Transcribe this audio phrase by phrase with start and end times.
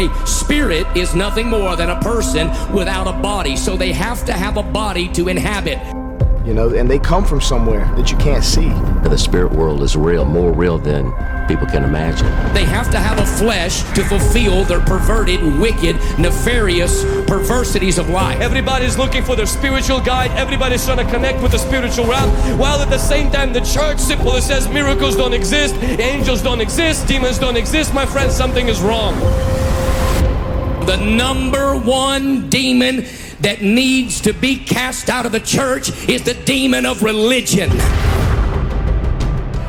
[0.00, 4.32] A spirit is nothing more than a person without a body, so they have to
[4.32, 5.78] have a body to inhabit.
[6.46, 8.70] You know, and they come from somewhere that you can't see.
[9.06, 11.12] The spirit world is real, more real than
[11.46, 12.26] people can imagine.
[12.54, 18.40] They have to have a flesh to fulfill their perverted, wicked, nefarious perversities of life.
[18.40, 20.30] Everybody's looking for their spiritual guide.
[20.30, 22.30] Everybody's trying to connect with the spiritual realm.
[22.58, 27.06] While at the same time, the church simply says miracles don't exist, angels don't exist,
[27.06, 27.92] demons don't exist.
[27.92, 29.14] My friend, something is wrong.
[30.86, 33.04] The number one demon
[33.40, 37.70] that needs to be cast out of the church is the demon of religion.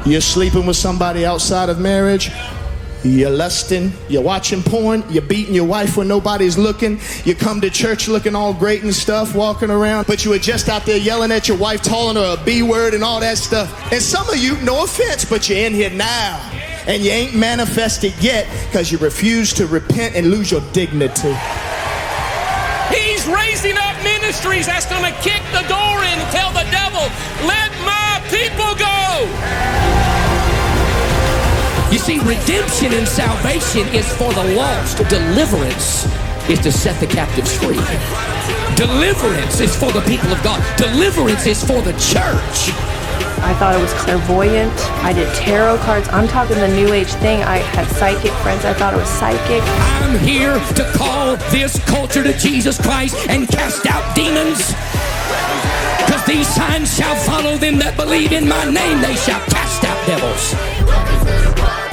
[0.06, 2.32] You're sleeping with somebody outside of marriage.
[3.04, 7.00] You're lusting, you're watching porn, you're beating your wife when nobody's looking.
[7.26, 10.70] You come to church looking all great and stuff, walking around, but you were just
[10.70, 13.92] out there yelling at your wife, calling her a B word and all that stuff.
[13.92, 16.40] And some of you, no offense, but you're in here now.
[16.88, 21.36] And you ain't manifested yet because you refuse to repent and lose your dignity.
[22.90, 27.06] He's raising up ministries that's going to kick the door in and tell the devil,
[27.46, 28.92] let my people go.
[31.92, 34.98] You see, redemption and salvation is for the lost.
[35.10, 36.06] Deliverance
[36.50, 37.80] is to set the captives free.
[38.76, 40.62] Deliverance is for the people of God.
[40.78, 43.01] Deliverance is for the church.
[43.42, 44.74] I thought it was clairvoyant.
[45.04, 46.08] I did tarot cards.
[46.10, 47.44] I'm talking the new age thing.
[47.44, 48.66] I had psychic friends.
[48.66, 49.64] I thought it was psychic.
[50.02, 54.74] I'm here to call this culture to Jesus Christ and cast out demons.
[56.06, 59.02] Because these signs shall follow them that believe in my name.
[59.02, 61.91] They shall cast out devils.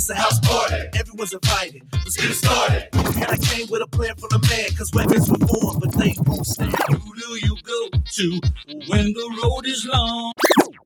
[0.00, 0.76] It's a house party.
[0.98, 1.82] Everyone's invited.
[1.92, 2.88] Let's get it started.
[2.94, 6.14] And I came with a plan for the man, cause weapons were born, but they
[6.24, 6.74] won't stand.
[6.88, 8.40] Who do you go to
[8.88, 10.32] when the road is long?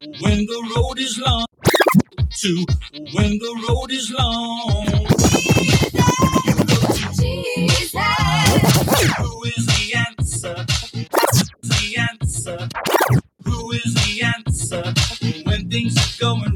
[0.00, 1.46] When the road is long.
[2.40, 2.66] To
[3.14, 5.06] when the road is long.
[7.14, 7.94] Jesus.
[9.18, 10.66] Who is the answer?
[11.62, 12.68] The answer.
[13.44, 14.92] Who is the answer?
[15.46, 16.53] When things are going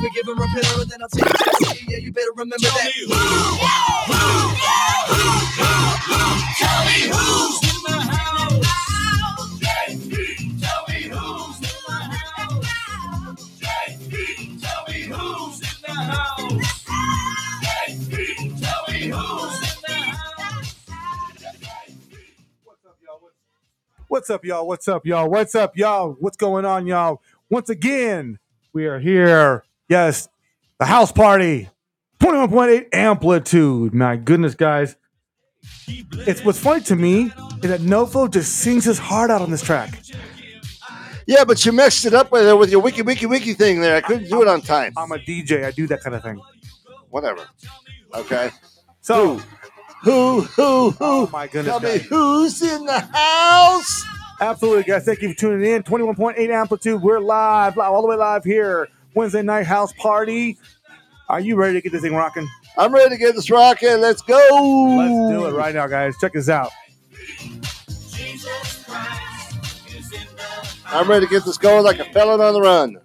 [0.00, 1.86] an unforgiving repenter, then I'll take it to the city.
[1.88, 2.92] Yeah, you better remember that.
[24.08, 24.66] What's up, y'all?
[24.66, 25.30] What's up, y'all?
[25.30, 26.16] What's up, y'all?
[26.18, 27.22] What's going on, y'all?
[27.48, 28.38] Once again,
[28.72, 29.64] we are here.
[29.90, 30.28] Yes,
[30.78, 31.68] the house party,
[32.20, 33.92] 21.8 amplitude.
[33.92, 34.94] My goodness, guys.
[35.88, 39.62] It's what's funny to me is that Nofo just sings his heart out on this
[39.62, 40.00] track.
[41.26, 43.96] Yeah, but you messed it up with with your wiki wiki wiki thing there.
[43.96, 44.92] I couldn't do it on time.
[44.96, 45.64] I'm a DJ.
[45.64, 46.40] I do that kind of thing.
[47.10, 47.44] Whatever.
[48.14, 48.50] Okay.
[49.00, 49.40] So,
[50.04, 50.96] Who who who?
[51.00, 54.04] oh my goodness, Tell me who's in the house?
[54.40, 55.04] Absolutely, guys.
[55.04, 55.82] Thank you for tuning in.
[55.82, 57.02] 21.8 amplitude.
[57.02, 58.88] We're live, live, all the way live here.
[59.20, 60.56] Wednesday night house party.
[61.28, 62.48] Are you ready to get this thing rocking?
[62.78, 64.00] I'm ready to get this rocking.
[64.00, 64.96] Let's go.
[64.96, 66.14] Let's do it right now, guys.
[66.18, 66.70] Check this out.
[70.86, 72.96] I'm ready to get this going like a felon on the run.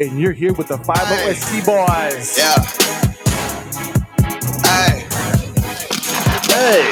[0.00, 2.38] And you're here with the 50SC boys.
[2.38, 2.54] Yeah.
[4.64, 5.06] Hey,
[6.48, 6.82] Hey,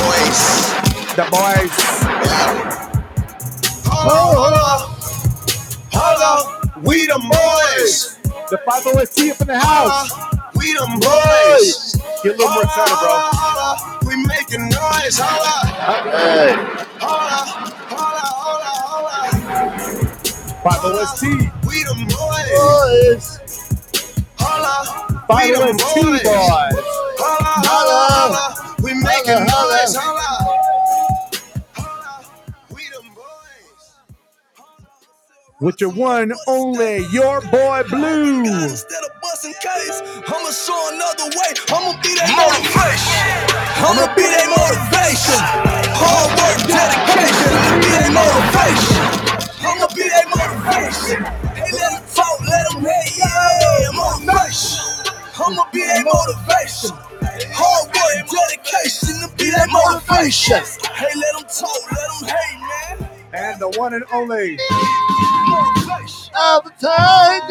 [0.00, 0.40] boys.
[1.14, 1.98] The boys.
[3.90, 4.97] Oh, hold on, hold on.
[6.82, 8.16] We the boys.
[8.50, 10.12] The 50SC up in the house.
[10.12, 11.92] Uh, we the boys.
[12.22, 14.08] Get a little more excited, bro.
[14.08, 15.18] We making noise.
[15.18, 15.66] Hold on,
[16.14, 16.54] hey.
[17.02, 17.48] hold on,
[17.90, 20.06] hold on, hold on, hold on.
[20.64, 21.66] 50ST.
[21.66, 22.50] We the boys.
[22.54, 23.26] Boys.
[24.38, 24.84] Hold on.
[25.28, 26.22] We the oh boys.
[26.22, 26.86] boys.
[27.18, 28.84] Hold on, hold on, hold on.
[28.84, 30.67] We making Holla, holla.
[35.60, 38.44] With your one only, your boy Blue.
[38.46, 39.98] Instead of busting case,
[40.30, 41.50] I'ma show another way.
[41.74, 43.26] I'ma be that motivation.
[43.82, 45.40] I'ma be that motivation.
[45.98, 47.50] Hard work, dedication.
[47.58, 49.02] I'ma be that motivation.
[49.66, 51.20] I'ma be that motivation.
[51.58, 53.18] Hey, let them talk, let them hate.
[53.18, 54.78] Yeah, motivation.
[55.42, 56.94] I'ma be that motivation.
[57.58, 59.26] Hard work, dedication.
[59.26, 60.62] To be that motivation.
[60.94, 63.07] Hey, let them talk, let them hate, man.
[63.32, 64.56] And the one and only.
[66.32, 67.42] The time,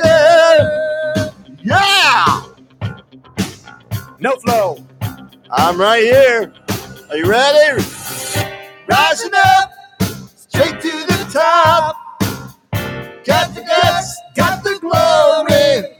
[1.63, 2.43] yeah.
[4.19, 4.85] No flow.
[5.51, 6.53] I'm right here.
[7.09, 7.83] Are you ready?
[8.87, 9.71] Rising up,
[10.35, 11.95] straight to the top.
[13.25, 15.97] Got the guts, got the glory.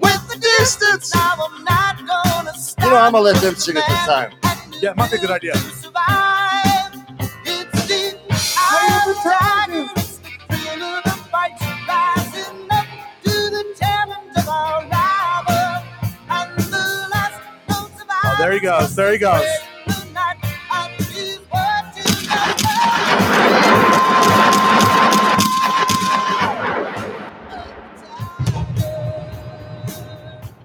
[0.00, 2.84] With the distance, Now I'm not gonna stop.
[2.84, 4.32] you know I'm gonna let them sing at this time.
[4.80, 5.52] Yeah, might be a good idea.
[18.22, 18.96] Oh, there he goes.
[18.96, 19.44] There he goes.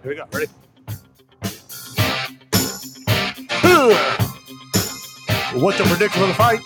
[0.01, 0.25] Here we go.
[0.31, 0.47] Ready?
[5.55, 6.59] What's your prediction for the fight?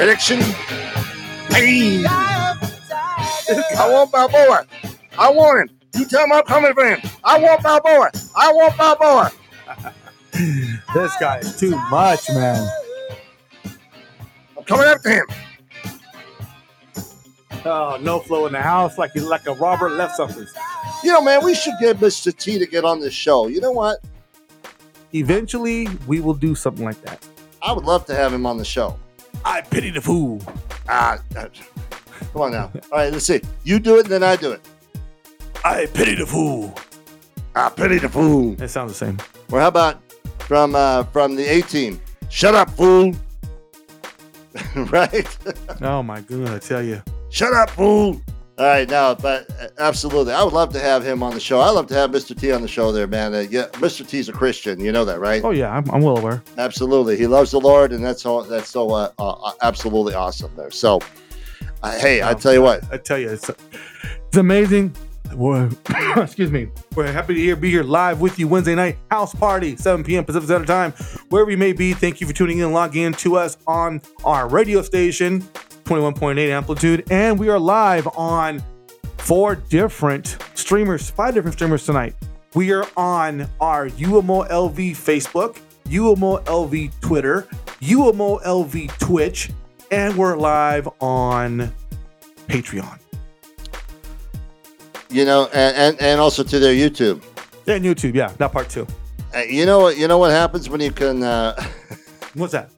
[0.00, 0.40] Prediction.
[1.50, 2.56] Hey, I
[3.90, 4.66] want Balboa.
[5.18, 5.76] I want him.
[5.94, 7.00] You tell him I'm coming for him.
[7.22, 8.10] I want Balboa.
[8.34, 9.30] I want Balboa.
[10.94, 12.66] This guy is too much, man.
[14.56, 15.26] I'm coming after him.
[17.66, 20.46] Oh, no flow in the house, like he's like a Robert left something.
[21.04, 22.34] You know, man, we should get Mr.
[22.34, 23.48] T to get on this show.
[23.48, 23.98] You know what?
[25.12, 27.22] Eventually, we will do something like that.
[27.60, 28.98] I would love to have him on the show.
[29.44, 30.40] I pity the fool.
[30.88, 31.48] Ah, uh,
[32.32, 32.70] come on now.
[32.92, 33.40] All right, let's see.
[33.64, 34.60] You do it, and then I do it.
[35.64, 36.74] I pity the fool.
[37.54, 38.60] I pity the fool.
[38.60, 39.18] It sounds the same.
[39.48, 40.00] Well, how about
[40.40, 42.00] from uh, from the A team?
[42.28, 43.14] Shut up, fool.
[44.76, 45.38] right?
[45.80, 47.02] Oh my goodness, I tell you.
[47.30, 48.20] Shut up, fool.
[48.60, 51.60] All right, now, but uh, absolutely, I would love to have him on the show.
[51.60, 52.38] I love to have Mr.
[52.38, 53.32] T on the show, there, man.
[53.32, 54.06] Uh, yeah, Mr.
[54.06, 55.42] T's a Christian, you know that, right?
[55.42, 56.42] Oh yeah, I'm, I'm well aware.
[56.58, 58.42] Absolutely, he loves the Lord, and that's all.
[58.42, 60.70] That's so uh, uh, absolutely awesome there.
[60.70, 61.00] So,
[61.82, 64.94] uh, hey, I tell you what, I tell you, it's it's amazing.
[65.32, 65.70] We're,
[66.18, 66.68] excuse me.
[66.94, 70.26] We're happy to here, be here live with you Wednesday night house party, 7 p.m.
[70.26, 70.92] Pacific Standard Time,
[71.30, 71.94] wherever you may be.
[71.94, 75.48] Thank you for tuning in and logging in to us on our radio station,
[75.90, 78.62] 21.8 amplitude, and we are live on
[79.18, 82.14] four different streamers, five different streamers tonight.
[82.54, 87.48] We are on our UMO LV Facebook, UMO LV Twitter,
[87.80, 89.50] UMO LV Twitch,
[89.90, 91.72] and we're live on
[92.46, 93.00] Patreon.
[95.08, 97.20] You know, and, and, and also to their YouTube.
[97.66, 98.86] And YouTube, yeah, that part too.
[99.34, 99.98] Uh, you know what?
[99.98, 101.24] You know what happens when you can.
[101.24, 101.60] Uh,
[102.34, 102.70] What's that?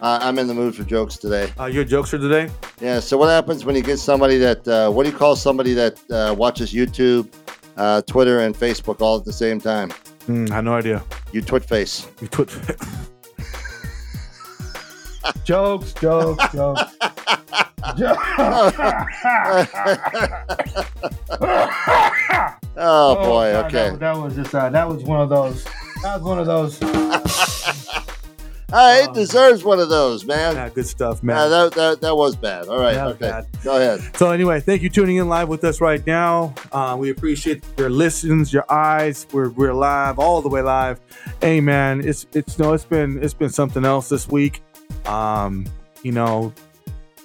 [0.00, 1.52] Uh, I'm in the mood for jokes today.
[1.58, 2.50] Uh, your jokester today?
[2.80, 3.00] Yeah.
[3.00, 4.66] So what happens when you get somebody that?
[4.66, 7.32] Uh, what do you call somebody that uh, watches YouTube,
[7.76, 9.90] uh, Twitter, and Facebook all at the same time?
[10.28, 11.02] Mm, I have no idea.
[11.32, 12.08] You twit face.
[12.20, 12.50] You twit.
[15.44, 16.82] jokes, jokes, jokes.
[22.78, 23.52] Oh boy.
[23.52, 23.90] God, okay.
[23.90, 25.64] That, that was just uh, that was one of those.
[26.02, 26.78] That was one of those.
[28.72, 30.56] Ah, it deserves one of those, man.
[30.56, 31.50] Yeah, good stuff, man.
[31.50, 32.66] That, that, that was bad.
[32.66, 32.96] All right.
[32.96, 33.18] Okay.
[33.30, 33.46] bad.
[33.62, 34.16] Go ahead.
[34.16, 36.52] So anyway, thank you tuning in live with us right now.
[36.72, 39.26] Uh, we appreciate your listens, your eyes.
[39.32, 41.00] We're we're live, all the way live.
[41.40, 44.62] Hey man, it's it's no, it's been it's been something else this week.
[45.04, 45.64] Um,
[46.02, 46.52] you know,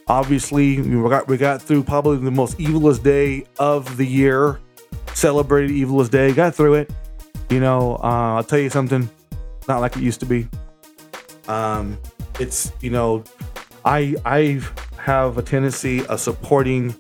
[0.07, 4.59] obviously we got we got through probably the most evilest day of the year.
[5.15, 6.91] Celebrated evilest day, got through it.
[7.49, 9.09] You know, uh, I'll tell you something,
[9.67, 10.47] not like it used to be.
[11.51, 11.97] Um,
[12.39, 13.23] it's you know,
[13.83, 14.61] I I
[14.97, 16.95] have a tendency of supporting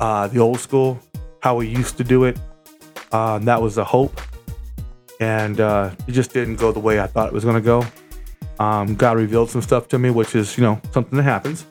[0.00, 1.00] uh, the old school,
[1.40, 2.38] how we used to do it.
[3.10, 4.20] Uh, that was the hope,
[5.18, 7.86] and uh, it just didn't go the way I thought it was going to go.
[8.58, 11.66] Um, God revealed some stuff to me, which is you know something that happens.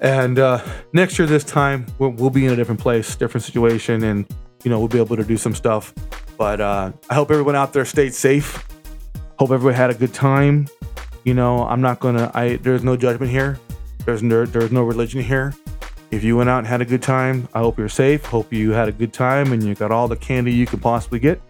[0.00, 4.02] And uh, next year, this time, we'll, we'll be in a different place, different situation,
[4.04, 4.26] and
[4.64, 5.92] you know we'll be able to do some stuff.
[6.38, 8.64] But uh, I hope everyone out there stayed safe.
[9.38, 10.68] Hope everyone had a good time.
[11.24, 12.30] You know, I'm not gonna.
[12.34, 13.58] I there's no judgment here.
[14.04, 15.54] There's no there's no religion here.
[16.10, 18.24] If you went out and had a good time, I hope you're safe.
[18.26, 21.18] Hope you had a good time and you got all the candy you could possibly
[21.18, 21.40] get.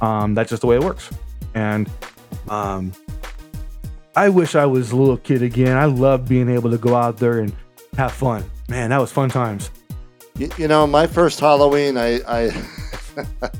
[0.00, 1.10] Um, that's just the way it works.
[1.54, 1.88] And
[2.48, 2.92] um,
[4.16, 5.76] I wish I was a little kid again.
[5.76, 7.54] I love being able to go out there and
[7.96, 8.44] have fun.
[8.68, 9.70] Man, that was fun times.
[10.36, 12.50] You, you know, my first Halloween, I, I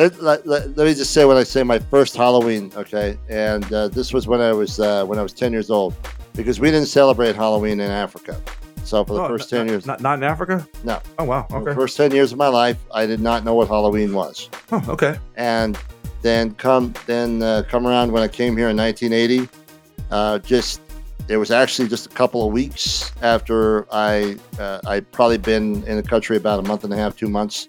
[0.00, 3.70] let, let, let, let me just say when I say my first Halloween, okay, and
[3.72, 5.94] uh, this was when I was uh, when I was ten years old,
[6.34, 8.40] because we didn't celebrate Halloween in Africa.
[8.84, 10.66] So for the Oh, first ten years, Not, not in Africa?
[10.84, 11.46] no, Oh, wow.
[11.50, 11.74] for the Okay.
[11.78, 14.48] first ten years of my life, I did not know what Halloween was.
[14.72, 15.18] Oh, okay.
[15.36, 15.78] and
[16.22, 19.48] then come then uh, come around when I came here in 1980.
[20.10, 20.80] Uh, just
[21.28, 25.96] it was actually just a couple of weeks after I uh, I'd probably been in
[25.96, 27.68] the country about a month and a half, two months,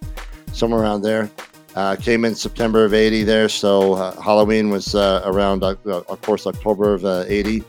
[0.54, 1.30] somewhere around there.
[1.76, 6.22] Uh, came in September of 80 there, so uh, Halloween was uh, around, uh, of
[6.22, 7.64] course, October of uh, 80.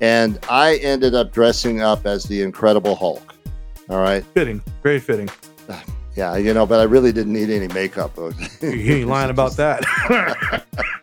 [0.00, 3.34] And I ended up dressing up as the Incredible Hulk.
[3.88, 4.24] All right.
[4.34, 4.62] Fitting.
[4.82, 5.28] Very fitting.
[6.16, 8.18] Yeah, you know, but I really didn't need any makeup.
[8.60, 10.64] You ain't lying about that.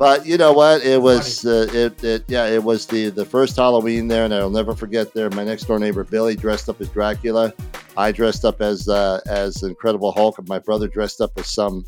[0.00, 0.82] But you know what?
[0.82, 4.48] It was uh, it, it yeah it was the the first Halloween there, and I'll
[4.48, 5.28] never forget there.
[5.28, 7.52] My next door neighbor Billy dressed up as Dracula.
[8.00, 11.84] I dressed up as uh, as Incredible Hulk, and my brother dressed up as some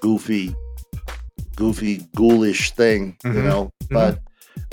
[0.00, 0.54] goofy,
[1.54, 3.44] goofy, ghoulish thing, you Mhm.
[3.44, 3.70] know.
[3.90, 4.18] But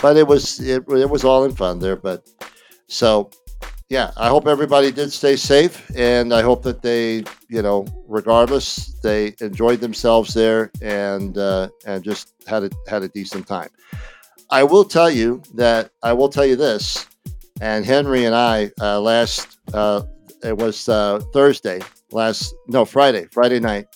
[0.01, 1.97] but it was it, it was all in fun there.
[1.97, 2.25] But
[2.87, 3.29] so
[3.89, 8.93] yeah, I hope everybody did stay safe, and I hope that they, you know, regardless,
[9.03, 13.69] they enjoyed themselves there and uh, and just had a had a decent time.
[14.49, 17.07] I will tell you that I will tell you this,
[17.59, 20.03] and Henry and I uh, last uh,
[20.45, 23.87] it was uh, Thursday last no Friday Friday night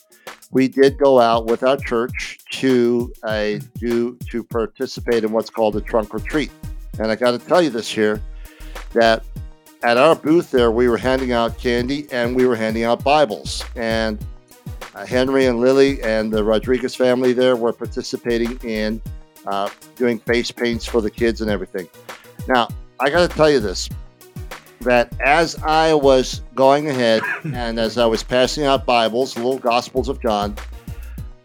[0.52, 5.76] we did go out with our church to a do to participate in what's called
[5.76, 6.52] a trunk or treat,
[6.98, 8.22] and I got to tell you this here
[8.94, 9.24] that
[9.84, 13.64] at our booth there, we were handing out candy and we were handing out Bibles.
[13.76, 14.24] And
[14.94, 19.02] uh, Henry and Lily and the Rodriguez family there were participating in
[19.46, 21.88] uh, doing face paints for the kids and everything.
[22.48, 22.68] Now,
[23.00, 23.88] I got to tell you this
[24.82, 27.22] that as I was going ahead
[27.54, 30.56] and as I was passing out Bibles, little Gospels of John,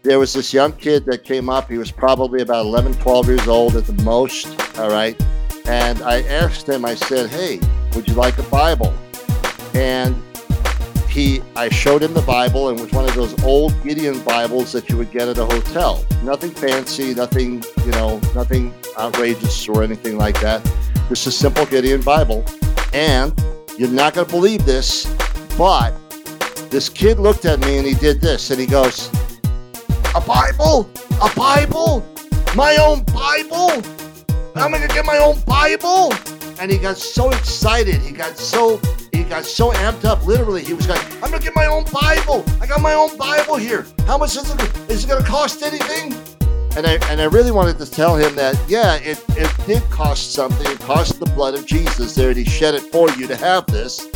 [0.03, 1.69] there was this young kid that came up.
[1.69, 4.47] He was probably about 11, 12 years old at the most.
[4.77, 5.19] All right.
[5.67, 7.59] And I asked him, I said, Hey,
[7.95, 8.93] would you like a Bible?
[9.73, 10.15] And
[11.09, 14.73] he, I showed him the Bible, and it was one of those old Gideon Bibles
[14.73, 16.05] that you would get at a hotel.
[16.23, 20.61] Nothing fancy, nothing, you know, nothing outrageous or anything like that.
[21.07, 22.43] Just a simple Gideon Bible.
[22.95, 23.37] And
[23.77, 25.05] you're not going to believe this,
[25.57, 25.91] but
[26.71, 29.09] this kid looked at me and he did this, and he goes,
[30.15, 30.89] "A Bible?
[31.21, 32.05] A Bible?
[32.55, 33.83] My own Bible?
[34.55, 36.13] I'm gonna get my own Bible!"
[36.59, 38.01] And he got so excited.
[38.01, 38.79] He got so
[39.11, 40.25] he got so amped up.
[40.25, 42.45] Literally, he was like, "I'm gonna get my own Bible.
[42.61, 43.85] I got my own Bible here.
[44.07, 44.59] How much is it?
[44.89, 46.15] Is it gonna cost anything?"
[46.75, 50.33] And I and I really wanted to tell him that yeah, it it did cost
[50.33, 50.65] something.
[50.69, 53.65] It cost the blood of Jesus there, and He shed it for you to have
[53.67, 54.07] this.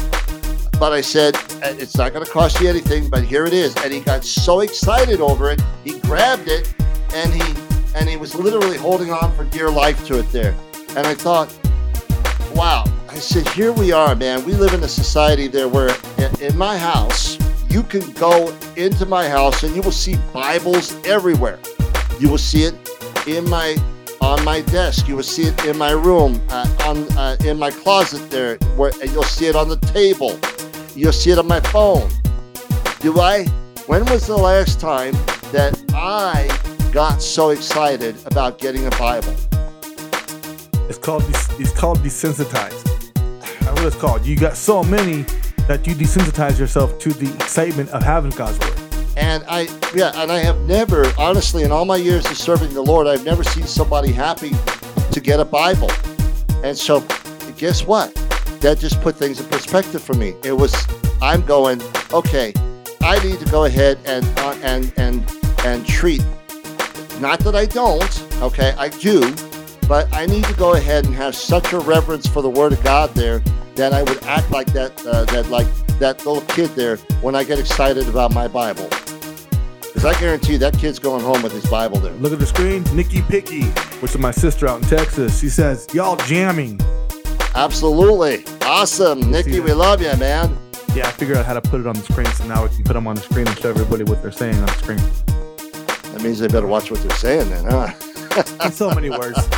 [0.80, 3.10] But I said "Uh, it's not going to cost you anything.
[3.10, 6.74] But here it is, and he got so excited over it, he grabbed it,
[7.13, 7.42] and he
[7.96, 10.56] and he was literally holding on for dear life to it there.
[10.96, 11.50] And I thought,
[12.54, 12.86] wow.
[13.10, 14.46] I said, here we are, man.
[14.46, 17.38] We live in a society there where in- in my house,
[17.70, 21.60] you can go into my house and you will see Bibles everywhere.
[22.20, 22.76] You will see it
[23.28, 23.78] in my
[24.22, 25.08] on my desk.
[25.08, 28.58] You will see it in my room, uh, on uh, in my closet there.
[28.76, 30.38] Where you'll see it on the table.
[30.96, 32.10] You'll see it on my phone.
[33.00, 33.46] Do I?
[33.88, 35.14] When was the last time
[35.54, 36.50] that I
[36.92, 39.34] got so excited about getting a Bible?
[40.90, 41.24] It's called
[41.58, 42.84] it's called desensitized.
[43.14, 44.26] That's what it's called.
[44.26, 45.22] You got so many
[45.68, 48.88] that you desensitize yourself to the excitement of having God's word.
[49.20, 52.82] And I, yeah, and I have never, honestly, in all my years of serving the
[52.82, 54.52] Lord, I've never seen somebody happy
[55.12, 55.92] to get a Bible.
[56.64, 57.06] And so,
[57.58, 58.16] guess what?
[58.62, 60.36] That just put things in perspective for me.
[60.44, 60.74] It was,
[61.22, 61.82] I'm going,
[62.14, 62.54] okay,
[63.02, 65.24] I need to go ahead and uh, and and
[65.66, 66.24] and treat.
[67.20, 69.36] Not that I don't, okay, I do,
[69.88, 72.82] but I need to go ahead and have such a reverence for the Word of
[72.84, 73.40] God there
[73.76, 75.68] that I would act like that, uh, that like
[76.00, 78.90] that little kid there when I get excited about my Bible.
[79.93, 82.13] Because I guarantee you that kid's going home with his Bible there.
[82.13, 82.84] Look at the screen.
[82.96, 83.63] Nikki Picky,
[84.01, 85.39] which is my sister out in Texas.
[85.39, 86.79] She says, "Y'all jamming."
[87.55, 88.46] Absolutely.
[88.62, 89.31] Awesome.
[89.31, 90.55] Nikki, we love you, man.
[90.93, 92.84] Yeah, I figured out how to put it on the screen, so now we can
[92.84, 95.01] put them on the screen and show everybody what they're saying on the screen.
[96.13, 97.93] That means they better watch what they're saying then, huh?
[98.65, 99.39] In so many words.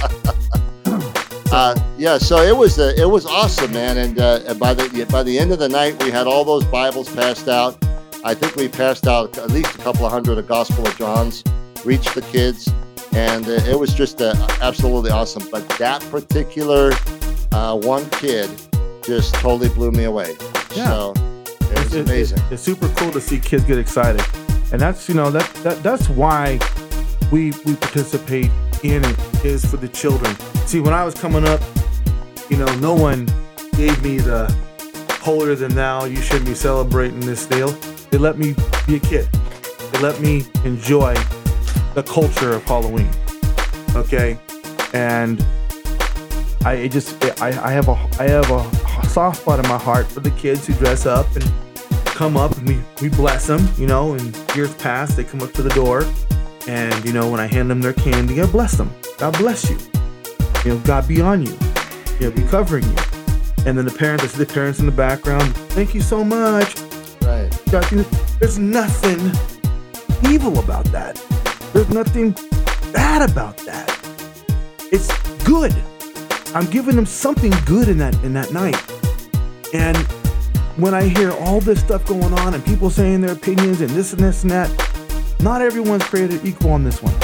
[1.54, 3.98] Uh, yeah, so it was uh, it was awesome, man.
[3.98, 7.14] And uh, by the by the end of the night, we had all those Bibles
[7.14, 7.78] passed out.
[8.24, 11.44] I think we passed out at least a couple of hundred of Gospel of John's,
[11.84, 12.72] reached the kids,
[13.14, 15.48] and uh, it was just uh, absolutely awesome.
[15.52, 16.92] But that particular
[17.52, 18.50] uh, one kid
[19.04, 20.36] just totally blew me away.
[20.76, 20.88] Yeah.
[20.90, 22.40] So it was It- it- amazing.
[22.52, 24.24] it's super cool to see kids get excited,
[24.72, 26.60] and that's you know that, that that's why
[27.32, 28.52] we we participate
[28.84, 30.36] in it is for the children.
[30.68, 31.60] See, when I was coming up,
[32.50, 33.28] you know, no one
[33.78, 34.46] gave me the
[35.22, 36.06] holier than thou.
[36.06, 37.76] You shouldn't be celebrating this deal.
[38.12, 39.28] They let me be a kid.
[39.92, 41.16] They let me enjoy
[41.96, 43.10] the culture of Halloween.
[43.96, 44.38] Okay,
[44.94, 45.44] and
[46.64, 50.20] I just I, I have a I have a soft spot in my heart for
[50.20, 51.44] the kids who dress up and
[52.06, 55.52] come up and we, we bless them, you know, and years pass, they come up
[55.54, 56.06] to the door
[56.68, 58.94] and you know when I hand them their candy, I bless them.
[59.18, 59.78] God bless you.
[60.64, 61.58] You know, God be on you.
[62.20, 62.96] Know, be covering you.
[63.66, 66.76] And then the parents, I see the parents in the background, thank you so much.
[67.32, 67.50] Right.
[68.40, 69.20] There's nothing
[70.30, 71.16] evil about that.
[71.72, 72.32] There's nothing
[72.92, 73.88] bad about that.
[74.92, 75.08] It's
[75.46, 75.74] good.
[76.54, 78.76] I'm giving them something good in that in that night.
[79.74, 79.96] And
[80.76, 84.12] when I hear all this stuff going on and people saying their opinions and this
[84.12, 84.70] and this and that,
[85.40, 87.16] not everyone's created equal on this one.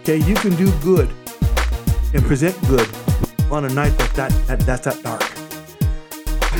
[0.00, 1.08] Okay, you can do good
[2.12, 2.86] and present good
[3.50, 5.43] on a night that, that, that that's that dark.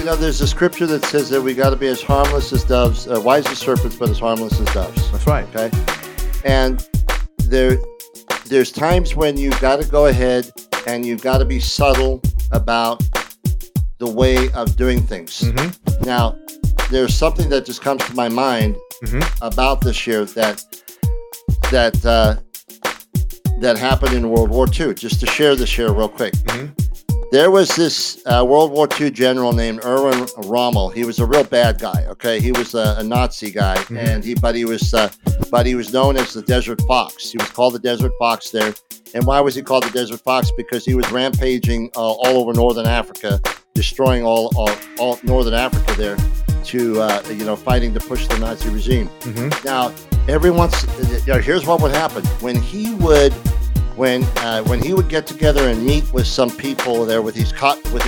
[0.04, 2.62] You know, there's a scripture that says that we got to be as harmless as
[2.62, 5.10] doves, uh, wise as serpents, but as harmless as doves.
[5.10, 5.48] That's right.
[5.56, 5.70] Okay,
[6.44, 6.86] and
[7.38, 7.78] there,
[8.44, 10.50] there's times when you've got to go ahead
[10.86, 12.20] and you've got to be subtle
[12.52, 13.02] about
[13.96, 15.40] the way of doing things.
[15.40, 16.04] Mm-hmm.
[16.04, 16.36] Now,
[16.90, 19.44] there's something that just comes to my mind Mm-hmm.
[19.44, 20.62] about this year that
[21.70, 22.36] that uh,
[23.60, 24.92] that happened in World War II.
[24.92, 26.34] Just to share this here real quick.
[26.34, 27.03] Mm-hmm.
[27.34, 30.90] There was this uh, World War II general named Erwin Rommel.
[30.90, 32.06] He was a real bad guy.
[32.10, 33.96] Okay, he was a, a Nazi guy, Mm-hmm.
[33.96, 35.10] and he but he was uh,
[35.50, 37.32] but he was known as the Desert Fox.
[37.32, 38.72] He was called the Desert Fox there.
[39.14, 40.52] And why was he called the Desert Fox?
[40.56, 43.40] Because he was rampaging uh, all over northern Africa,
[43.74, 44.70] destroying all, all
[45.00, 46.16] all northern Africa there,
[46.66, 49.08] to uh, you know fighting to push the Nazi regime.
[49.22, 49.66] Mm-hmm.
[49.66, 49.92] Now,
[50.28, 50.86] every once,
[51.26, 53.34] know, here's what would happen when he would,
[53.96, 57.52] when uh, when he would get together and meet with some people there with his
[57.52, 58.02] co- with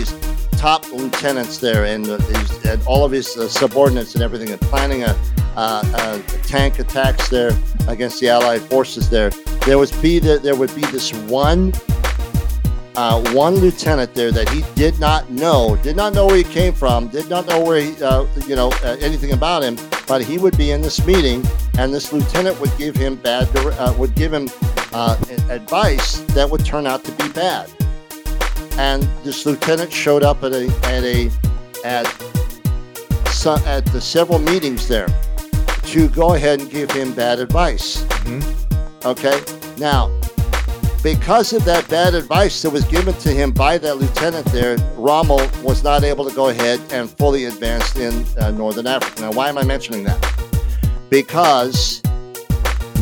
[0.56, 4.60] top lieutenants there and, uh, his, and all of his uh, subordinates and everything, and
[4.62, 5.16] planning a,
[5.56, 7.52] a tank attacks there
[7.88, 9.30] against the Allied forces there.
[9.64, 11.72] There was be the, there would be this one
[12.96, 16.72] uh, one lieutenant there that he did not know, did not know where he came
[16.72, 19.76] from, did not know where he, uh, you know, uh, anything about him.
[20.06, 21.44] But he would be in this meeting,
[21.78, 24.48] and this lieutenant would give him bad, uh, would give him
[24.92, 25.16] uh,
[25.50, 27.70] advice that would turn out to be bad.
[28.78, 31.30] And this lieutenant showed up at a at a
[31.84, 32.06] at
[33.66, 35.06] at the several meetings there
[35.84, 38.04] to go ahead and give him bad advice.
[39.04, 39.40] Okay.
[39.78, 40.10] Now,
[41.06, 45.48] because of that bad advice that was given to him by that lieutenant there, Rommel
[45.62, 49.22] was not able to go ahead and fully advance in uh, Northern Africa.
[49.22, 50.18] Now, why am I mentioning that?
[51.08, 52.02] Because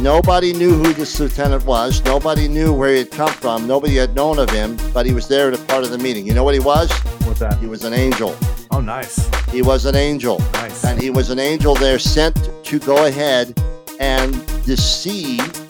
[0.00, 2.04] nobody knew who this lieutenant was.
[2.04, 3.66] Nobody knew where he had come from.
[3.66, 6.26] Nobody had known of him, but he was there at a part of the meeting.
[6.26, 6.92] You know what he was?
[7.22, 7.56] What's that?
[7.56, 8.36] He was an angel.
[8.70, 9.30] Oh, nice.
[9.50, 10.40] He was an angel.
[10.52, 10.84] Nice.
[10.84, 13.58] And he was an angel there sent to go ahead
[13.98, 14.34] and
[14.66, 15.63] deceive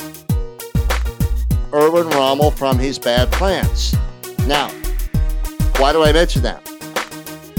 [1.74, 3.96] Erwin Rommel from his bad plans.
[4.46, 4.68] Now,
[5.78, 6.62] why do I mention that?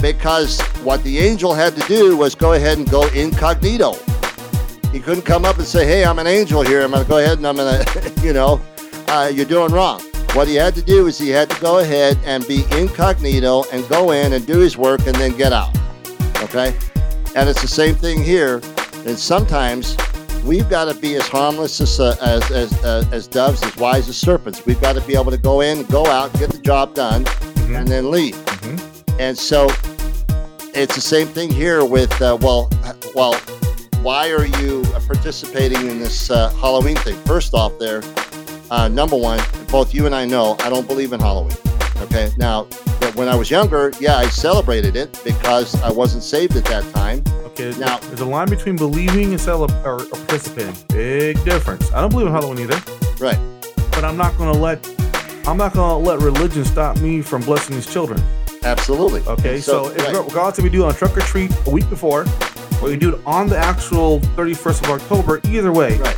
[0.00, 3.92] Because what the angel had to do was go ahead and go incognito.
[4.90, 6.80] He couldn't come up and say, hey, I'm an angel here.
[6.80, 8.58] I'm going to go ahead and I'm going to, you know,
[9.08, 10.00] uh, you're doing wrong.
[10.32, 13.86] What he had to do is he had to go ahead and be incognito and
[13.88, 15.76] go in and do his work and then get out.
[16.42, 16.74] Okay?
[17.34, 18.62] And it's the same thing here.
[19.04, 19.94] And sometimes
[20.46, 24.08] we've got to be as harmless as, uh, as, as, uh, as doves, as wise
[24.08, 24.64] as serpents.
[24.64, 27.26] We've got to be able to go in, go out, get the job done,
[27.68, 28.36] and then leave.
[29.18, 29.68] And so
[30.74, 32.70] it's the same thing here with, uh, well,
[33.14, 33.34] well,
[34.02, 37.16] why are you participating in this uh, Halloween thing?
[37.24, 38.02] First off, there,
[38.70, 41.56] uh, number one, both you and I know I don't believe in Halloween.
[42.02, 42.64] Okay, now
[43.14, 47.22] when I was younger, yeah, I celebrated it because I wasn't saved at that time.
[47.46, 50.74] Okay, Now- there's a line between believing and celeb- or, or participating.
[50.88, 51.90] Big difference.
[51.92, 52.80] I don't believe in Halloween either,
[53.18, 53.38] Right.
[53.92, 54.86] but I'm not gonna let
[55.46, 58.20] I'm not gonna let religion stop me from blessing these children.
[58.64, 59.22] Absolutely.
[59.28, 60.12] Okay, so, if right.
[60.16, 62.26] regardless if we do it on trunk or treat a week before,
[62.82, 66.16] or we do it on the actual 31st of October, either way, Right.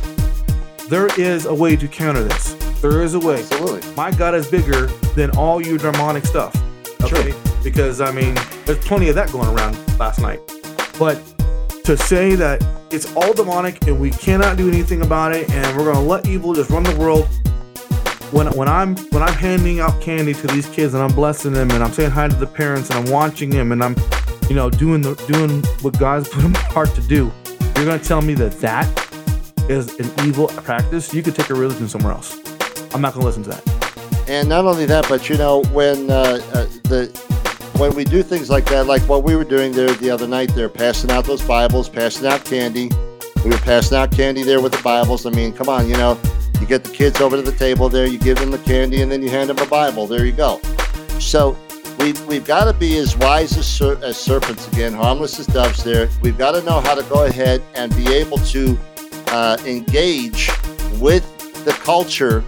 [0.89, 2.55] there is a way to counter this.
[2.81, 3.39] There is a way.
[3.39, 3.93] Absolutely.
[3.95, 6.55] My God is bigger than all your demonic stuff.
[7.01, 7.33] Okay?
[7.63, 10.39] Because I mean, there's plenty of that going around last night.
[10.97, 11.21] But
[11.83, 15.91] to say that it's all demonic and we cannot do anything about it and we're
[15.91, 17.27] gonna let evil just run the world.
[18.31, 21.71] When, when I'm when I'm handing out candy to these kids and I'm blessing them
[21.71, 23.95] and I'm saying hi to the parents and I'm watching them and I'm
[24.49, 27.31] you know doing the doing what God's put in my heart to do,
[27.75, 28.87] you're gonna tell me that that
[29.69, 31.13] is an evil practice?
[31.13, 32.48] You could take a religion somewhere else.
[32.93, 34.25] I'm not gonna listen to that.
[34.27, 37.07] And not only that, but you know, when uh, uh, the
[37.77, 40.53] when we do things like that, like what we were doing there the other night,
[40.53, 42.91] they're passing out those Bibles, passing out candy.
[43.43, 45.25] We were passing out candy there with the Bibles.
[45.25, 46.19] I mean, come on, you know,
[46.59, 49.09] you get the kids over to the table there, you give them the candy, and
[49.09, 50.07] then you hand them a Bible.
[50.07, 50.59] There you go.
[51.19, 51.57] So
[51.99, 55.83] we've, we've got to be as wise as, ser- as serpents again, harmless as doves
[55.83, 56.09] there.
[56.21, 58.77] We've got to know how to go ahead and be able to
[59.27, 60.49] uh, engage
[60.99, 61.23] with
[61.63, 62.43] the culture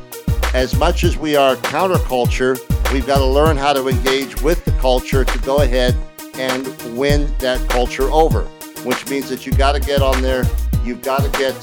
[0.53, 2.59] as much as we are counterculture,
[2.91, 5.95] we've got to learn how to engage with the culture to go ahead
[6.35, 6.65] and
[6.97, 8.43] win that culture over.
[8.83, 10.43] Which means that you got to get on there.
[10.83, 11.55] You've got to get.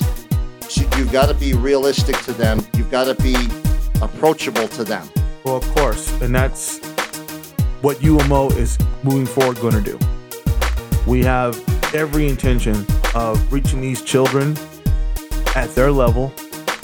[0.96, 2.60] You've got to be realistic to them.
[2.74, 3.34] You've got to be
[4.00, 5.08] approachable to them.
[5.44, 6.78] Well, of course, and that's
[7.80, 9.98] what UMO is moving forward going to do.
[11.06, 11.58] We have
[11.94, 14.56] every intention of reaching these children
[15.56, 16.32] at their level,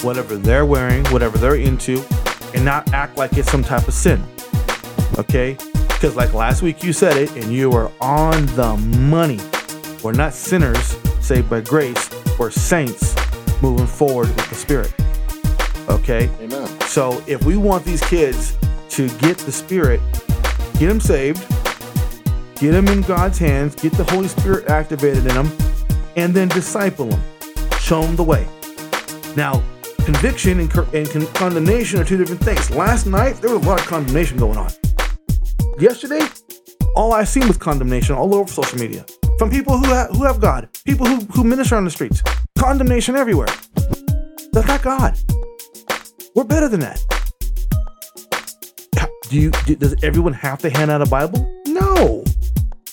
[0.03, 2.05] whatever they're wearing, whatever they're into,
[2.55, 4.25] and not act like it's some type of sin.
[5.19, 5.57] Okay?
[5.89, 9.41] Because, like last week, you said it, and you were on the money.
[10.03, 13.15] We're not sinners saved by grace, we're saints
[13.63, 14.93] moving forward with the Spirit.
[15.89, 16.29] Okay?
[16.41, 16.67] Amen.
[16.83, 18.57] So if we want these kids
[18.91, 20.01] to get the Spirit,
[20.79, 21.39] get them saved,
[22.57, 25.51] get them in God's hands, get the Holy Spirit activated in them,
[26.17, 27.23] and then disciple them,
[27.79, 28.47] show them the way.
[29.37, 29.63] Now,
[30.05, 32.71] conviction and, and con- condemnation are two different things.
[32.71, 34.71] Last night there was a lot of condemnation going on.
[35.79, 36.21] Yesterday,
[36.97, 39.05] all I seen was condemnation all over social media
[39.39, 42.23] from people who ha- who have God, people who who minister on the streets.
[42.59, 43.49] Condemnation everywhere.
[44.53, 45.19] That's not God.
[46.35, 47.01] We're better than that.
[49.29, 49.51] Do you?
[49.67, 51.51] do- Does everyone have to hand out a Bible?
[51.67, 52.25] No.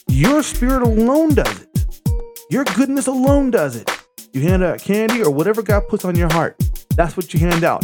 [0.08, 1.68] Your spirit alone does it.
[2.50, 3.90] Your goodness alone does it.
[4.34, 6.56] You hand out candy or whatever God puts on your heart.
[6.96, 7.84] That's what you hand out.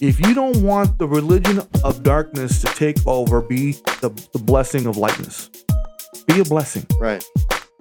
[0.00, 4.86] If you don't want the religion of darkness to take over, be the, the blessing
[4.86, 5.50] of lightness.
[6.26, 6.86] Be a blessing.
[6.98, 7.24] Right.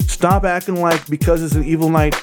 [0.01, 2.15] Stop acting like because it's an evil night,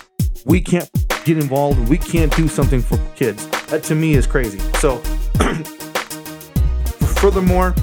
[0.44, 0.88] we can't
[1.24, 3.46] get involved we can't do something for kids.
[3.66, 4.58] That to me is crazy.
[4.78, 4.96] So,
[7.20, 7.74] furthermore,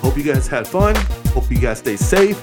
[0.00, 0.94] hope you guys had fun.
[1.28, 2.40] Hope you guys stay safe.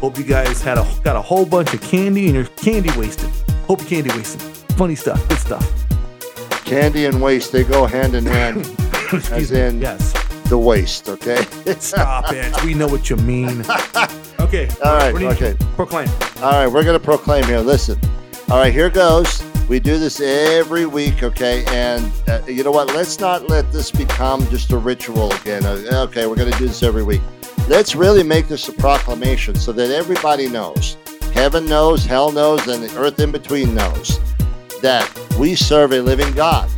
[0.00, 3.30] Hope you guys had a got a whole bunch of candy and your candy wasted.
[3.66, 4.40] Hope your candy wasted.
[4.76, 6.64] Funny stuff, good stuff.
[6.64, 8.66] Candy and waste, they go hand in hand.
[9.30, 10.12] as in yes.
[10.48, 11.44] the waste, okay?
[11.78, 12.64] Stop it.
[12.64, 13.64] We know what you mean.
[14.42, 14.68] Okay.
[14.84, 15.56] All right, okay.
[15.76, 16.08] Proclaim.
[16.42, 17.60] All right, we're going to proclaim here.
[17.60, 17.98] Listen.
[18.50, 19.42] All right, here goes.
[19.68, 21.64] We do this every week, okay?
[21.68, 22.88] And uh, you know what?
[22.88, 25.64] Let's not let this become just a ritual again.
[25.64, 27.22] Uh, okay, we're going to do this every week.
[27.68, 30.96] Let's really make this a proclamation so that everybody knows.
[31.32, 34.20] Heaven knows, hell knows, and the earth in between knows
[34.80, 36.70] that we serve a living God.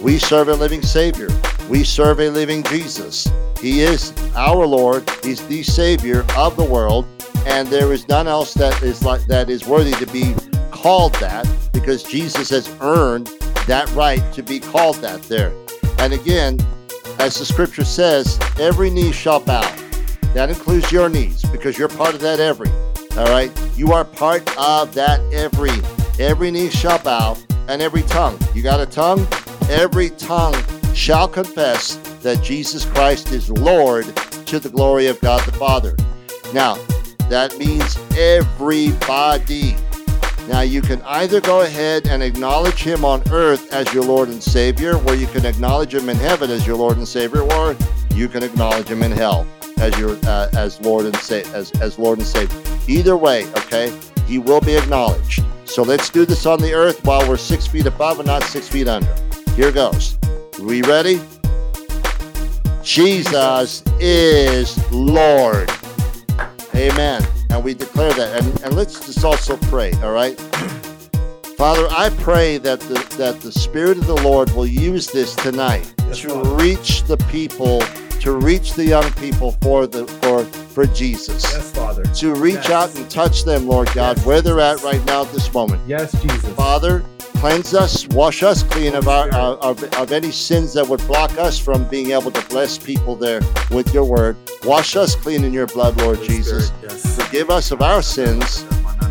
[0.00, 1.28] We serve a living Savior.
[1.68, 3.28] We serve a living Jesus.
[3.60, 5.08] He is our Lord.
[5.22, 7.06] He's the Savior of the world,
[7.46, 10.34] and there is none else that is like that is worthy to be
[10.70, 13.28] called that because Jesus has earned
[13.66, 15.52] that right to be called that there.
[15.98, 16.58] And again,
[17.18, 19.62] as the scripture says, every knee shall bow.
[20.34, 22.70] That includes your knees because you're part of that every.
[23.16, 23.52] All right?
[23.76, 25.70] You are part of that every.
[26.18, 27.36] Every knee shall bow
[27.68, 28.38] and every tongue.
[28.54, 29.26] You got a tongue?
[29.68, 30.54] Every tongue
[30.94, 34.04] shall confess that Jesus Christ is Lord
[34.46, 35.96] to the glory of God the Father.
[36.52, 36.74] Now,
[37.28, 39.74] that means everybody.
[40.48, 44.42] Now, you can either go ahead and acknowledge Him on earth as your Lord and
[44.42, 47.76] Savior, or you can acknowledge Him in heaven as your Lord and Savior, or
[48.14, 49.46] you can acknowledge Him in hell
[49.82, 52.56] as your uh, as Lord and Sa- as as Lord and Savior.
[52.88, 53.92] Either way, okay,
[54.26, 55.44] He will be acknowledged.
[55.64, 58.68] So let's do this on the earth while we're six feet above and not six
[58.68, 59.14] feet under.
[59.56, 60.18] Here goes.
[60.60, 61.20] We ready?
[62.82, 65.70] Jesus is Lord.
[66.74, 67.24] Amen.
[67.50, 68.42] And we declare that.
[68.42, 70.38] And, and let's just also pray, all right?
[71.56, 75.94] Father, I pray that the, that the Spirit of the Lord will use this tonight
[76.14, 77.80] to reach the people,
[78.22, 81.42] to reach the young people for the for for Jesus.
[81.42, 82.04] Yes, Father.
[82.04, 82.70] To reach Yes.
[82.70, 85.82] out and touch them, Lord God, where they're at right now at this moment.
[85.88, 86.54] Yes, Jesus.
[86.54, 87.04] Father,
[87.38, 91.36] cleanse us, wash us clean of our uh, of, of any sins that would block
[91.36, 93.40] us from being able to bless people there
[93.72, 94.36] with your word.
[94.64, 96.70] Wash us clean in your blood, Lord Jesus.
[96.82, 97.16] Yes.
[97.22, 98.62] Forgive us of our sins.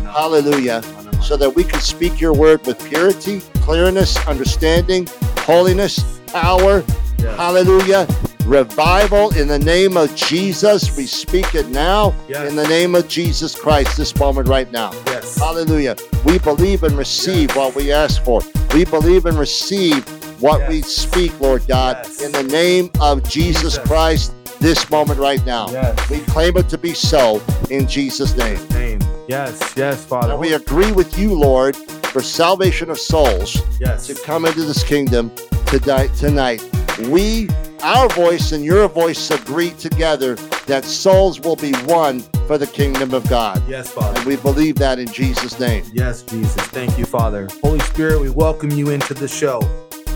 [0.04, 0.82] Hallelujah.
[1.22, 5.06] So that we can speak your word with purity, clearness, understanding,
[5.38, 6.82] holiness, power.
[7.18, 7.36] Yes.
[7.36, 8.06] Hallelujah.
[8.46, 10.96] Revival in the name of Jesus.
[10.96, 12.50] We speak it now Yes.
[12.50, 14.92] in the name of Jesus Christ, this moment right now.
[15.06, 15.38] Yes.
[15.38, 15.96] Hallelujah.
[16.24, 17.56] We believe and receive Yes.
[17.56, 18.42] what we ask for.
[18.74, 20.04] We believe and receive
[20.40, 22.20] what we speak, Lord God, Yes.
[22.20, 23.78] in the name of Jesus Jesus.
[23.86, 25.68] Christ this moment right now.
[25.70, 26.10] Yes.
[26.10, 28.58] We claim it to be so in Jesus' name.
[28.70, 29.00] Name.
[29.28, 30.32] Yes, yes, Father.
[30.32, 31.76] And we agree with you, Lord,
[32.12, 34.06] for salvation of souls yes.
[34.08, 35.30] to come into this kingdom
[35.66, 36.62] today, tonight.
[37.08, 37.48] We,
[37.82, 40.34] our voice and your voice agree together
[40.66, 43.62] that souls will be won for the kingdom of God.
[43.68, 44.18] Yes, Father.
[44.18, 45.84] And we believe that in Jesus' name.
[45.92, 46.62] Yes, Jesus.
[46.68, 47.48] Thank you, Father.
[47.62, 49.60] Holy Spirit, we welcome you into the show.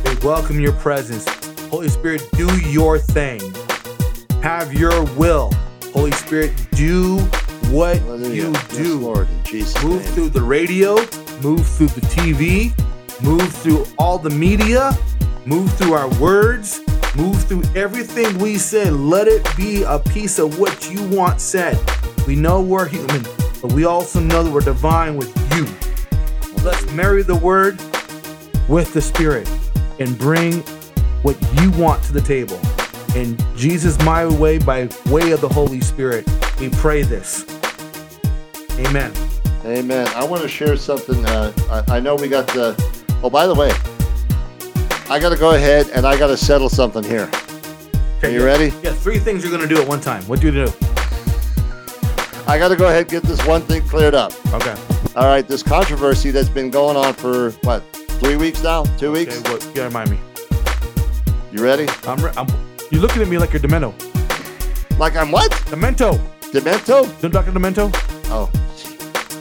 [0.04, 1.26] We welcome your presence.
[1.68, 3.40] Holy Spirit, do your thing.
[4.42, 5.52] Have your will.
[5.92, 7.18] Holy Spirit, do
[7.70, 8.34] what Hallelujah.
[8.34, 8.98] you Yes, do.
[9.00, 10.12] Lord, in Jesus' Move name.
[10.14, 10.96] through the radio,
[11.42, 12.72] move through the TV,
[13.22, 14.96] move through all the media,
[15.46, 16.80] move through our words,
[17.14, 18.92] move through everything we said.
[18.92, 21.78] Let it be a piece of what you want said.
[22.26, 23.22] We know we're human,
[23.62, 25.64] but we also know that we're divine with you.
[26.64, 27.78] Let's marry the word
[28.68, 29.48] with the spirit
[30.00, 30.62] and bring
[31.22, 32.60] what you want to the table.
[33.14, 36.28] In Jesus' my way, by way of the Holy Spirit,
[36.58, 37.46] we pray this.
[38.72, 39.12] Amen.
[39.64, 40.08] Amen.
[40.08, 41.24] I want to share something.
[41.24, 41.52] Uh,
[41.88, 42.74] I, I know we got the.
[43.22, 43.70] Oh, by the way,
[45.08, 47.30] I got to go ahead and I got to settle something here.
[48.22, 48.44] Are you yeah.
[48.44, 48.64] ready?
[48.82, 50.24] Yeah, three things you're gonna do at one time.
[50.24, 50.72] What do you do?
[52.48, 54.32] I got to go ahead and get this one thing cleared up.
[54.52, 54.74] Okay.
[55.14, 57.84] All right, this controversy that's been going on for what,
[58.20, 58.82] three weeks now?
[58.98, 59.38] Two weeks?
[59.38, 60.18] Okay, what, you gotta remind me.
[61.52, 61.86] You ready?
[62.04, 62.48] I'm, re- I'm.
[62.90, 63.94] You're looking at me like you're Demento.
[64.98, 65.52] Like I'm what?
[65.70, 66.18] Demento.
[66.50, 67.30] Demento?
[67.30, 67.52] Dr.
[67.52, 67.90] Demento.
[68.28, 68.50] Oh.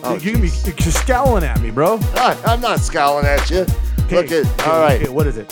[0.07, 0.65] Oh, you, jeez.
[0.83, 1.97] you're scowling at me, bro.
[2.15, 3.65] I, I'm not scowling at you.
[4.05, 4.45] Okay, Look at.
[4.59, 5.01] okay, All right.
[5.01, 5.51] Okay, what is it?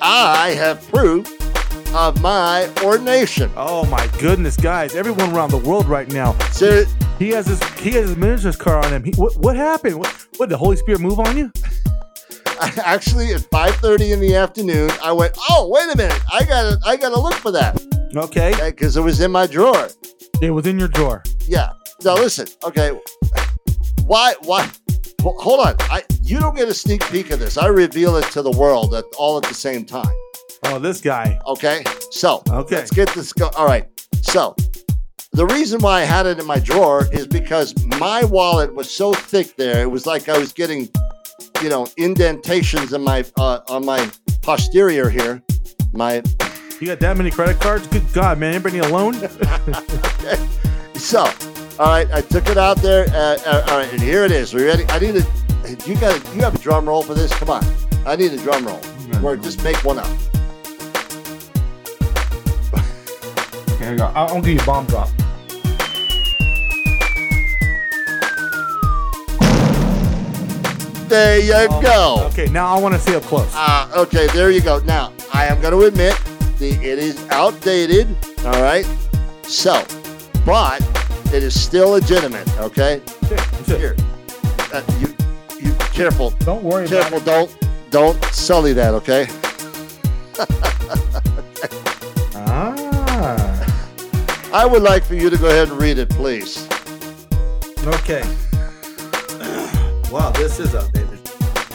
[0.00, 1.26] I have proof
[1.94, 3.50] of my ordination.
[3.56, 4.94] Oh my goodness, guys!
[4.94, 6.36] Everyone around the world right now.
[6.50, 6.86] Ser-
[7.18, 9.04] He has his he has his minister's car on him.
[9.04, 9.96] He, what what happened?
[9.98, 10.48] What what?
[10.48, 11.50] The Holy Spirit move on you?
[12.84, 15.36] actually, at 5:30 in the afternoon, I went.
[15.50, 16.20] Oh, wait a minute!
[16.32, 17.80] I gotta, I gotta look for that
[18.16, 18.52] Okay.
[18.66, 19.88] because it was in my drawer.
[20.42, 21.22] It was in your drawer.
[21.46, 21.70] Yeah.
[22.04, 22.46] Now listen.
[22.64, 22.98] Okay.
[24.06, 24.34] Why?
[24.42, 24.70] Why?
[25.20, 25.74] ho- Hold on.
[25.80, 27.56] I you don't get a sneak peek of this.
[27.58, 30.08] I reveal it to the world at all at the same time.
[30.64, 31.38] Oh, this guy.
[31.46, 31.82] Okay.
[32.10, 32.76] So Okay.
[32.76, 33.48] let's get this go.
[33.56, 33.86] All right.
[34.22, 34.54] So
[35.32, 39.12] the reason why I had it in my drawer is because my wallet was so
[39.12, 39.82] thick there.
[39.82, 40.88] It was like I was getting,
[41.62, 44.08] you know, indentations in my uh, on my
[44.42, 45.42] posterior here.
[45.92, 46.22] My
[46.80, 47.86] You got that many credit cards?
[47.88, 48.54] Good God, man!
[48.54, 49.14] Anybody need a loan?
[50.96, 51.28] so.
[51.78, 53.06] All right, I took it out there.
[53.10, 54.52] Uh, uh, all right, and here it is.
[54.52, 54.84] We ready?
[54.88, 55.88] I need to.
[55.88, 57.32] you got you have a drum roll for this?
[57.34, 57.64] Come on,
[58.04, 58.80] I need a drum roll.
[59.24, 60.08] Or just make one up.
[63.78, 64.06] Here you go.
[64.06, 65.08] I'll, I'll give you a bomb drop.
[71.08, 72.26] There you go.
[72.32, 73.52] Okay, now I want to see up close.
[73.54, 74.80] Uh, okay, there you go.
[74.80, 76.20] Now, I am going to admit
[76.58, 78.08] the it is outdated.
[78.44, 78.84] All right.
[79.44, 79.86] So,
[80.44, 80.82] but
[81.32, 82.48] it is still legitimate.
[82.58, 83.00] Okay.
[83.66, 83.94] Here,
[84.72, 85.08] uh, you,
[85.60, 86.30] you careful.
[86.40, 87.20] Don't worry Careful.
[87.20, 87.56] Don't
[87.90, 88.94] don't sully that.
[88.94, 89.26] Okay.
[92.50, 92.74] Ah.
[94.52, 96.66] I would like for you to go ahead and read it, please.
[97.86, 98.22] Okay.
[100.10, 101.20] Wow, this is outdated.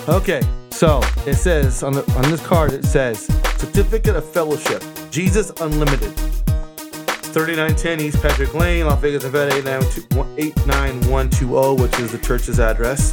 [0.09, 5.51] Okay, so it says on the on this card it says Certificate of Fellowship, Jesus
[5.61, 6.42] Unlimited.
[7.33, 13.11] 3910 East Patrick Lane, Las Vegas, Nevada 89120, which is the church's address.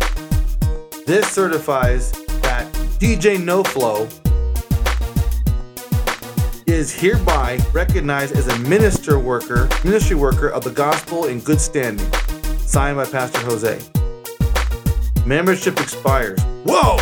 [1.06, 4.06] This certifies that DJ No Flow
[6.66, 12.06] is hereby recognized as a minister worker, ministry worker of the gospel in good standing.
[12.58, 13.80] Signed by Pastor Jose.
[15.24, 16.38] Membership expires.
[16.64, 16.98] Whoa!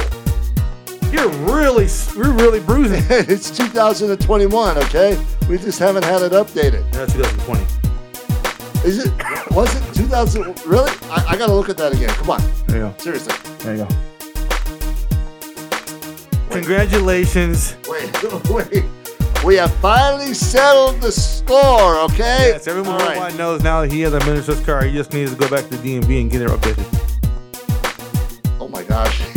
[1.10, 3.02] You're really, you're really bruising.
[3.10, 4.78] it's 2021.
[4.78, 6.84] Okay, we just haven't had it updated.
[6.92, 7.62] No, 2020.
[8.86, 9.12] Is it?
[9.50, 10.64] Was it 2000?
[10.66, 10.90] Really?
[11.10, 12.10] I, I gotta look at that again.
[12.10, 12.40] Come on.
[12.66, 12.94] There you go.
[12.98, 13.34] Seriously.
[13.58, 13.88] There you go.
[16.50, 17.76] Congratulations.
[17.88, 18.84] Wait, wait.
[19.44, 21.98] We have finally settled the score.
[22.00, 22.50] Okay.
[22.50, 23.18] Yes, everyone All right.
[23.18, 24.84] worldwide knows now that he has a minister's car.
[24.84, 27.07] He just needs to go back to DMV and get it updated.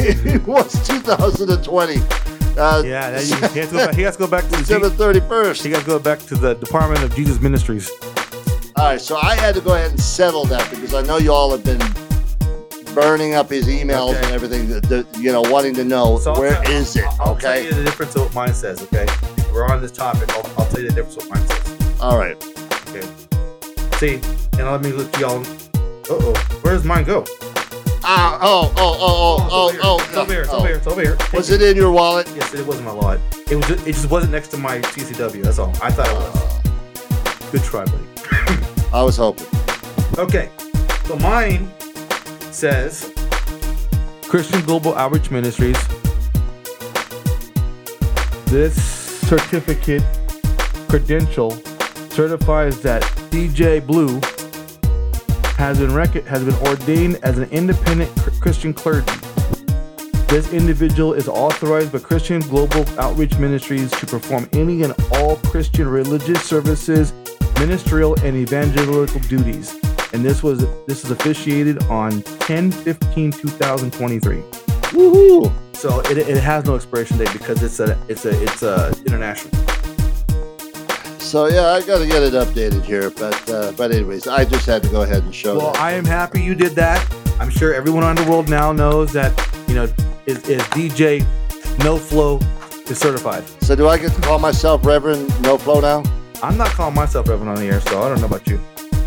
[0.01, 1.95] It was 2020.
[2.57, 4.57] Uh, Yeah, that, he, has to go back, he has to go back to the
[4.57, 5.63] December 31st.
[5.63, 7.89] He got to go back to the Department of Jesus Ministries.
[8.75, 11.31] All right, so I had to go ahead and settle that because I know you
[11.31, 11.79] all have been
[12.93, 14.67] burning up his emails and everything.
[14.69, 17.05] That, that, you know, wanting to know So I'll is it.
[17.19, 17.65] I'll tell okay.
[17.65, 18.81] you the difference of what mine says.
[18.83, 20.29] Okay, if we're on this topic.
[20.31, 22.01] I'll, I'll tell you the difference of what mine says.
[22.01, 22.35] All right.
[22.89, 23.07] Okay.
[23.97, 24.15] See,
[24.57, 25.41] and let me let y'all.
[26.09, 27.25] Uh oh, where does mine go?
[28.03, 30.41] Ah, oh, oh, oh, oh, oh, oh, It's over here.
[30.41, 30.75] It's over here.
[30.77, 31.17] It's over here.
[31.33, 32.27] Was it in your wallet?
[32.35, 33.21] Yes, it was in my wallet.
[33.49, 33.67] It was.
[33.67, 35.43] Just, it just wasn't next to my CCW.
[35.43, 35.69] That's all.
[35.83, 37.51] I thought it was.
[37.51, 38.03] Good try, buddy.
[38.93, 39.45] I was hoping.
[40.17, 40.49] Okay,
[41.05, 41.71] so mine
[42.51, 43.13] says
[44.23, 45.77] Christian Global Outreach Ministries.
[48.45, 48.75] This
[49.27, 50.03] certificate
[50.89, 51.51] credential
[52.09, 54.19] certifies that DJ Blue
[55.61, 58.09] has been rec- has been ordained as an independent
[58.41, 59.11] Christian clergy.
[60.27, 65.87] This individual is authorized by Christian Global Outreach Ministries to perform any and all Christian
[65.87, 67.13] religious services,
[67.59, 69.77] ministerial and evangelical duties.
[70.13, 74.41] And this was this is officiated on 10-15-2023.
[74.93, 75.53] Woohoo!
[75.75, 79.80] So it, it has no expiration date because it's a it's a it's a international.
[81.31, 84.65] So yeah, I got to get it updated here, but uh, but anyways, I just
[84.65, 85.79] had to go ahead and show Well, that.
[85.81, 86.99] I am happy you did that.
[87.39, 89.31] I'm sure everyone on the world now knows that
[89.69, 89.83] you know
[90.25, 91.25] is, is DJ
[91.85, 92.39] No Flow
[92.89, 93.45] is certified.
[93.63, 96.03] So do I get to call myself Reverend No Flow now?
[96.43, 98.59] I'm not calling myself Reverend on the air, so I don't know about you.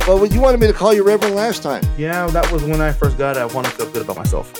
[0.09, 1.83] Well, you wanted me to call you Reverend last time.
[1.99, 3.41] Yeah, that was when I first got it.
[3.41, 4.51] I want to feel good about myself.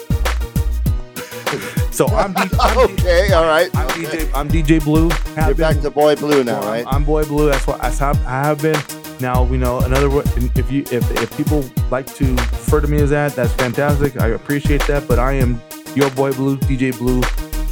[1.95, 3.71] So I'm, D- I'm okay, all right.
[3.75, 4.31] I'm DJ.
[4.35, 5.11] I'm DJ Blue.
[5.47, 6.85] You're back to Boy Blue now, right?
[6.87, 7.49] I'm, I'm Boy Blue.
[7.51, 8.81] That's what how I have been.
[9.21, 10.09] Now we know another.
[10.57, 14.21] If you if if people like to refer to me as that, that's fantastic.
[14.21, 15.07] I appreciate that.
[15.07, 15.61] But I am
[15.95, 17.23] your Boy Blue, DJ Blue,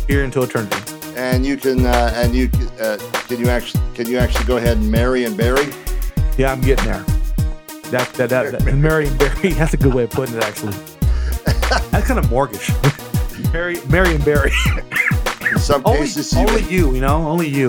[0.07, 0.77] here until eternity.
[1.17, 2.49] and you can uh, and you
[2.81, 5.67] uh, can you actually can you actually go ahead and marry and bury?
[6.39, 7.05] Yeah, I'm getting there.
[7.91, 9.49] That that that, that Mary and Barry.
[9.55, 10.45] That's a good way of putting it.
[10.45, 10.75] Actually,
[11.91, 12.71] that's kind of mortgage.
[13.53, 14.53] Mary, Mary and Barry.
[15.51, 16.95] In some only, cases, only even- you.
[16.95, 17.69] You know, only you.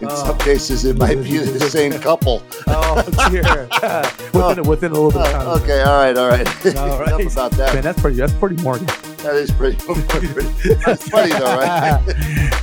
[0.00, 2.42] in some cases, it might be the same couple.
[2.66, 3.68] Oh dear.
[4.32, 5.48] within, within a little bit of time.
[5.48, 6.46] Uh, okay, all right, all right.
[6.76, 7.20] All right.
[7.20, 7.74] Enough about that.
[7.74, 8.16] Man, that's pretty.
[8.16, 8.88] That's pretty mortgage.
[9.22, 9.76] That is pretty.
[10.08, 10.26] pretty
[10.84, 12.00] that's funny though, right?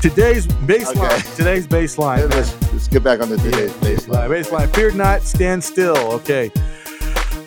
[0.01, 1.05] Today's baseline.
[1.05, 1.36] Okay.
[1.36, 2.29] Today's baseline.
[2.34, 4.29] let's, let's get back on the today's baseline.
[4.29, 4.73] Baseline.
[4.75, 5.98] Fear not, stand still.
[6.13, 6.52] Okay.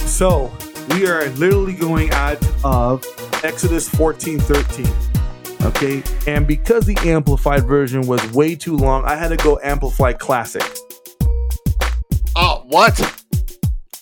[0.00, 0.50] So
[0.94, 3.04] we are literally going out of
[3.42, 4.86] Exodus 14 13.
[5.62, 6.02] Okay.
[6.26, 10.64] And because the amplified version was way too long, I had to go amplify classic.
[12.34, 12.98] Oh, what?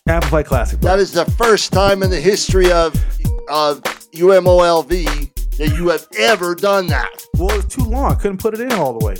[0.08, 0.80] Amplify classic.
[0.80, 0.90] bro.
[0.90, 2.94] That is the first time in the history of
[3.48, 3.82] of
[4.12, 7.10] UMOLV that you have ever done that.
[7.36, 8.12] Well, it's too long.
[8.12, 9.16] I couldn't put it in all the way.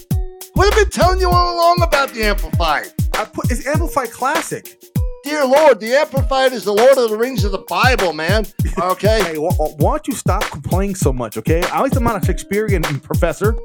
[0.55, 2.89] What have I been telling you all along about the amplified?
[3.15, 4.83] I put it's amplified classic.
[5.25, 8.47] Dear Lord, the Amplified is the Lord of the Rings of the Bible, man.
[8.79, 9.23] Okay.
[9.25, 11.37] hey, why, why don't you stop complaining so much?
[11.37, 13.57] Okay, I like the amount of Shakespearean professor.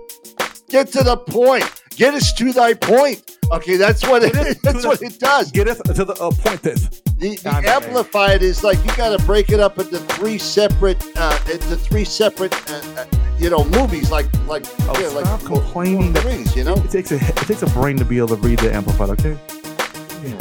[0.67, 1.69] Get to the point.
[1.95, 3.37] Get us to thy point.
[3.51, 5.51] Okay, that's what it, that's the- what it does.
[5.51, 6.61] Get us to the uh, point.
[6.63, 11.01] This The, the amplified is like you got to break it up into three separate,
[11.15, 13.05] uh, into three separate, uh, uh,
[13.37, 16.73] you know, movies like like Oh, yeah, stop like complaining that- Rings, you know.
[16.75, 19.11] it takes a it takes a brain to be able to read the amplified.
[19.11, 19.37] Okay.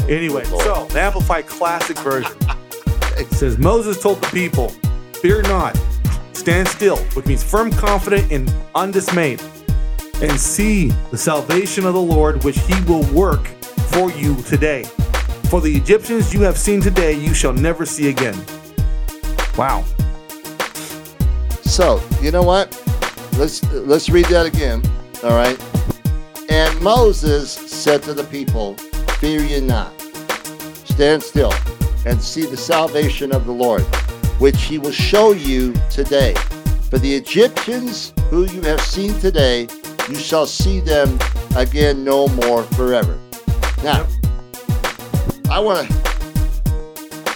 [0.09, 2.33] Anyway, so the amplified classic version
[3.17, 4.71] it says Moses told the people,
[5.21, 5.79] "Fear not,
[6.33, 9.41] stand still," which means firm, confident, and undismayed,
[10.21, 13.47] and see the salvation of the Lord, which He will work
[13.91, 14.85] for you today.
[15.49, 18.37] For the Egyptians you have seen today, you shall never see again.
[19.57, 19.85] Wow.
[21.63, 22.73] So you know what?
[23.37, 24.83] Let's let's read that again.
[25.23, 25.61] All right.
[26.49, 28.77] And Moses said to the people,
[29.25, 29.91] "Fear ye not.
[30.85, 31.55] Stand still,
[32.05, 33.81] and see the salvation of the Lord,
[34.39, 36.35] which He will show you today.
[36.91, 39.67] For the Egyptians who you have seen today,
[40.11, 41.19] you shall see them
[41.57, 43.19] again no more forever."
[43.83, 44.07] Now,
[45.51, 45.95] I want to.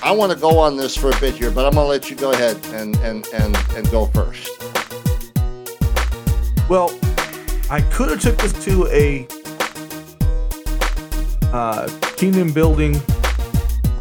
[0.03, 2.11] I want to go on this for a bit here, but I'm going to let
[2.11, 4.51] you go ahead and and and and go first.
[6.68, 6.93] Well,
[7.70, 9.26] I could have took this to a
[11.53, 13.01] uh, kingdom building,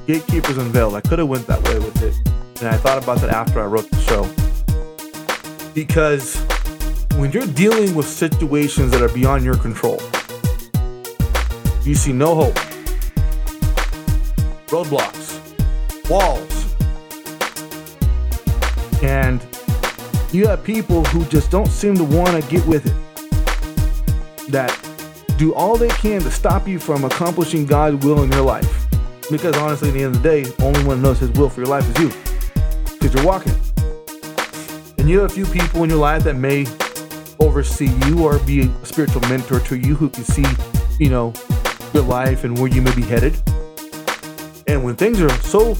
[0.05, 0.95] gatekeepers unveiled.
[0.95, 2.15] I could have went that way with it,
[2.61, 4.27] and I thought about that after I wrote the show.
[5.73, 6.35] Because
[7.17, 10.01] when you're dealing with situations that are beyond your control,
[11.83, 12.55] you see no hope,
[14.67, 15.39] roadblocks,
[16.09, 16.65] walls,
[19.03, 19.41] and
[20.31, 24.51] you have people who just don't seem to want to get with it.
[24.51, 24.71] That
[25.37, 28.87] do all they can to stop you from accomplishing God's will in your life.
[29.29, 31.69] Because honestly, at the end of the day, only one knows His will for your
[31.69, 32.11] life is you.
[32.93, 33.53] Because you're walking.
[34.97, 36.65] And you have a few people in your life that may
[37.39, 40.45] oversee you or be a spiritual mentor to you who can see,
[40.99, 41.33] you know,
[41.93, 43.39] your life and where you may be headed.
[44.65, 45.77] And when things are so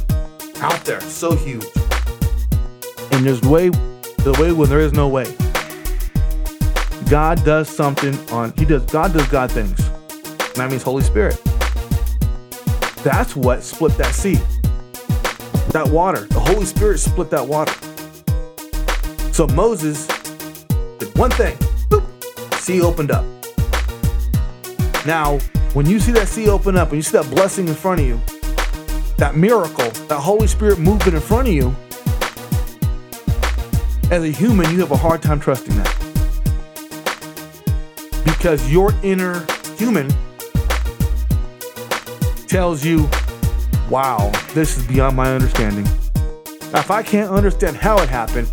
[0.60, 1.66] out there, so huge,
[3.12, 5.26] and there's way the way when there is no way.
[7.10, 9.80] God does something on he does God does God things.
[9.80, 11.40] And that means Holy Spirit.
[13.04, 14.36] That's what split that sea.
[15.72, 16.22] That water.
[16.26, 17.72] The Holy Spirit split that water.
[19.32, 20.08] So Moses
[20.98, 21.56] did one thing.
[21.90, 22.04] Boop.
[22.56, 23.24] Sea opened up.
[25.06, 25.38] Now,
[25.74, 28.08] when you see that sea open up and you see that blessing in front of
[28.08, 28.20] you,
[29.18, 31.74] that miracle, that Holy Spirit movement in front of you,
[34.12, 36.07] as a human, you have a hard time trusting that.
[38.38, 39.46] Because your inner
[39.78, 40.10] human
[42.48, 43.10] tells you,
[43.90, 45.86] wow, this is beyond my understanding.
[46.72, 48.48] Now, if I can't understand how it happened,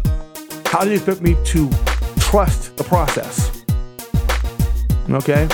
[0.67, 1.71] how do you expect me to
[2.19, 3.63] trust the process?
[5.11, 5.49] Okay?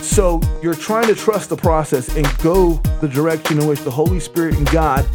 [0.00, 4.20] So you're trying to trust the process and go the direction in which the Holy
[4.20, 5.06] Spirit and God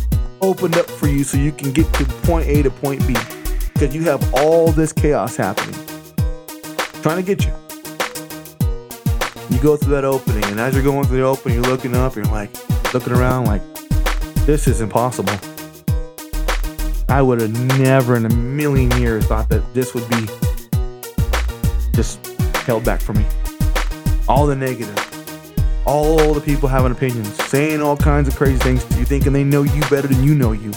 [0.42, 3.16] opened up for you so you can get to point A to point B.
[3.74, 5.76] Because you have all this chaos happening.
[7.02, 7.54] Trying to get you.
[9.60, 12.16] You go through that opening, and as you're going through the opening, you're looking up,
[12.16, 12.50] you're like
[12.94, 13.62] looking around like,
[14.46, 15.34] this is impossible.
[17.10, 20.28] I would have never in a million years thought that this would be
[21.94, 22.26] just
[22.60, 23.26] held back from me.
[24.30, 24.98] All the negative,
[25.86, 29.44] all the people having opinions, saying all kinds of crazy things to you, thinking they
[29.44, 30.72] know you better than you know you.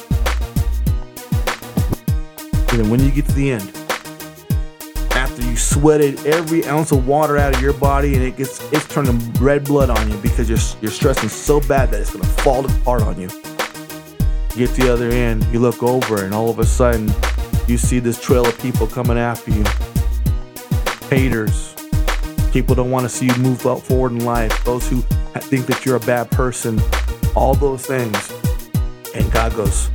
[2.70, 3.81] And then when you get to the end,
[5.52, 9.20] you sweated every ounce of water out of your body and it gets it's turning
[9.34, 13.02] red blood on you because you're you're stressing so bad that it's gonna fall apart
[13.02, 13.28] on you.
[14.56, 17.12] You get to the other end, you look over, and all of a sudden
[17.68, 19.62] you see this trail of people coming after you.
[21.10, 21.74] Haters.
[22.50, 24.64] People don't want to see you move up forward in life.
[24.64, 25.02] Those who
[25.36, 26.80] think that you're a bad person.
[27.34, 28.32] All those things.
[29.14, 29.90] And God goes,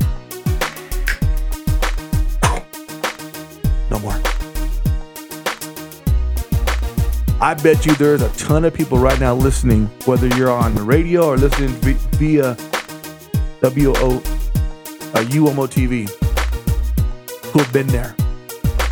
[7.39, 10.81] I bet you there's a ton of people right now listening, whether you're on the
[10.81, 11.69] radio or listening
[12.13, 12.55] via
[13.61, 16.09] WO, uh, UMO TV,
[17.51, 18.15] who have been there,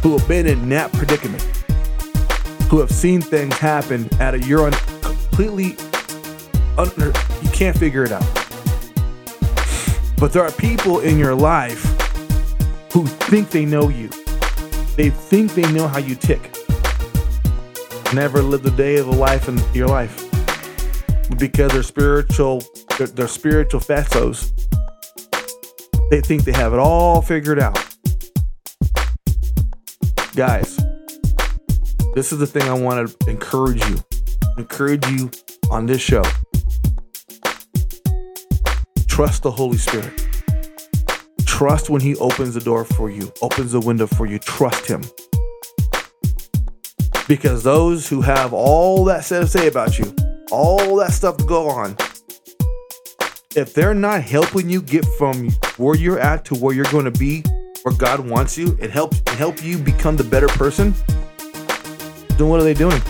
[0.04, 1.42] who have been in that predicament,
[2.70, 5.76] who have seen things happen at a you're on completely
[6.78, 7.08] under,
[7.42, 8.24] you can't figure it out.
[10.20, 11.84] But there are people in your life
[12.94, 14.10] who think they know you.
[14.98, 16.55] They think they know how you tick.
[18.14, 20.16] Never lived a day of a life in your life
[21.38, 22.60] because their spiritual
[22.98, 24.52] they're, spiritual, they're spiritual fetos.
[26.10, 27.78] They think they have it all figured out.
[30.36, 30.78] Guys,
[32.14, 33.98] this is the thing I want to encourage you.
[34.58, 35.32] Encourage you
[35.72, 36.24] on this show.
[39.08, 40.12] Trust the Holy Spirit.
[41.46, 44.40] Trust when He opens the door for you, opens the window for you.
[44.40, 45.04] Trust Him.
[47.28, 50.16] Because those who have all that to say about you,
[50.52, 51.98] all that stuff to go on,
[53.56, 57.12] if they're not helping you get from where you're at to where you're going to
[57.12, 57.44] be,
[57.82, 60.94] where God wants you, and help and help you become the better person,
[62.38, 63.02] then what are they doing?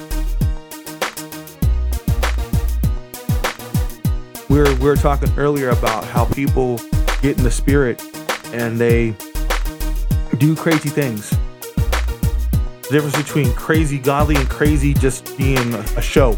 [4.47, 6.77] We were, we were talking earlier about how people
[7.21, 8.01] get in the spirit
[8.53, 9.15] and they
[10.37, 11.33] do crazy things.
[12.87, 16.37] The difference between crazy godly and crazy just being a, show.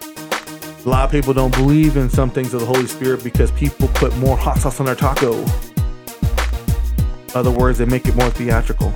[0.00, 3.88] A lot of people don't believe in some things of the Holy Spirit because people
[3.94, 5.34] put more hot sauce on their taco.
[5.40, 8.94] In other words, they make it more theatrical.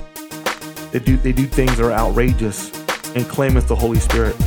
[0.93, 2.71] They do they do things that are outrageous
[3.15, 4.37] and claim it's the Holy Spirit.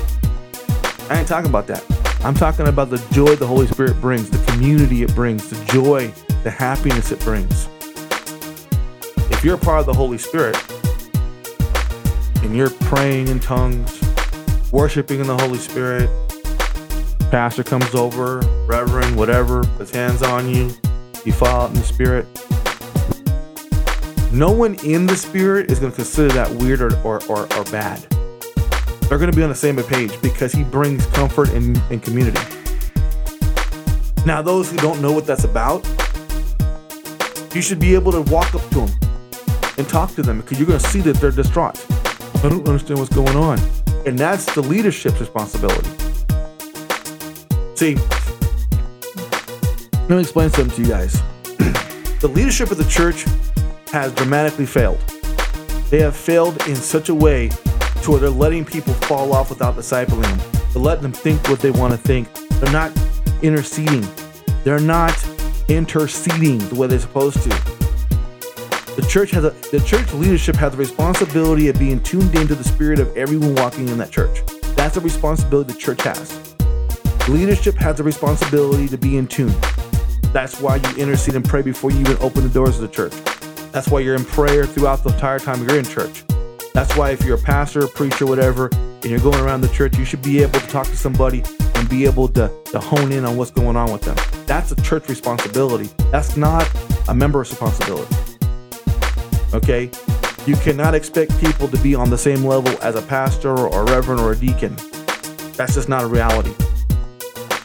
[1.11, 1.85] I ain't talking about that.
[2.25, 6.11] I'm talking about the joy the Holy Spirit brings, the community it brings, the joy,
[6.43, 7.69] the happiness it brings.
[9.31, 10.57] If you're a part of the Holy Spirit
[12.47, 14.01] and you're praying in tongues,
[14.71, 16.09] worshiping in the Holy Spirit,
[17.33, 18.39] pastor comes over,
[18.69, 20.71] reverend, whatever, puts hands on you,
[21.25, 22.25] you fall out in the spirit.
[24.33, 27.65] No one in the spirit is going to consider that weird or, or, or, or
[27.65, 28.01] bad.
[29.09, 32.41] They're going to be on the same page because he brings comfort and, and community.
[34.25, 35.85] Now, those who don't know what that's about,
[37.53, 38.91] you should be able to walk up to them
[39.79, 41.85] and talk to them because you're going to see that they're distraught.
[42.45, 43.59] I don't understand what's going on.
[44.07, 45.89] And that's the leadership's responsibility.
[47.75, 47.97] See,
[50.09, 51.15] let me explain something to you guys.
[52.21, 53.25] the leadership of the church
[53.93, 54.99] has dramatically failed.
[55.91, 57.49] They have failed in such a way
[58.03, 60.73] to where they're letting people fall off without discipling.
[60.73, 62.33] They're letting them think what they want to think.
[62.61, 62.93] They're not
[63.43, 64.07] interceding.
[64.63, 65.17] They're not
[65.69, 67.76] interceding the way they're supposed to.
[68.97, 72.65] The church has a the church leadership has the responsibility of being tuned into the
[72.65, 74.41] spirit of everyone walking in that church.
[74.75, 76.55] That's a responsibility the church has.
[77.29, 79.55] Leadership has a responsibility to be in tune.
[80.33, 83.13] That's why you intercede and pray before you even open the doors of the church.
[83.71, 86.25] That's why you're in prayer throughout the entire time you're in church.
[86.73, 89.99] That's why if you're a pastor, a preacher, whatever, and you're going around the church,
[89.99, 91.45] you should be able to talk to somebody
[91.75, 94.17] and be able to, to hone in on what's going on with them.
[94.47, 95.91] That's a church responsibility.
[96.11, 96.67] That's not
[97.09, 98.36] a member's responsibility.
[99.55, 99.91] Okay?
[100.47, 103.85] You cannot expect people to be on the same level as a pastor or a
[103.85, 104.77] reverend or a deacon.
[105.55, 106.55] That's just not a reality.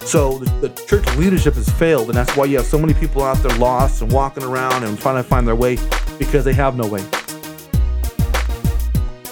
[0.05, 3.37] So the, church leadership has failed, and that's why you have so many people out
[3.37, 5.77] there lost and walking around and trying to find their way
[6.17, 7.01] because they have no way.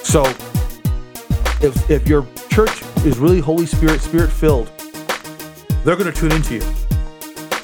[0.02, 0.24] So
[1.60, 4.70] if if your church is really Holy Spirit, Spirit filled,
[5.84, 6.60] they're going to tune into you.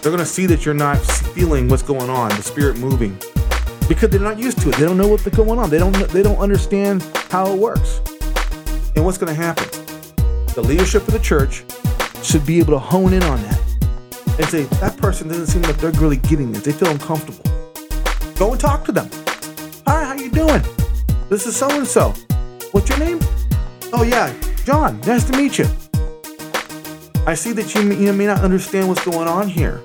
[0.03, 3.19] They're going to see that you're not feeling what's going on, the Spirit moving,
[3.89, 4.77] because they're not used to it.
[4.77, 5.71] They don't know what's going on.
[5.71, 8.01] They don't they don't understand how it works.
[8.97, 9.67] And what's going to happen?
[10.55, 11.65] The leadership of the church
[12.23, 13.61] should be able to hone in on that
[14.39, 16.63] and say that person doesn't seem like they're really getting this.
[16.63, 17.45] They feel uncomfortable.
[18.37, 19.09] Go and talk to them.
[19.87, 20.63] Hi, how you doing?
[21.29, 22.15] This is so and so.
[22.73, 23.21] What's your name?
[23.93, 24.35] Oh yeah,
[24.65, 25.01] John.
[25.03, 25.67] Nice to meet you.
[27.27, 29.83] I see that you, you may not understand what's going on here.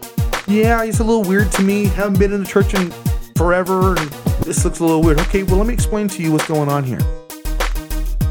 [0.47, 1.85] Yeah, it's a little weird to me.
[1.85, 2.91] Haven't been in the church in
[3.41, 4.09] forever, and
[4.45, 5.19] this looks a little weird.
[5.21, 6.99] Okay, well let me explain to you what's going on here.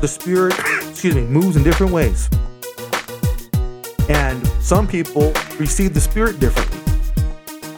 [0.00, 0.54] The spirit,
[0.88, 2.30] excuse me, moves in different ways.
[4.08, 6.78] And some people receive the spirit differently.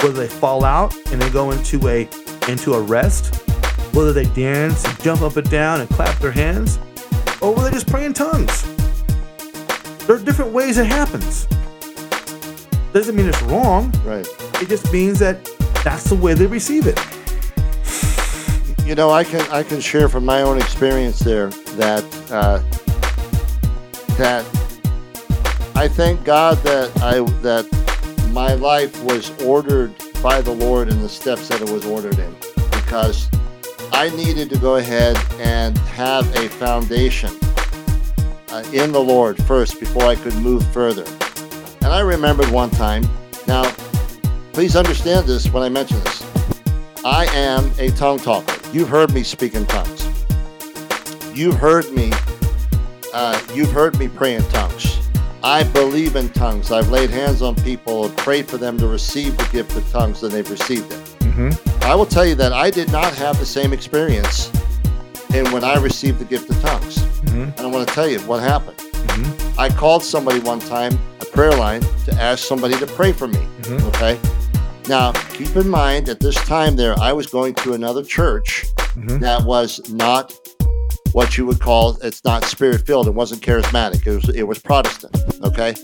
[0.03, 2.07] Whether they fall out and they go into a
[2.49, 3.35] into a rest,
[3.95, 6.79] whether they dance and jump up and down and clap their hands,
[7.41, 8.63] or whether they just pray in tongues.
[10.07, 11.47] There are different ways it happens.
[12.93, 13.91] Doesn't mean it's wrong.
[14.05, 14.27] Right.
[14.61, 15.43] It just means that
[15.83, 16.99] that's the way they receive it.
[18.93, 22.59] You know, I can I can share from my own experience there that uh,
[24.19, 24.45] that
[25.75, 27.67] I thank God that I that
[28.35, 32.37] my life was ordered by the Lord in the steps that it was ordered in,
[32.71, 33.31] because
[33.95, 37.31] I needed to go ahead and have a foundation
[38.51, 41.07] uh, in the Lord first before I could move further.
[41.81, 43.09] And I remembered one time.
[43.47, 43.65] Now,
[44.53, 46.32] please understand this when I mention this.
[47.05, 48.55] I am a tongue talker.
[48.73, 50.09] You've heard me speak in tongues.
[51.35, 52.13] You've heard me.
[53.13, 54.99] Uh, you've heard me pray in tongues.
[55.43, 56.71] I believe in tongues.
[56.71, 60.23] I've laid hands on people and prayed for them to receive the gift of tongues,
[60.23, 60.99] and they've received it.
[61.21, 61.85] Mm-hmm.
[61.85, 64.51] I will tell you that I did not have the same experience
[65.35, 66.99] in when I received the gift of tongues.
[66.99, 67.43] Mm-hmm.
[67.43, 68.79] And I want to tell you what happened.
[69.59, 73.41] I called somebody one time, a prayer line, to ask somebody to pray for me.
[73.63, 73.83] Mhm.
[73.89, 74.19] Okay.
[74.93, 79.21] Now, keep in mind at this time there, I was going to another church Mhm.
[79.21, 80.35] that was not
[81.13, 83.07] what you would call it's not spirit filled.
[83.09, 84.07] It wasn't charismatic.
[84.07, 85.17] It was it was Protestant.
[85.43, 85.75] Okay.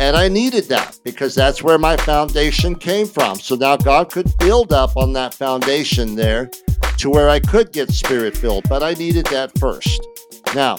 [0.00, 3.38] And I needed that because that's where my foundation came from.
[3.38, 6.50] So now God could build up on that foundation there
[6.98, 10.04] to where I could get spirit filled, but I needed that first.
[10.52, 10.78] Now,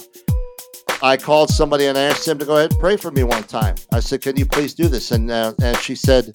[1.01, 3.43] I called somebody and I asked them to go ahead and pray for me one
[3.43, 3.75] time.
[3.93, 6.29] I said, "Can you please do this?" And uh, and she said,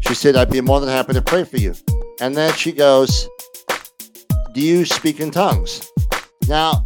[0.00, 1.74] she said, "I'd be more than happy to pray for you."
[2.20, 3.28] And then she goes,
[4.52, 5.90] "Do you speak in tongues?"
[6.48, 6.84] Now,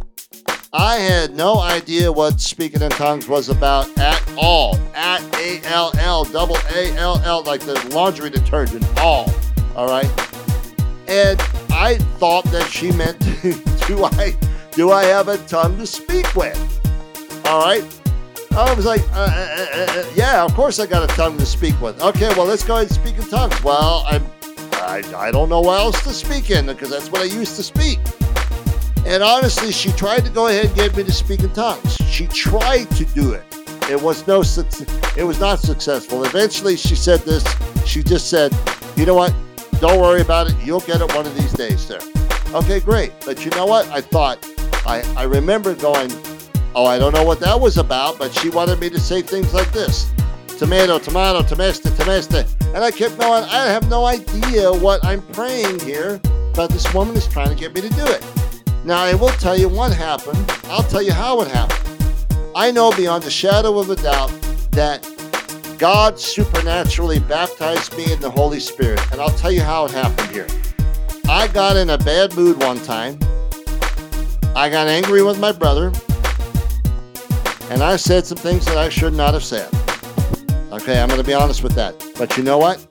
[0.71, 4.77] I had no idea what speaking in tongues was about at all.
[4.93, 9.31] At A L L, double A L L, like the laundry detergent, all.
[9.75, 10.09] All right.
[11.07, 11.41] And
[11.71, 13.19] I thought that she meant,
[13.87, 14.37] do I,
[14.73, 16.55] do I have a tongue to speak with?
[17.45, 17.83] All right.
[18.51, 21.45] I was like, uh, uh, uh, uh, yeah, of course I got a tongue to
[21.45, 22.01] speak with.
[22.01, 23.63] Okay, well, let's go ahead and speak in tongues.
[23.63, 24.25] Well, I'm,
[24.73, 27.63] I, I don't know what else to speak in because that's what I used to
[27.63, 27.99] speak.
[29.05, 31.95] And honestly, she tried to go ahead and get me to speak in tongues.
[32.09, 33.43] She tried to do it.
[33.89, 34.41] It was no.
[35.17, 36.23] It was not successful.
[36.25, 37.43] Eventually, she said this.
[37.85, 38.53] She just said,
[38.95, 39.33] "You know what?
[39.79, 40.55] Don't worry about it.
[40.63, 41.99] You'll get it one of these days, sir."
[42.53, 43.11] Okay, great.
[43.25, 43.87] But you know what?
[43.89, 44.45] I thought.
[44.85, 46.11] I I remember going,
[46.75, 49.53] "Oh, I don't know what that was about," but she wanted me to say things
[49.53, 50.11] like this:
[50.57, 52.45] tomato, tomato, tomesta, tomesta.
[52.75, 56.19] And I kept going, I have no idea what I'm praying here,
[56.53, 58.23] but this woman is trying to get me to do it.
[58.85, 60.51] Now, I will tell you what happened.
[60.65, 61.79] I'll tell you how it happened.
[62.55, 64.31] I know beyond a shadow of a doubt
[64.71, 65.07] that
[65.77, 68.99] God supernaturally baptized me in the Holy Spirit.
[69.11, 70.47] And I'll tell you how it happened here.
[71.27, 73.17] I got in a bad mood one time.
[74.55, 75.91] I got angry with my brother.
[77.69, 79.71] And I said some things that I should not have said.
[80.71, 81.95] Okay, I'm going to be honest with that.
[82.17, 82.85] But you know what?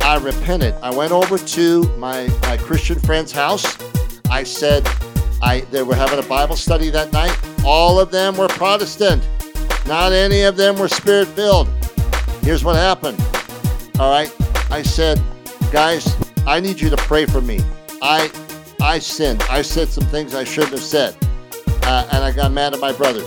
[0.00, 0.74] I repented.
[0.82, 3.78] I went over to my, my Christian friend's house.
[4.30, 4.88] I said,
[5.40, 7.38] I they were having a Bible study that night.
[7.64, 9.26] All of them were Protestant.
[9.86, 11.68] Not any of them were spirit filled.
[12.42, 13.20] Here's what happened.
[14.00, 14.34] All right.
[14.70, 15.22] I said,
[15.70, 16.16] guys,
[16.46, 17.60] I need you to pray for me.
[18.02, 18.30] I
[18.80, 19.42] I sinned.
[19.50, 21.16] I said some things I shouldn't have said.
[21.82, 23.22] Uh, and I got mad at my brother.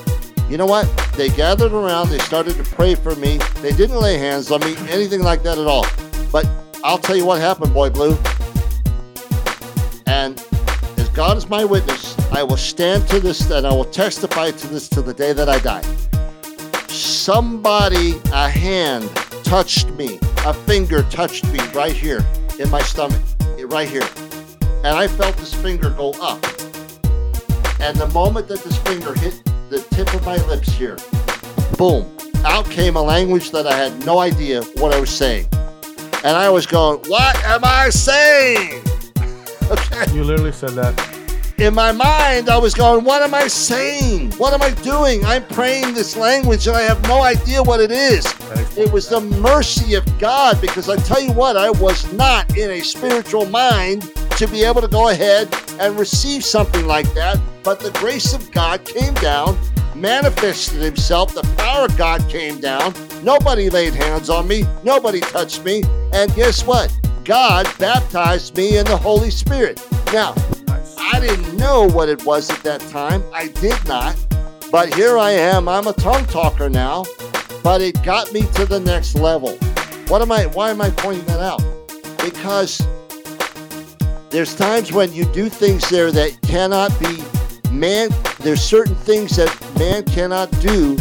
[0.52, 0.86] You know what?
[1.16, 3.38] They gathered around, they started to pray for me.
[3.62, 5.86] They didn't lay hands on me, anything like that at all.
[6.30, 6.46] But
[6.84, 8.18] I'll tell you what happened, Boy Blue.
[10.08, 10.46] And
[10.98, 14.68] as God is my witness, I will stand to this and I will testify to
[14.68, 15.84] this to the day that I die.
[16.90, 19.10] Somebody, a hand
[19.46, 22.26] touched me, a finger touched me right here
[22.60, 23.22] in my stomach,
[23.68, 24.10] right here.
[24.84, 26.44] And I felt this finger go up.
[27.80, 29.42] And the moment that this finger hit
[29.72, 30.98] the tip of my lips here,
[31.78, 32.06] boom,
[32.44, 35.48] out came a language that I had no idea what I was saying.
[36.26, 38.84] And I was going, What am I saying?
[39.72, 40.14] okay.
[40.14, 40.94] You literally said that.
[41.58, 44.34] In my mind, I was going, What am I saying?
[44.34, 45.24] What am I doing?
[45.24, 48.26] I'm praying this language and I have no idea what it is.
[48.78, 52.72] It was the mercy of God because I tell you what, I was not in
[52.72, 54.12] a spiritual mind
[54.42, 55.48] to be able to go ahead
[55.80, 57.40] and receive something like that.
[57.62, 59.56] But the grace of God came down,
[59.96, 62.96] manifested himself, the power of God came down.
[63.24, 65.84] Nobody laid hands on me, nobody touched me.
[66.12, 66.92] And guess what?
[67.24, 69.80] God baptized me in the Holy Spirit.
[70.12, 70.34] Now,
[70.98, 73.24] I didn't know what it was at that time.
[73.32, 74.18] I did not.
[74.72, 75.70] But here I am.
[75.70, 77.06] I'm a tongue talker now.
[77.62, 79.56] But it got me to the next level.
[80.08, 81.62] What am I why am I pointing that out?
[82.24, 82.82] Because
[84.32, 87.22] there's times when you do things there that cannot be
[87.72, 88.10] man
[88.40, 90.98] there's certain things that man cannot do.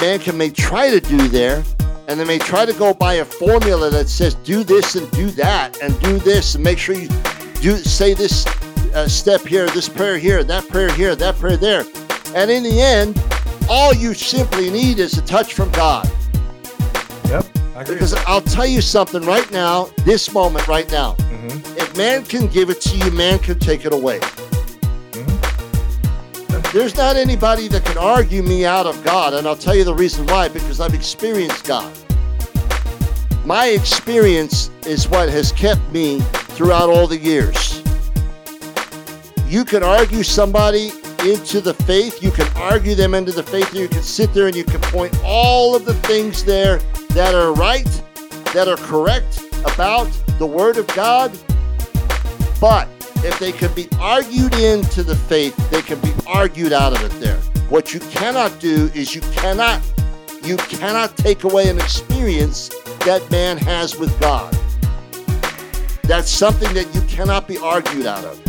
[0.00, 1.62] Man can may try to do there
[2.08, 5.30] and they may try to go by a formula that says do this and do
[5.32, 7.08] that and do this and make sure you
[7.60, 8.46] do say this
[8.94, 11.84] uh, step here, this prayer here, that prayer here, that prayer there.
[12.34, 13.22] And in the end,
[13.68, 16.10] all you simply need is a touch from God.
[17.80, 17.88] Yep.
[17.88, 17.94] I agree.
[17.94, 21.14] Because I'll tell you something right now, this moment right now.
[21.14, 21.76] Mhm.
[21.76, 24.20] If man can give it to you, man can take it away.
[26.72, 29.94] There's not anybody that can argue me out of God, and I'll tell you the
[29.94, 31.90] reason why because I've experienced God.
[33.44, 36.20] My experience is what has kept me
[36.54, 37.82] throughout all the years.
[39.48, 40.92] You can argue somebody
[41.24, 42.22] into the faith.
[42.22, 43.74] You can argue them into the faith.
[43.74, 46.78] You can sit there and you can point all of the things there
[47.10, 47.88] that are right,
[48.54, 51.30] that are correct about the Word of God.
[52.60, 52.88] But
[53.24, 57.20] if they can be argued into the faith, they can be argued out of it
[57.20, 57.36] there.
[57.68, 59.82] What you cannot do is you cannot
[60.42, 62.70] you cannot take away an experience
[63.04, 64.52] that man has with God.
[66.04, 68.40] That's something that you cannot be argued out of.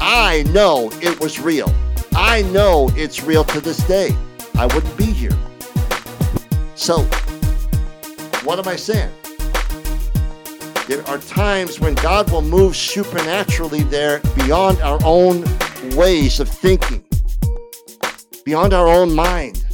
[0.00, 1.74] I know it was real.
[2.14, 4.16] I know it's real to this day.
[4.56, 5.36] I wouldn't be here.
[6.76, 7.08] So,
[8.48, 9.12] what am I saying?
[10.88, 15.44] There are times when God will move supernaturally there beyond our own
[15.94, 17.04] ways of thinking,
[18.46, 19.66] beyond our own mind.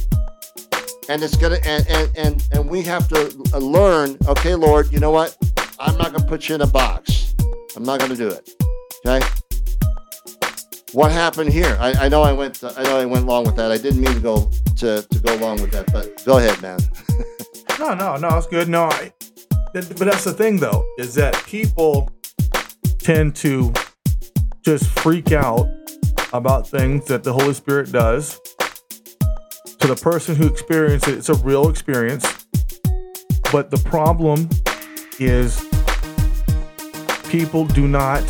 [1.07, 5.11] And it's gonna and and and, and we have to learn, okay, Lord, you know
[5.11, 5.37] what?
[5.79, 7.33] I'm not gonna put you in a box.
[7.77, 8.49] I'm not gonna do it.
[9.05, 9.25] Okay?
[10.91, 11.77] What happened here?
[11.79, 13.71] I, I know I went I know I went long with that.
[13.71, 16.79] I didn't mean to go to, to go along with that, but go ahead, man.
[17.77, 18.69] No, no, no, it's good.
[18.69, 19.11] No, I,
[19.73, 22.09] but that's the thing though, is that people
[22.99, 23.73] tend to
[24.63, 25.67] just freak out
[26.31, 28.39] about things that the Holy Spirit does.
[29.79, 32.23] To the person who experienced it, it's a real experience.
[33.51, 34.49] But the problem
[35.19, 35.59] is
[37.29, 38.23] people do not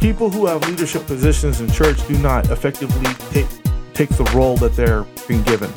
[0.00, 3.48] people who have leadership positions in church do not effectively take
[3.94, 5.70] take the role that they're being given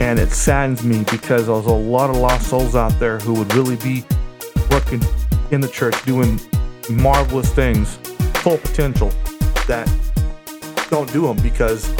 [0.00, 3.52] and it saddens me because there's a lot of lost souls out there who would
[3.54, 4.04] really be
[4.70, 5.00] working
[5.50, 6.40] in the church doing
[6.90, 7.96] marvelous things
[8.42, 9.10] full potential
[9.66, 9.88] that
[10.90, 11.94] don't do them because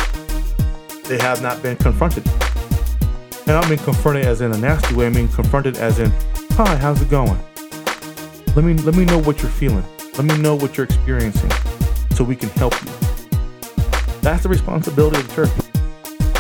[1.04, 2.26] they have not been confronted.
[3.46, 6.10] And i mean confronted as in a nasty way i mean confronted as in
[6.52, 7.38] hi how's it going?
[8.56, 9.84] Let me let me know what you're feeling.
[10.16, 11.50] Let me know what you're experiencing
[12.12, 12.90] so we can help you.
[14.22, 15.63] That's the responsibility of the church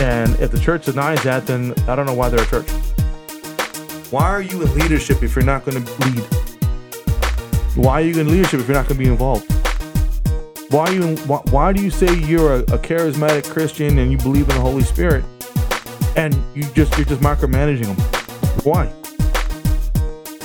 [0.00, 2.68] and if the church denies that, then I don't know why they're a church.
[4.10, 6.20] Why are you in leadership if you're not going to lead?
[7.76, 9.50] Why are you in leadership if you're not going to be involved?
[10.72, 11.02] Why are you?
[11.02, 14.54] in- Why, why do you say you're a, a charismatic Christian and you believe in
[14.56, 15.24] the Holy Spirit,
[16.16, 17.96] and you just you're just micromanaging them?
[18.64, 18.92] Why?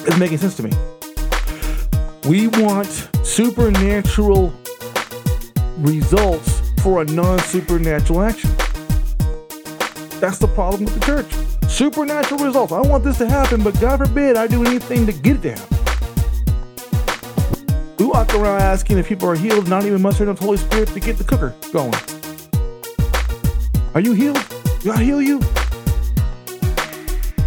[0.08, 0.72] It's making sense to me.
[2.28, 2.88] We want
[3.24, 4.54] supernatural
[5.78, 8.50] results for a non-supernatural action.
[10.20, 11.28] That's the problem with the church.
[11.70, 12.74] Supernatural results.
[12.74, 15.56] I want this to happen, but God forbid I do anything to get it to
[15.56, 15.78] happen.
[17.98, 21.00] We walk around asking if people are healed, not even mustering the Holy Spirit to
[21.00, 21.94] get the cooker going.
[23.94, 24.44] Are you healed?
[24.84, 25.40] God heal you?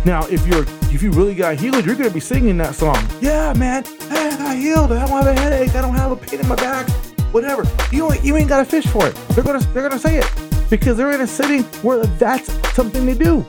[0.06, 0.64] Now, if you're
[0.94, 2.96] if you really got healed, you're gonna be singing that song.
[3.20, 3.84] Yeah, man.
[3.84, 4.92] Hey, I got healed.
[4.92, 5.74] I don't have a headache.
[5.74, 6.88] I don't have a pain in my back.
[7.32, 7.64] Whatever.
[7.90, 9.14] You ain't, you ain't got to fish for it.
[9.30, 13.12] They're gonna they're gonna say it because they're in a city where that's something they
[13.12, 13.44] do.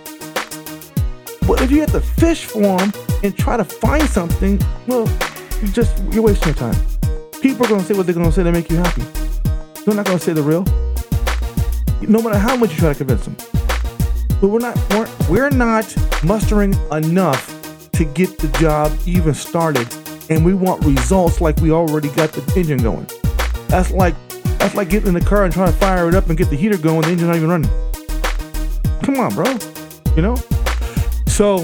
[1.48, 2.92] But if you have to fish for them
[3.24, 5.08] and try to find something, well,
[5.62, 6.76] you just you're wasting your time.
[7.42, 9.04] People are gonna say what they're gonna say to make you happy.
[9.86, 10.66] They're not gonna say the real.
[12.02, 13.38] No matter how much you try to convince them.
[14.42, 15.96] But we're not we're, we're not
[16.26, 17.48] mustering enough
[17.94, 19.88] to get the job even started,
[20.30, 23.08] and we want results like we already got the engine going.
[23.70, 24.14] That's like
[24.64, 26.56] that's like getting in the car and trying to fire it up and get the
[26.56, 27.02] heater going.
[27.02, 27.70] The engine's not even running.
[29.04, 29.58] Come on, bro.
[30.16, 30.38] You know.
[31.28, 31.60] So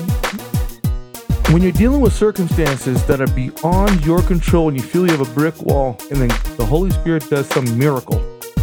[1.54, 5.26] when you're dealing with circumstances that are beyond your control and you feel you have
[5.26, 6.28] a brick wall, and then
[6.58, 8.22] the Holy Spirit does some miracle,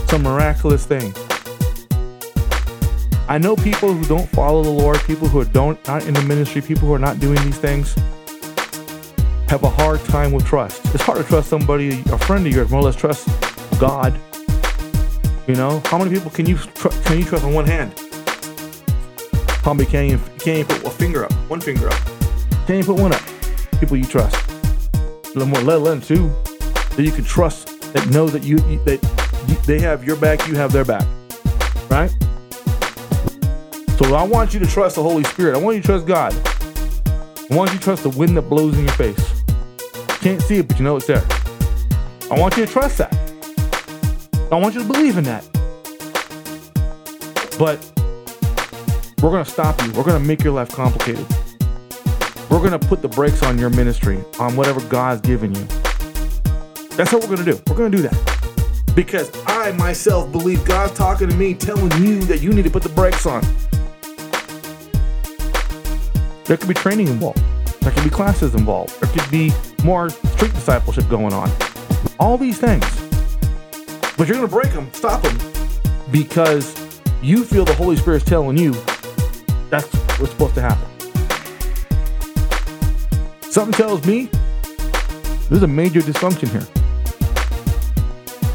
[0.09, 1.15] some miraculous thing.
[3.31, 6.23] I know people who don't follow the Lord, people who are don't not in the
[6.23, 7.95] ministry, people who are not doing these things
[9.49, 10.85] have a hard time with trust.
[10.95, 13.27] It's hard to trust somebody, a friend of yours, more or less trust
[13.81, 14.21] God.
[15.47, 17.95] You know, how many people can you tr- can you trust on one hand?
[19.63, 22.05] Probably can't even, can't even put a finger up, one finger up.
[22.67, 23.23] Can't even put one up.
[23.79, 24.35] People you trust.
[25.37, 26.29] Let more, let alone two
[26.97, 29.01] that you can trust that know that you that
[29.47, 31.07] you, they have your back, you have their back,
[31.89, 32.11] right?
[33.99, 35.55] So I want you to trust the Holy Spirit.
[35.55, 36.35] I want you to trust God.
[37.49, 39.43] I want you to trust the wind that blows in your face.
[40.21, 41.25] Can't see it, but you know it's there.
[42.33, 43.26] I want you to trust that.
[44.53, 45.45] I want you to believe in that.
[47.59, 47.81] But
[49.21, 49.91] we're going to stop you.
[49.93, 51.27] We're going to make your life complicated.
[52.49, 55.65] We're going to put the brakes on your ministry, on whatever God's given you.
[56.95, 57.63] That's what we're going to do.
[57.67, 58.93] We're going to do that.
[58.95, 62.85] Because I myself believe God's talking to me, telling you that you need to put
[62.85, 63.43] the brakes on.
[66.45, 67.43] There could be training involved.
[67.81, 69.01] There could be classes involved.
[69.01, 71.51] There could be more street discipleship going on.
[72.21, 73.06] All these things.
[74.17, 75.39] But you're going to break them, stop them.
[76.11, 76.75] because
[77.23, 78.73] you feel the Holy Spirit's telling you
[79.71, 79.87] that's
[80.19, 80.89] what's supposed to happen.
[83.43, 84.31] Something tells me
[85.49, 86.67] there's a major dysfunction here.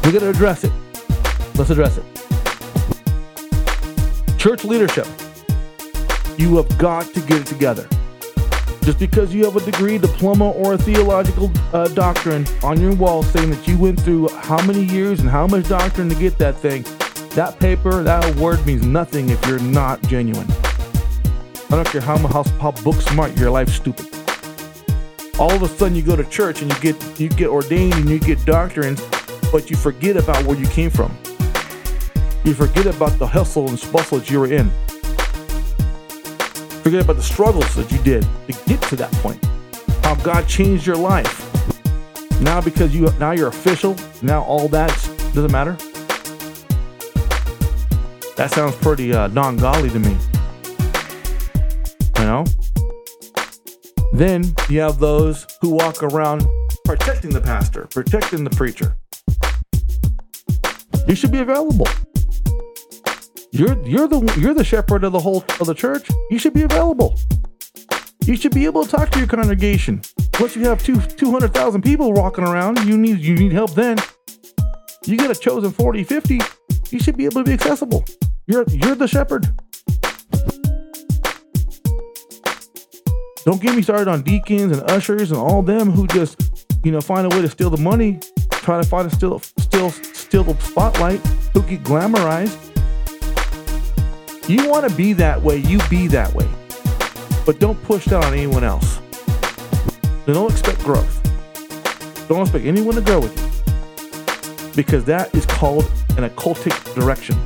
[0.04, 0.72] We gotta address it.
[1.56, 2.04] Let's address it.
[4.38, 5.06] Church leadership,
[6.38, 7.88] you have got to get it together.
[8.82, 13.22] Just because you have a degree, diploma, or a theological uh, doctrine on your wall
[13.22, 16.56] saying that you went through how many years and how much doctrine to get that
[16.56, 16.82] thing,
[17.36, 20.50] that paper, that award means nothing if you're not genuine.
[21.70, 24.06] I don't care how, how, how book smart your life stupid.
[25.38, 28.10] All of a sudden you go to church and you get you get ordained and
[28.10, 29.00] you get doctrines,
[29.52, 31.16] but you forget about where you came from.
[32.44, 34.70] You forget about the hustle and bustle that you were in.
[36.82, 39.44] Forget about the struggles that you did to get to that point.
[40.02, 41.48] How God changed your life.
[42.40, 44.90] Now because you now you're official, now all that
[45.32, 45.76] doesn't matter.
[48.36, 50.16] That sounds pretty uh, non-godly to me.
[52.18, 52.44] You know?
[54.12, 56.46] Then you have those who walk around
[56.84, 58.96] protecting the pastor, protecting the preacher.
[61.06, 61.86] You should be available.
[63.54, 66.08] You're you're the you're the shepherd of the whole of the church.
[66.30, 67.20] You should be available.
[68.24, 70.00] You should be able to talk to your congregation.
[70.40, 73.74] Once you have two two hundred thousand people walking around, you need you need help
[73.74, 73.98] then.
[75.04, 76.40] You get a chosen 40, 50,
[76.90, 78.06] you should be able to be accessible.
[78.46, 79.44] You're you're the shepherd.
[83.44, 87.02] Don't get me started on deacons and ushers and all them who just, you know,
[87.02, 88.18] find a way to steal the money,
[88.50, 91.18] try to find a steal, steal, steal the spotlight,
[91.52, 92.71] who get glamorized.
[94.48, 96.48] You want to be that way, you be that way.
[97.46, 99.00] But don't push that on anyone else.
[100.26, 101.20] Don't expect growth.
[102.28, 104.72] Don't expect anyone to grow with you.
[104.74, 105.84] Because that is called
[106.16, 107.36] an occultic direction.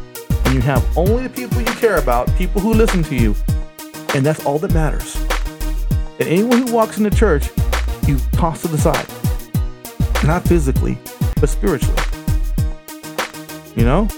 [0.46, 3.34] And you have only the people you care about, people who listen to you,
[4.14, 5.16] and that's all that matters.
[6.18, 7.50] And anyone who walks into church,
[8.06, 9.06] you toss to the side.
[10.26, 10.98] Not physically,
[11.40, 12.00] but spiritually.
[13.76, 14.08] You know?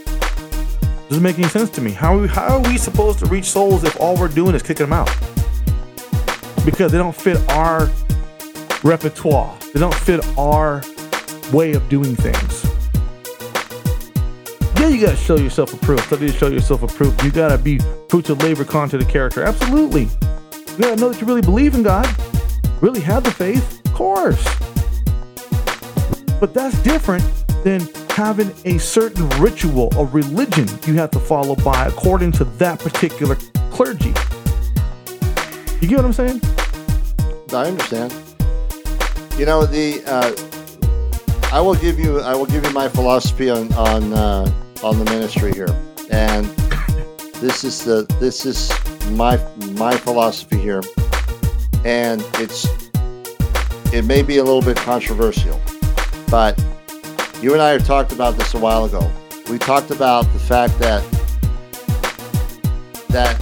[1.08, 1.92] Doesn't make any sense to me.
[1.92, 4.62] How are, we, how are we supposed to reach souls if all we're doing is
[4.62, 5.08] kicking them out?
[6.66, 7.88] Because they don't fit our
[8.84, 9.56] repertoire.
[9.72, 10.82] They don't fit our
[11.50, 12.64] way of doing things.
[14.78, 16.04] Yeah, you gotta show yourself approved.
[16.04, 17.22] Study to show yourself approved.
[17.24, 17.78] You gotta be
[18.10, 19.42] fruits of labor, content of character.
[19.42, 20.02] Absolutely.
[20.02, 22.06] You gotta know that you really believe in God,
[22.82, 23.80] really have the faith.
[23.86, 24.44] Of course.
[26.38, 27.24] But that's different
[27.64, 27.80] than
[28.18, 33.36] having a certain ritual, a religion you have to follow by according to that particular
[33.70, 34.12] clergy.
[35.80, 36.40] You get what I'm saying?
[37.52, 38.12] I understand.
[39.38, 40.02] You know the.
[40.04, 42.18] Uh, I will give you.
[42.18, 44.50] I will give you my philosophy on on uh,
[44.82, 45.72] on the ministry here,
[46.10, 46.44] and
[47.36, 48.72] this is the this is
[49.12, 49.36] my
[49.74, 50.82] my philosophy here,
[51.84, 52.66] and it's
[53.94, 55.60] it may be a little bit controversial,
[56.28, 56.60] but
[57.40, 59.10] you and I have talked about this a while ago.
[59.48, 61.04] We talked about the fact that
[63.08, 63.40] that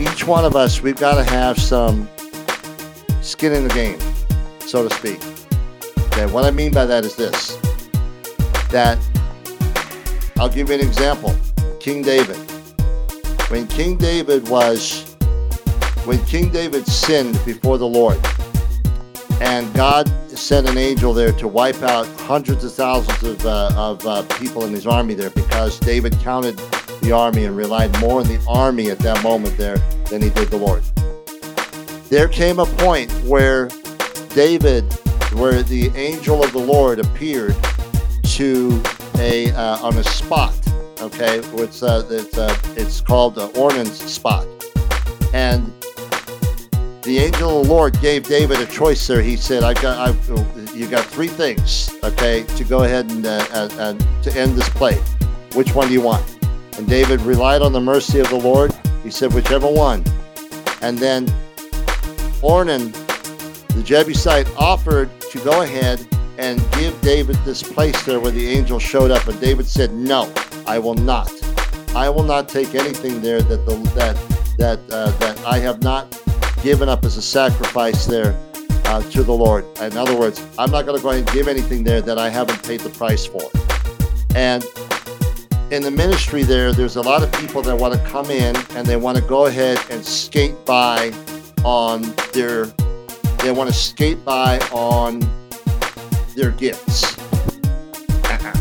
[0.00, 2.08] each one of us we've got to have some
[3.22, 3.98] skin in the game,
[4.60, 5.20] so to speak.
[6.08, 7.56] Okay, what I mean by that is this:
[8.70, 8.98] that
[10.38, 11.34] I'll give you an example.
[11.80, 12.36] King David.
[13.48, 15.14] When King David was
[16.04, 18.18] when King David sinned before the Lord,
[19.40, 24.06] and God sent an angel there to wipe out hundreds of thousands of, uh, of
[24.06, 26.56] uh, people in his army there because David counted
[27.00, 29.78] the army and relied more on the army at that moment there
[30.10, 30.82] than he did the Lord.
[32.08, 33.68] There came a point where
[34.30, 34.84] David,
[35.34, 37.56] where the angel of the Lord appeared
[38.24, 38.82] to
[39.18, 40.54] a uh, on a spot.
[41.00, 44.46] Okay, it's uh, it's uh, it's called uh, Ornan's spot,
[45.32, 45.72] and
[47.08, 49.22] the angel of the Lord gave David a choice there.
[49.22, 53.94] He said, "I've got, I, you got three things, okay, to go ahead and, uh,
[54.22, 54.96] to end this play.
[55.54, 56.22] Which one do you want?"
[56.76, 58.74] And David relied on the mercy of the Lord.
[59.02, 60.04] He said, "Whichever one."
[60.82, 61.26] And then
[62.42, 62.92] Ornan,
[63.68, 66.06] the Jebusite, offered to go ahead
[66.36, 70.30] and give David this place there where the angel showed up, and David said, "No,
[70.66, 71.32] I will not.
[71.96, 74.16] I will not take anything there that the that
[74.58, 76.14] that uh, that I have not."
[76.62, 78.34] Given up as a sacrifice there
[78.84, 79.64] uh, to the Lord.
[79.80, 82.28] In other words, I'm not going to go ahead and give anything there that I
[82.28, 83.42] haven't paid the price for.
[84.34, 84.64] And
[85.70, 88.86] in the ministry there, there's a lot of people that want to come in and
[88.86, 91.12] they want to go ahead and skate by
[91.64, 92.02] on
[92.32, 92.66] their,
[93.42, 95.20] they want to skate by on
[96.34, 97.18] their gifts.
[98.24, 98.54] Uh-uh.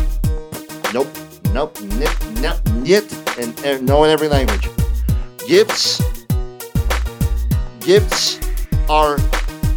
[0.94, 1.08] Nope,
[1.54, 4.68] nope, nit, nip, nit, and, and knowing every language.
[5.48, 6.02] Gifts,
[7.88, 8.38] gifts
[8.90, 9.18] are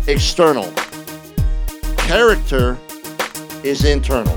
[0.09, 0.69] external.
[1.97, 2.77] Character
[3.63, 4.37] is internal.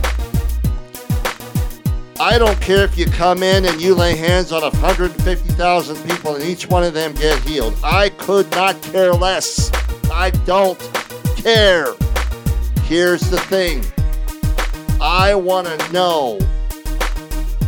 [2.19, 6.43] I don't care if you come in and you lay hands on 150,000 people and
[6.43, 7.75] each one of them get healed.
[7.83, 9.71] I could not care less.
[10.11, 10.79] I don't
[11.35, 11.95] care.
[12.83, 13.83] Here's the thing
[15.01, 16.37] I want to know.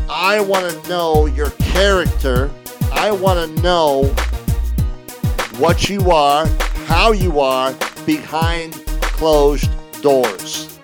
[0.08, 2.51] I want to know your character.
[2.91, 4.16] I want to know
[5.58, 6.47] what you are,
[6.86, 7.74] how you are
[8.06, 9.70] behind closed
[10.01, 10.80] doors.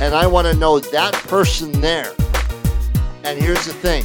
[0.00, 2.12] And I want to know that person there.
[3.24, 4.04] And here's the thing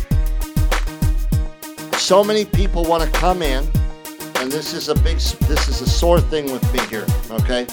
[1.98, 3.68] so many people want to come in,
[4.36, 7.66] and this is a big, this is a sore thing with me here, okay?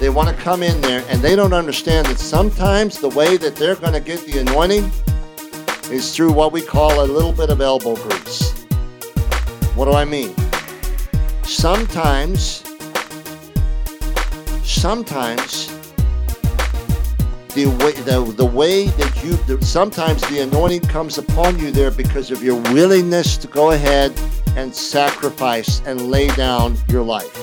[0.00, 3.54] They want to come in there and they don't understand that sometimes the way that
[3.54, 4.90] they're going to get the anointing
[5.92, 8.50] is through what we call a little bit of elbow grease.
[9.74, 10.34] What do I mean?
[11.50, 12.62] Sometimes,
[14.62, 15.66] sometimes
[17.54, 21.90] the way the, the way that you the, sometimes the anointing comes upon you there
[21.90, 24.12] because of your willingness to go ahead
[24.56, 27.34] and sacrifice and lay down your life.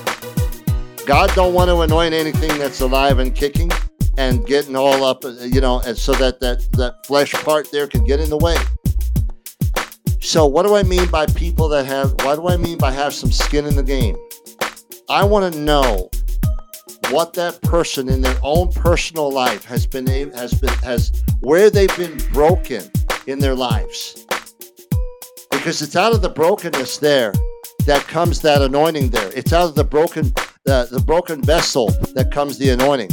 [1.05, 3.69] God don't want to anoint anything that's alive and kicking
[4.17, 8.05] and getting all up, you know, and so that that that flesh part there can
[8.05, 8.55] get in the way.
[10.19, 12.11] So what do I mean by people that have?
[12.23, 14.17] What do I mean by have some skin in the game?
[15.09, 16.09] I want to know
[17.11, 21.95] what that person in their own personal life has been has been has where they've
[21.95, 22.83] been broken
[23.27, 24.25] in their lives
[25.51, 27.33] because it's out of the brokenness there
[27.85, 30.33] that comes that anointing there it's out of the broken
[30.65, 33.09] the, the broken vessel that comes the anointing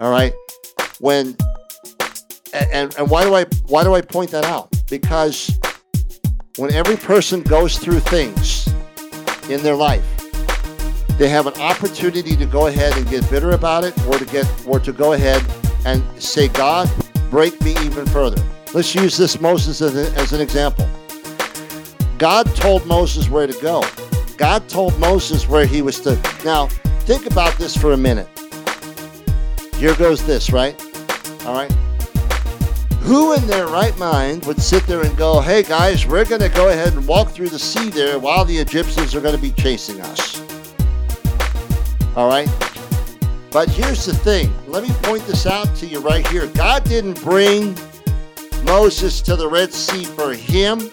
[0.00, 0.32] all right
[1.00, 1.36] when
[2.54, 5.58] and, and why do i why do i point that out because
[6.56, 8.68] when every person goes through things
[9.50, 10.04] in their life
[11.18, 14.46] they have an opportunity to go ahead and get bitter about it or to get
[14.64, 15.44] or to go ahead
[15.84, 16.88] and say god
[17.28, 18.40] break me even further.
[18.72, 20.88] Let's use this moses as, a, as an example.
[22.16, 23.82] God told moses where to go.
[24.36, 26.14] God told moses where he was to
[26.44, 26.68] now
[27.08, 28.28] think about this for a minute.
[29.74, 30.80] Here goes this right?
[31.46, 31.93] All right
[33.04, 36.48] who in their right mind would sit there and go hey guys we're going to
[36.48, 39.52] go ahead and walk through the sea there while the egyptians are going to be
[39.52, 40.44] chasing us
[42.16, 42.48] all right?
[43.50, 44.52] But here's the thing.
[44.66, 46.46] Let me point this out to you right here.
[46.48, 47.76] God didn't bring
[48.64, 50.90] Moses to the Red Sea for him.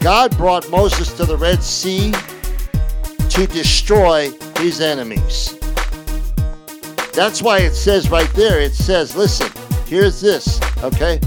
[0.00, 2.12] God brought Moses to the Red Sea
[3.30, 5.58] to destroy his enemies.
[7.12, 9.50] That's why it says right there, it says, listen,
[9.86, 11.20] here's this, okay?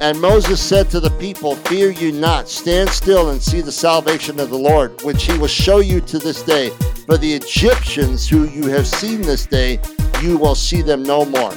[0.00, 4.38] And Moses said to the people, Fear you not, stand still and see the salvation
[4.38, 6.70] of the Lord, which he will show you to this day.
[7.06, 9.80] For the Egyptians who you have seen this day,
[10.20, 11.54] you will see them no more.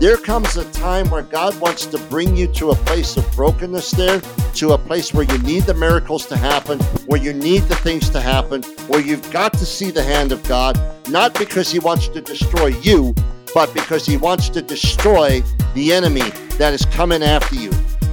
[0.00, 3.92] There comes a time where God wants to bring you to a place of brokenness
[3.92, 4.20] there,
[4.54, 8.10] to a place where you need the miracles to happen, where you need the things
[8.10, 12.08] to happen, where you've got to see the hand of God, not because He wants
[12.08, 13.14] to destroy you,
[13.54, 15.42] but because He wants to destroy
[15.74, 16.28] the enemy
[16.58, 17.72] that is coming after you.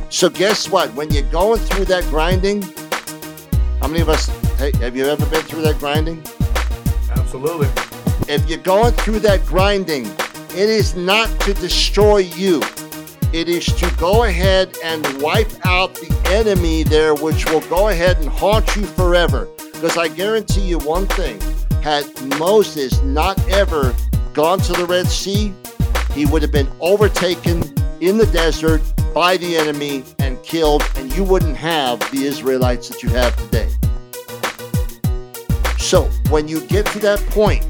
[0.09, 0.93] So, guess what?
[0.95, 2.63] When you're going through that grinding,
[3.79, 4.27] how many of us,
[4.57, 6.23] hey, have you ever been through that grinding?
[7.11, 7.67] Absolutely.
[8.27, 12.61] If you're going through that grinding, it is not to destroy you.
[13.31, 18.17] It is to go ahead and wipe out the enemy there, which will go ahead
[18.17, 19.47] and haunt you forever.
[19.57, 21.39] Because I guarantee you one thing
[21.81, 22.05] had
[22.39, 23.95] Moses not ever
[24.39, 25.53] gone to the Red Sea,
[26.13, 27.61] he would have been overtaken
[27.99, 28.81] in the desert
[29.13, 33.67] by the enemy and killed, and you wouldn't have the Israelites that you have today.
[35.77, 37.65] So when you get to that point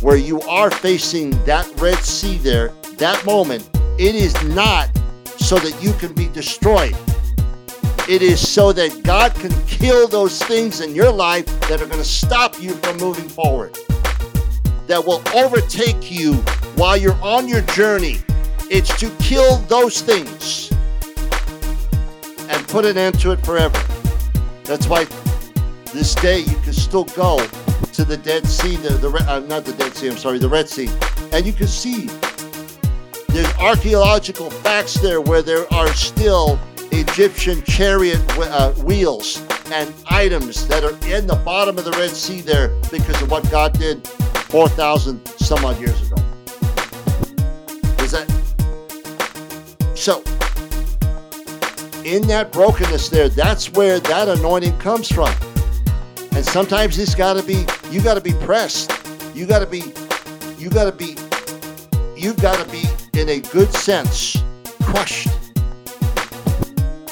[0.00, 2.68] where you are facing that Red Sea there,
[2.98, 3.68] that moment,
[3.98, 4.88] it is not
[5.36, 6.94] so that you can be destroyed.
[8.08, 11.98] It is so that God can kill those things in your life that are going
[11.98, 13.76] to stop you from moving forward,
[14.92, 16.34] that will overtake you
[16.76, 18.18] while you're on your journey.
[18.68, 20.70] It's to kill those things
[22.50, 23.82] and put an end to it forever.
[24.64, 25.06] That's why
[25.94, 27.38] this day you can still go
[27.94, 30.68] to the Dead Sea, the, the uh, not the Dead Sea, I'm sorry, the Red
[30.68, 30.90] Sea,
[31.32, 32.10] and you can see
[33.28, 40.84] there's archaeological facts there where there are still Egyptian chariot uh, wheels and items that
[40.84, 44.06] are in the bottom of the Red Sea there because of what God did
[44.52, 46.22] 4,000 some odd years ago.
[48.00, 48.28] Is that
[49.94, 50.18] So,
[52.04, 55.32] in that brokenness there, that's where that anointing comes from.
[56.32, 58.92] And sometimes it's got to be, you got to be pressed.
[59.34, 59.84] You got to be,
[60.58, 61.16] you got to be,
[62.14, 62.84] you got to be,
[63.18, 64.36] in a good sense,
[64.82, 65.28] crushed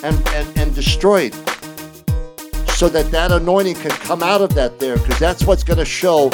[0.05, 1.33] and, and, and destroyed
[2.69, 5.87] so that that anointing can come out of that there because that's what's going to
[5.87, 6.31] show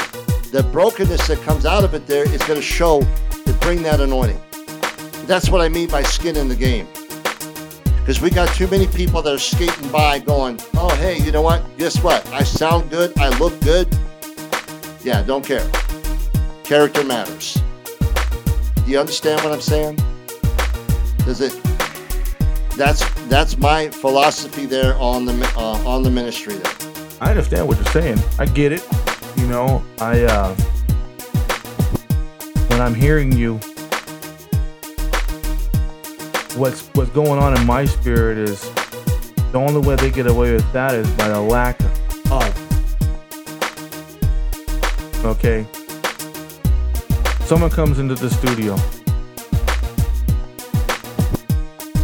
[0.57, 3.03] the brokenness that comes out of it there is going to show
[3.45, 4.41] to bring that anointing.
[5.27, 6.89] That's what i mean by skin in the game.
[8.01, 11.43] Because we got too many people that are skating by going oh hey you know
[11.43, 11.63] what?
[11.77, 12.27] Guess what?
[12.29, 13.13] I sound good.
[13.19, 13.87] I look good.
[15.03, 15.71] Yeah don't care.
[16.65, 17.61] Character matters.
[18.77, 19.97] Do you understand what i'm saying?
[21.27, 21.53] Does it
[22.79, 26.73] that's that's my philosophy there on the uh, on the ministry there.
[27.21, 28.19] I understand what you're saying.
[28.39, 29.06] I get it.
[29.47, 30.55] You know, I uh
[32.67, 33.59] when I'm hearing you
[36.57, 38.69] what's what's going on in my spirit is
[39.53, 41.79] the only way they get away with that is by the lack
[42.33, 42.55] of.
[45.25, 45.65] Okay?
[47.45, 48.75] Someone comes into the studio.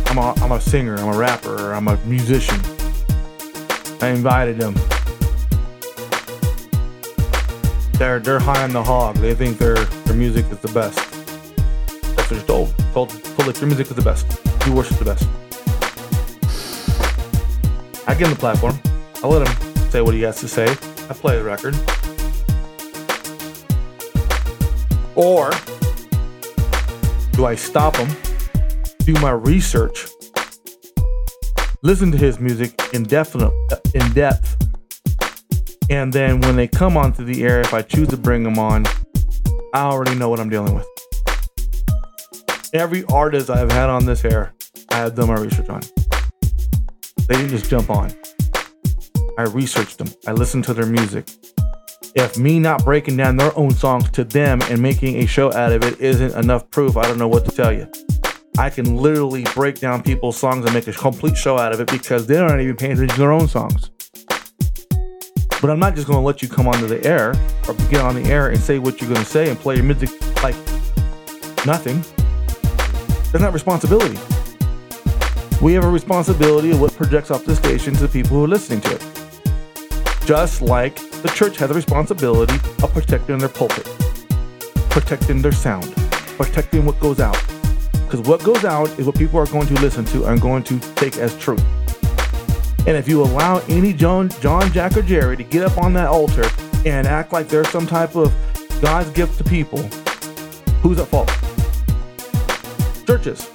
[0.06, 2.60] I'm a, I'm a singer i'm a rapper i'm a musician.
[4.00, 4.76] I invited them
[8.02, 9.14] they're they're high on the hog.
[9.16, 10.98] They think their their music is the best.
[12.16, 12.76] That's what they're told.
[12.92, 14.26] Told that your music is the best.
[14.66, 15.24] You worship the best.
[18.08, 18.76] I give him the platform.
[19.22, 20.66] I let him say what he has to say.
[20.66, 21.76] I play the record.
[25.14, 25.52] Or
[27.32, 28.08] do I stop him,
[29.04, 30.08] do my research,
[31.82, 33.52] listen to his music indefinite,
[33.94, 34.56] in depth,
[35.90, 38.86] and then when they come onto the air, if I choose to bring them on,
[39.74, 40.86] I already know what I'm dealing with.
[42.74, 44.54] Every artist I've had on this air,
[44.90, 45.82] I have done my research on.
[47.28, 48.12] They didn't just jump on.
[49.38, 50.08] I researched them.
[50.26, 51.28] I listened to their music.
[52.14, 55.72] If me not breaking down their own songs to them and making a show out
[55.72, 57.90] of it isn't enough proof, I don't know what to tell you.
[58.58, 61.90] I can literally break down people's songs and make a complete show out of it
[61.90, 63.91] because they aren't even paying attention to their own songs.
[65.62, 67.36] But I'm not just going to let you come onto the air
[67.68, 69.84] or get on the air and say what you're going to say and play your
[69.84, 70.10] music
[70.42, 70.56] like
[71.64, 72.02] nothing.
[73.30, 74.18] That's not responsibility.
[75.62, 78.48] We have a responsibility of what projects off the station to the people who are
[78.48, 79.06] listening to it.
[80.26, 83.84] Just like the church has a responsibility of protecting their pulpit,
[84.90, 85.94] protecting their sound,
[86.36, 87.40] protecting what goes out.
[87.92, 90.80] Because what goes out is what people are going to listen to and going to
[90.96, 91.62] take as truth.
[92.84, 96.08] And if you allow any John, John, Jack, or Jerry to get up on that
[96.08, 96.44] altar
[96.84, 98.34] and act like they're some type of
[98.80, 99.82] God's gift to people,
[100.82, 101.28] who's at fault?
[103.06, 103.48] Churches.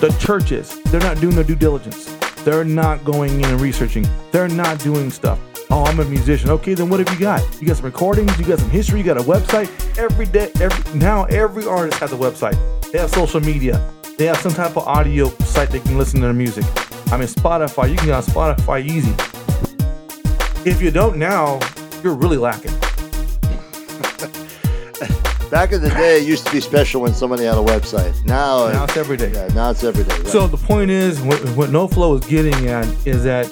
[0.00, 0.82] The churches.
[0.84, 2.06] They're not doing their due diligence.
[2.42, 4.08] They're not going in and researching.
[4.32, 5.38] They're not doing stuff.
[5.70, 6.50] Oh, I'm a musician.
[6.50, 7.40] Okay, then what have you got?
[7.60, 8.36] You got some recordings.
[8.36, 8.98] You got some history.
[8.98, 9.68] You got a website.
[9.96, 12.58] Every day, every now, every artist has a website.
[12.90, 13.92] They have social media.
[14.18, 16.64] They have some type of audio site they can listen to their music.
[17.12, 17.90] I mean, Spotify.
[17.90, 19.12] You can get on Spotify easy.
[20.68, 21.58] If you don't now,
[22.02, 22.70] you're really lacking.
[25.50, 28.68] back in the day it used to be special when somebody had a website now
[28.68, 29.32] Now it's every day.
[29.32, 30.26] yeah now it's every day right?
[30.28, 33.46] So the point is, what, what No Flow is getting at is that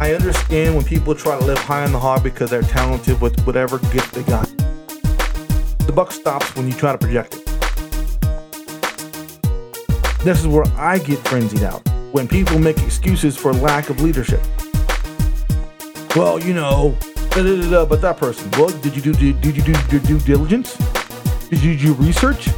[0.00, 3.38] I understand when people try to live high on the hog because they're talented with
[3.46, 4.48] whatever gift they got.
[5.86, 7.44] The buck stops when you try to project it.
[10.24, 14.40] This is where I get frenzied out when people make excuses for lack of leadership.
[16.16, 16.96] Well, you know,
[17.30, 18.50] da, da, da, but that person.
[18.52, 20.76] Well, did you do did, did you do your due diligence?
[21.48, 22.48] Did you do research?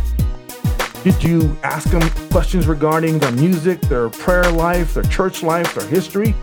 [1.04, 5.86] Did you ask them questions regarding their music, their prayer life, their church life, their
[5.88, 6.34] history?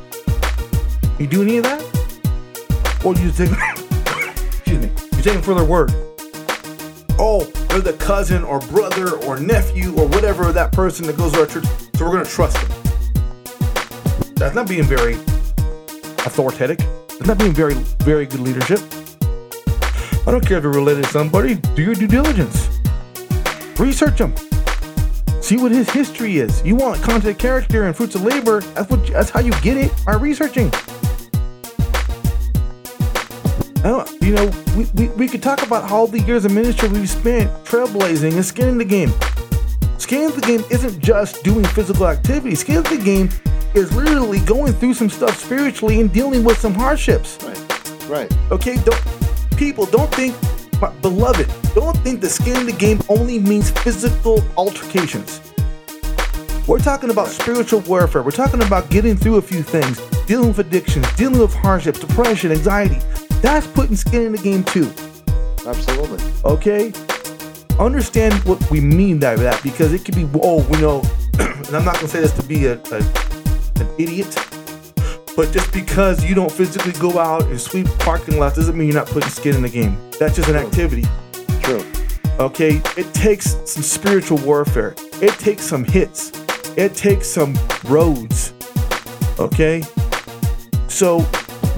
[1.17, 1.81] You do any of that?
[3.05, 3.49] Or you take,
[4.51, 5.91] excuse me, you take them for their word.
[7.17, 11.41] Oh, they're the cousin or brother or nephew or whatever that person that goes to
[11.41, 11.65] our church,
[11.95, 12.78] so we're gonna trust them.
[14.39, 15.15] That's not being very
[16.25, 16.77] authoritative.
[17.09, 18.79] That's not being very, very good leadership.
[20.25, 21.55] I don't care if you're related to somebody.
[21.55, 22.69] Do your due diligence.
[23.77, 24.33] Research them.
[25.41, 26.63] See what his history is.
[26.65, 28.61] You want content, character, and fruits of labor.
[28.61, 29.05] That's what.
[29.07, 30.71] That's how you get it by researching.
[34.29, 37.49] You know, we, we, we could talk about all the years of ministry we've spent
[37.65, 39.11] trailblazing and skinning the game.
[39.97, 42.53] Skinning the game isn't just doing physical activity.
[42.53, 43.29] Skinning the game
[43.73, 47.37] is literally going through some stuff spiritually and dealing with some hardships.
[47.43, 49.01] right right Okay, don't
[49.57, 50.35] people don't think,
[50.79, 55.41] but beloved, don't think the skin in the game only means physical altercations.
[56.67, 58.21] We're talking about spiritual warfare.
[58.21, 62.51] We're talking about getting through a few things, dealing with addictions, dealing with hardships, depression,
[62.51, 62.99] anxiety.
[63.41, 64.91] That's putting skin in the game too.
[65.65, 66.23] Absolutely.
[66.45, 66.93] Okay?
[67.79, 71.01] Understand what we mean by that because it could be, oh, we know,
[71.39, 73.28] and I'm not going to say this to be a, a,
[73.81, 74.35] an idiot,
[75.35, 78.97] but just because you don't physically go out and sweep parking lots doesn't mean you're
[78.97, 79.97] not putting skin in the game.
[80.19, 81.05] That's just an activity.
[81.61, 81.85] True.
[82.39, 82.81] Okay?
[82.97, 86.31] It takes some spiritual warfare, it takes some hits,
[86.77, 88.53] it takes some roads.
[89.39, 89.83] Okay?
[90.87, 91.25] So,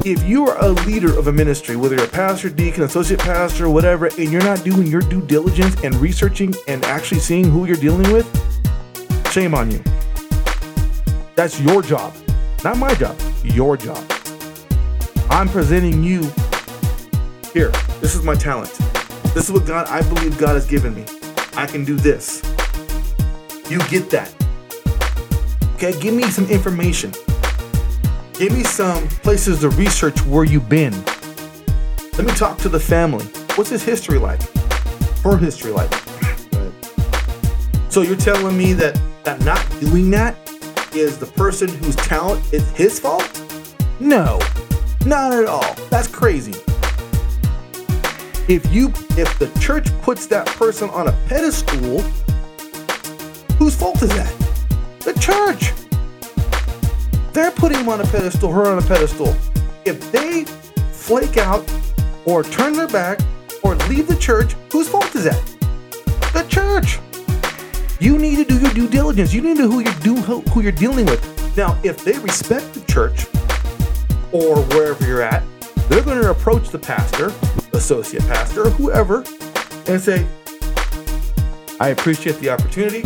[0.03, 3.69] if you are a leader of a ministry, whether you're a pastor, deacon, associate pastor,
[3.69, 7.75] whatever, and you're not doing your due diligence and researching and actually seeing who you're
[7.75, 8.27] dealing with,
[9.31, 9.83] shame on you.
[11.35, 12.13] That's your job,
[12.63, 14.03] not my job, your job.
[15.29, 16.23] I'm presenting you
[17.53, 17.71] here.
[18.01, 18.71] This is my talent.
[19.33, 21.05] This is what God, I believe God has given me.
[21.55, 22.41] I can do this.
[23.69, 24.33] You get that.
[25.75, 27.13] Okay, give me some information.
[28.33, 30.93] Give me some places to research where you've been.
[32.17, 33.25] Let me talk to the family.
[33.55, 34.41] What's his history like?
[35.23, 35.93] Her history like?
[37.89, 40.35] So you're telling me that that not doing that
[40.93, 43.41] is the person whose talent is his fault?
[43.99, 44.39] No,
[45.05, 45.73] not at all.
[45.89, 46.53] That's crazy.
[48.47, 52.01] If you if the church puts that person on a pedestal,
[53.57, 54.33] whose fault is that?
[54.99, 55.71] The church.
[57.33, 59.35] They're putting him on a pedestal, her on a pedestal.
[59.85, 60.45] If they
[60.91, 61.63] flake out
[62.25, 63.19] or turn their back
[63.63, 65.41] or leave the church, whose fault is that?
[66.33, 66.99] The church.
[68.01, 69.31] You need to do your due diligence.
[69.31, 71.21] You need to know who you're do who you're dealing with.
[71.55, 73.27] Now, if they respect the church
[74.31, 75.43] or wherever you're at,
[75.87, 77.31] they're going to approach the pastor,
[77.73, 79.23] associate pastor, or whoever,
[79.85, 80.25] and say,
[81.79, 83.03] "I appreciate the opportunity.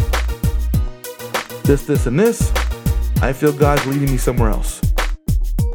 [1.63, 2.53] This, this, and this.
[3.21, 4.79] I feel God's leading me somewhere else."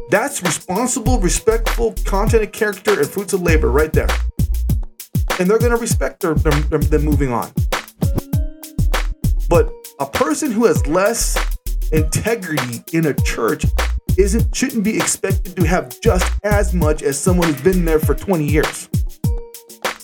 [0.09, 4.09] That's responsible, respectful content of character and fruits of labor right there.
[5.37, 7.51] And they're going to respect them moving on.
[10.01, 11.37] A person who has less
[11.91, 13.65] integrity in a church
[14.17, 18.15] isn't shouldn't be expected to have just as much as someone who's been there for
[18.15, 18.89] 20 years.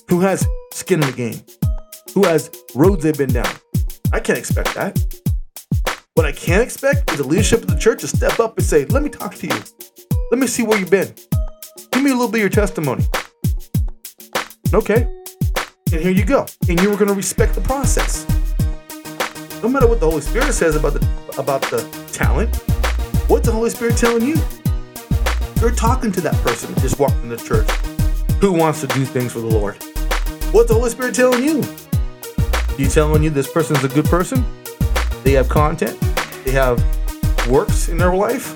[0.08, 1.42] Who has skin in the game.
[2.14, 3.52] Who has roads they've been down.
[4.14, 5.00] I can't expect that.
[6.14, 8.86] What I can expect is the leadership of the church to step up and say,
[8.86, 9.60] "Let me talk to you.
[10.30, 11.12] Let me see where you've been.
[11.92, 13.08] Give me a little bit of your testimony."
[14.76, 15.10] Okay.
[15.92, 16.46] And here you go.
[16.70, 18.27] And you are going to respect the process
[19.62, 21.00] no matter what the Holy Spirit says about the
[21.38, 21.82] about the
[22.12, 22.56] talent,
[23.28, 24.36] what's the Holy Spirit telling you?
[25.60, 27.70] You're talking to that person that just walked in the church
[28.40, 29.76] who wants to do things for the Lord.
[30.52, 31.64] What's the Holy Spirit telling you?
[32.78, 34.46] You telling you this person's a good person?
[35.24, 36.00] They have content,
[36.46, 36.78] they have
[37.48, 38.56] works in their life.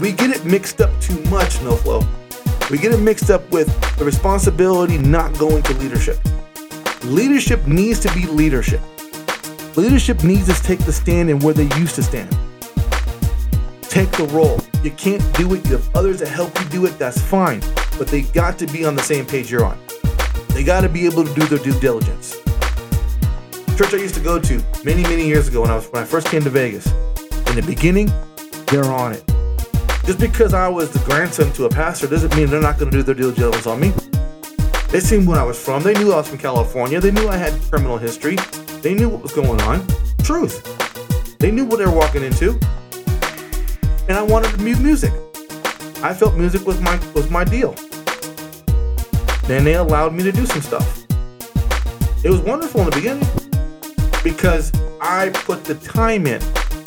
[0.00, 2.02] We get it mixed up too much, no flow.
[2.70, 6.18] We get it mixed up with the responsibility not going to leadership.
[7.04, 8.80] Leadership needs to be leadership.
[9.76, 12.30] Leadership needs to take the stand in where they used to stand.
[13.82, 14.58] Take the role.
[14.82, 15.66] You can't do it.
[15.66, 16.98] You have others that help you do it.
[16.98, 17.60] That's fine.
[17.98, 19.78] But they got to be on the same page you're on.
[20.48, 22.40] They got to be able to do their due diligence.
[23.76, 26.06] Church I used to go to many, many years ago when I was when I
[26.06, 26.86] first came to Vegas.
[27.48, 28.10] In the beginning,
[28.68, 29.26] they're on it.
[30.06, 32.96] Just because I was the grandson to a pastor doesn't mean they're not going to
[32.96, 33.92] do their due diligence on me.
[34.94, 35.82] They seen where I was from.
[35.82, 37.00] They knew I was from California.
[37.00, 38.36] They knew I had criminal history.
[38.80, 39.84] They knew what was going on.
[40.22, 41.36] Truth.
[41.38, 42.50] They knew what they were walking into.
[44.08, 45.12] And I wanted to mute music.
[46.00, 47.72] I felt music was my was my deal.
[49.48, 51.04] Then they allowed me to do some stuff.
[52.24, 53.26] It was wonderful in the beginning
[54.22, 56.40] because I put the time in.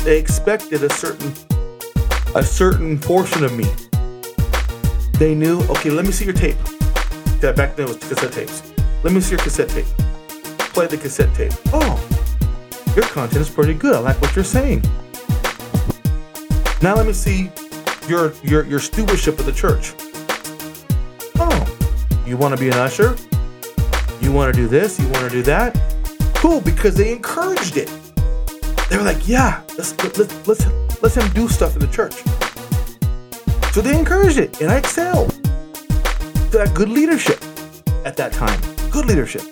[0.05, 1.33] They expected a certain
[2.35, 3.65] a certain portion of me.
[5.19, 6.55] They knew, okay, let me see your tape.
[7.41, 8.73] Yeah, back then was cassette tapes.
[9.03, 9.85] Let me see your cassette tape.
[10.73, 11.53] Play the cassette tape.
[11.71, 12.03] Oh,
[12.95, 13.95] your content is pretty good.
[13.95, 14.81] I like what you're saying.
[16.81, 17.51] Now let me see
[18.07, 19.93] your your your stewardship of the church.
[21.35, 23.15] Oh, you want to be an usher?
[24.19, 24.99] You want to do this?
[24.99, 25.79] You want to do that?
[26.33, 27.91] Cool, because they encouraged it.
[28.89, 30.65] They were like, yeah, let's let's let's
[31.01, 32.15] let's him do stuff in the church.
[33.73, 35.36] So they encouraged it, and I excelled.
[36.51, 37.43] That good leadership
[38.05, 38.59] at that time.
[38.89, 39.43] Good leadership.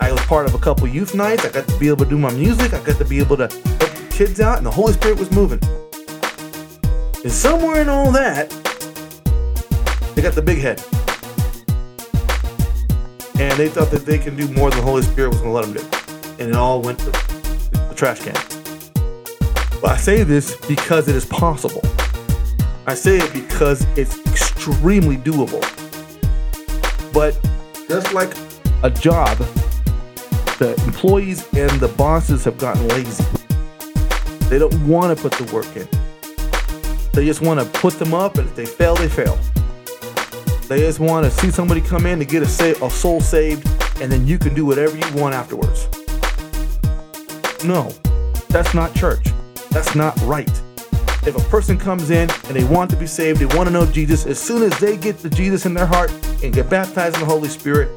[0.00, 1.44] I was part of a couple youth nights.
[1.44, 2.72] I got to be able to do my music.
[2.72, 5.58] I got to be able to help kids out, and the Holy Spirit was moving.
[7.22, 8.48] And somewhere in all that,
[10.14, 10.80] they got the big head.
[13.40, 15.56] And they thought that they can do more than the Holy Spirit was going to
[15.56, 16.42] let them do.
[16.42, 18.34] And it all went to the trash can.
[19.82, 21.82] But I say this because it is possible.
[22.86, 24.16] I say it because it's
[24.66, 25.62] extremely doable.
[27.12, 27.38] But
[27.88, 28.32] just like
[28.82, 29.36] a job,
[30.58, 33.24] the employees and the bosses have gotten lazy.
[34.48, 35.88] They don't want to put the work in.
[37.12, 39.38] They just want to put them up, and if they fail, they fail.
[40.68, 43.68] They just want to see somebody come in to get a, sa- a soul saved,
[44.00, 45.88] and then you can do whatever you want afterwards.
[47.64, 47.90] No,
[48.48, 49.26] that's not church.
[49.70, 50.50] That's not right.
[51.26, 53.86] If a person comes in and they want to be saved, they want to know
[53.86, 56.10] Jesus, as soon as they get the Jesus in their heart
[56.42, 57.88] and get baptized in the Holy Spirit,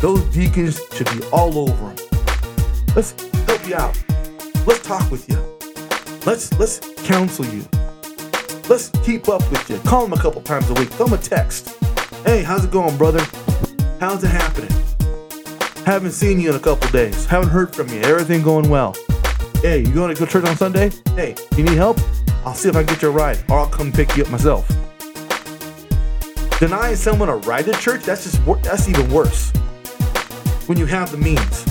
[0.00, 1.96] those deacons should be all over them.
[2.96, 3.14] Let's
[3.46, 3.96] help you out.
[4.66, 5.36] Let's talk with you.
[6.26, 7.64] Let's let's counsel you.
[8.68, 9.78] Let's keep up with you.
[9.88, 10.88] Call them a couple times a week.
[10.90, 11.76] Throw them a text.
[12.24, 13.24] Hey, how's it going, brother?
[14.00, 14.70] How's it happening?
[15.86, 17.24] Haven't seen you in a couple days.
[17.26, 18.00] Haven't heard from you.
[18.00, 18.96] Everything going well.
[19.62, 20.90] Hey, you going to go church on Sunday?
[21.14, 21.98] Hey, you need help?
[22.46, 24.30] I'll see if I can get you a ride, or I'll come pick you up
[24.30, 24.68] myself.
[26.60, 29.50] Denying someone a ride to church, that's just that's even worse.
[30.66, 31.66] When you have the means.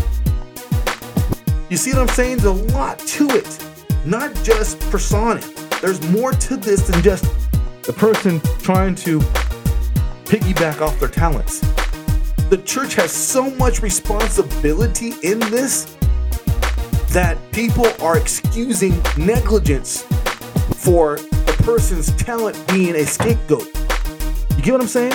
[1.69, 2.37] You see what I'm saying?
[2.37, 3.65] There's a lot to it.
[4.03, 5.41] Not just persona.
[5.79, 7.25] There's more to this than just
[7.83, 9.19] the person trying to
[10.25, 11.59] piggyback off their talents.
[12.49, 15.95] The church has so much responsibility in this
[17.09, 20.05] that people are excusing negligence
[20.83, 23.65] for a person's talent being a scapegoat.
[24.57, 25.13] You get what I'm saying?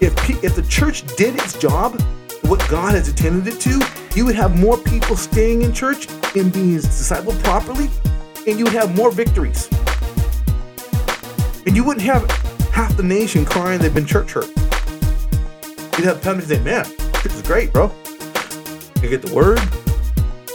[0.00, 1.98] If if the church did its job,
[2.42, 3.82] what God has intended it to,
[4.14, 7.88] you would have more people staying in church and being discipled properly,
[8.46, 9.70] and you would have more victories.
[11.66, 12.30] And you wouldn't have
[12.70, 14.48] half the nation crying they've been church hurt.
[15.96, 16.84] You'd have time to say, man,
[17.22, 17.90] this is great, bro.
[19.02, 19.60] You get the word,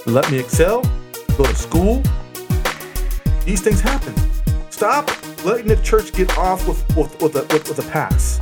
[0.06, 0.84] let me excel,
[1.36, 2.04] go to school.
[3.46, 4.16] These things happen.
[4.70, 5.10] Stop
[5.44, 8.38] letting the church get off with, with, with, a, with, with a pass.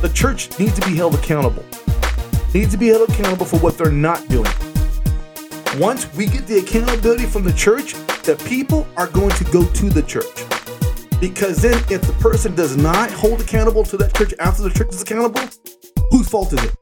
[0.00, 1.64] The church needs to be held accountable.
[2.54, 4.50] Needs to be held accountable for what they're not doing.
[5.76, 7.92] Once we get the accountability from the church,
[8.24, 10.46] the people are going to go to the church.
[11.20, 14.88] Because then, if the person does not hold accountable to that church after the church
[14.94, 15.42] is accountable,
[16.10, 16.74] whose fault is it?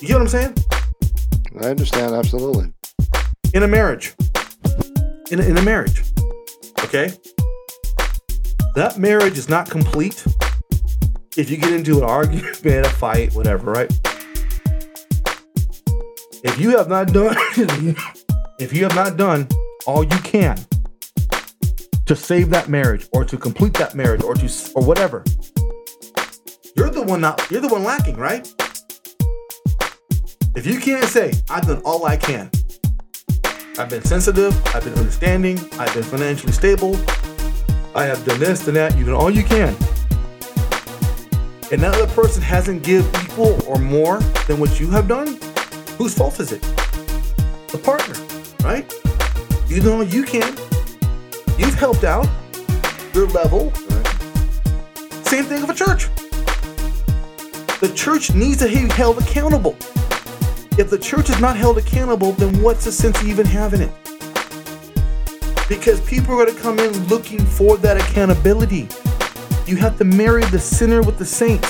[0.00, 0.54] You get what I'm saying?
[1.62, 2.72] I understand absolutely.
[3.54, 4.14] in a marriage
[5.30, 6.02] in a, in a marriage
[6.94, 7.12] okay?
[8.74, 10.24] That marriage is not complete
[11.36, 13.92] if you get into an argument a fight whatever right?
[16.44, 17.36] If you have not done
[18.60, 19.48] if you have not done
[19.86, 20.58] all you can
[22.06, 25.24] to save that marriage or to complete that marriage or to or whatever
[26.76, 28.46] you're the one not you're the one lacking right?
[30.54, 32.50] If you can't say i've done all i can
[33.76, 34.54] I've been sensitive.
[34.74, 35.58] I've been understanding.
[35.80, 36.96] I've been financially stable.
[37.96, 38.96] I have done this and that.
[38.96, 39.74] You've done all you can.
[41.72, 45.38] And that other person hasn't give equal or more than what you have done.
[45.98, 46.62] Whose fault is it?
[47.72, 48.14] The partner,
[48.64, 48.92] right?
[49.66, 50.56] You know you can.
[51.58, 52.28] You've helped out
[53.12, 53.72] your level.
[55.24, 56.08] Same thing of a church.
[57.80, 59.76] The church needs to be held accountable.
[60.76, 63.92] If the church is not held accountable, then what's the sense of even having it?
[65.68, 68.88] Because people are going to come in looking for that accountability.
[69.66, 71.62] You have to marry the sinner with the saint.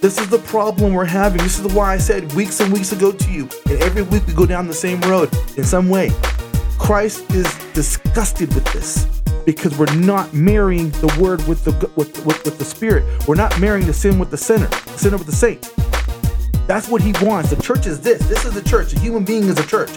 [0.00, 1.42] This is the problem we're having.
[1.42, 4.32] This is why I said weeks and weeks ago to you, and every week we
[4.32, 6.12] go down the same road in some way.
[6.78, 9.06] Christ is disgusted with this
[9.44, 13.26] because we're not marrying the word with the with, with, with the spirit.
[13.26, 15.72] We're not marrying the sin with the sinner, the sinner with the saint.
[16.66, 17.50] That's what he wants.
[17.50, 18.26] The church is this.
[18.28, 18.92] This is the church.
[18.92, 19.90] A human being is a church.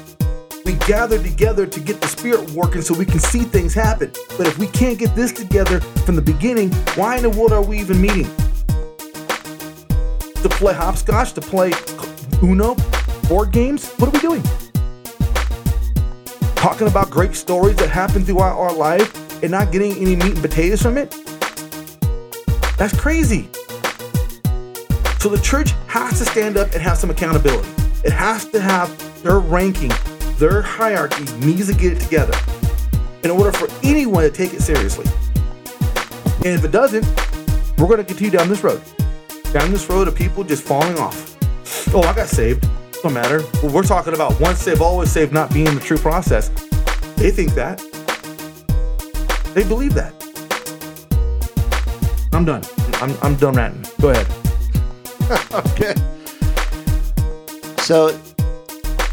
[0.66, 4.12] We gather together to get the spirit working so we can see things happen.
[4.38, 7.64] But if we can't get this together from the beginning, why in the world are
[7.64, 8.28] we even meeting?
[10.44, 11.74] To play hopscotch, to play
[12.44, 12.76] Uno,
[13.28, 13.92] board games?
[13.94, 14.44] What are we doing?
[16.56, 20.42] Talking about great stories that happen throughout our life and not getting any meat and
[20.42, 21.16] potatoes from it?
[22.78, 23.50] That's crazy.
[25.20, 27.68] So the church has to stand up and have some accountability.
[28.06, 29.92] It has to have their ranking,
[30.38, 32.34] their hierarchy needs to get it together
[33.24, 35.06] in order for anyone to take it seriously.
[36.46, 37.06] And if it doesn't,
[37.78, 38.82] we're going to continue down this road.
[39.52, 41.36] Down this road of people just falling off.
[41.94, 42.66] Oh, I got saved.
[43.04, 43.44] Don't matter.
[43.62, 46.48] Well, we're talking about once saved, always saved not being the true process.
[47.18, 47.80] They think that.
[49.54, 50.14] They believe that.
[52.32, 52.64] I'm done.
[53.02, 53.92] I'm, I'm done ranting.
[54.00, 54.39] Go ahead.
[55.54, 55.94] okay.
[57.80, 58.08] So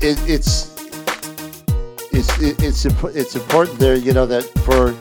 [0.01, 0.75] it, it's
[2.11, 3.97] it's it, it's it's important there.
[3.97, 4.93] You know that for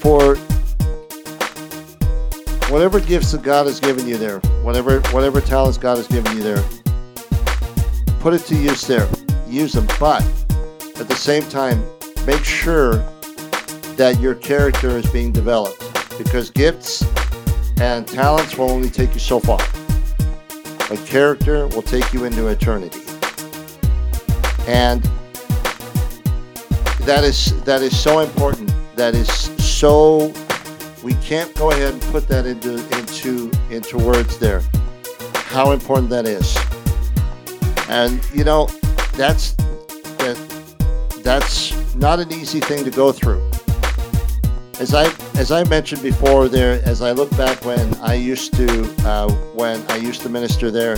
[0.00, 0.34] for
[2.72, 6.42] whatever gifts that God has given you there, whatever whatever talents God has given you
[6.42, 6.64] there,
[8.18, 9.08] put it to use there.
[9.46, 10.22] Use them, but
[10.98, 11.80] at the same time,
[12.26, 12.94] make sure
[13.96, 15.78] that your character is being developed
[16.18, 17.04] because gifts
[17.82, 19.58] and talents will only take you so far.
[20.88, 23.00] But character will take you into eternity.
[24.68, 25.02] And
[27.00, 28.72] that is that is so important.
[28.94, 29.28] That is
[29.58, 30.32] so
[31.02, 34.62] we can't go ahead and put that into into into words there.
[35.34, 36.56] How important that is.
[37.88, 38.66] And you know,
[39.14, 39.54] that's
[40.22, 40.38] that
[41.24, 43.42] that's not an easy thing to go through.
[44.80, 48.82] As I as I mentioned before, there as I look back when I used to
[49.06, 50.96] uh, when I used to minister there,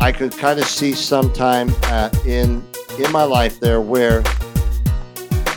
[0.00, 2.64] I could kind of see sometime uh, in
[2.98, 4.22] in my life there where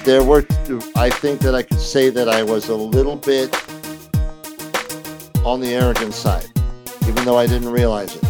[0.03, 0.45] there were
[0.95, 3.53] I think that I could say that I was a little bit
[5.45, 6.47] on the arrogant side,
[7.07, 8.23] even though I didn't realize it.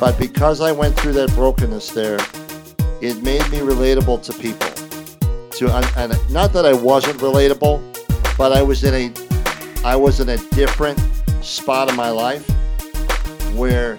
[0.00, 2.18] But because I went through that brokenness there,
[3.00, 4.71] it made me relatable to people.
[5.56, 7.82] To and not that I wasn't relatable,
[8.38, 10.98] but I was in a I was in a different
[11.42, 12.48] spot of my life
[13.54, 13.98] where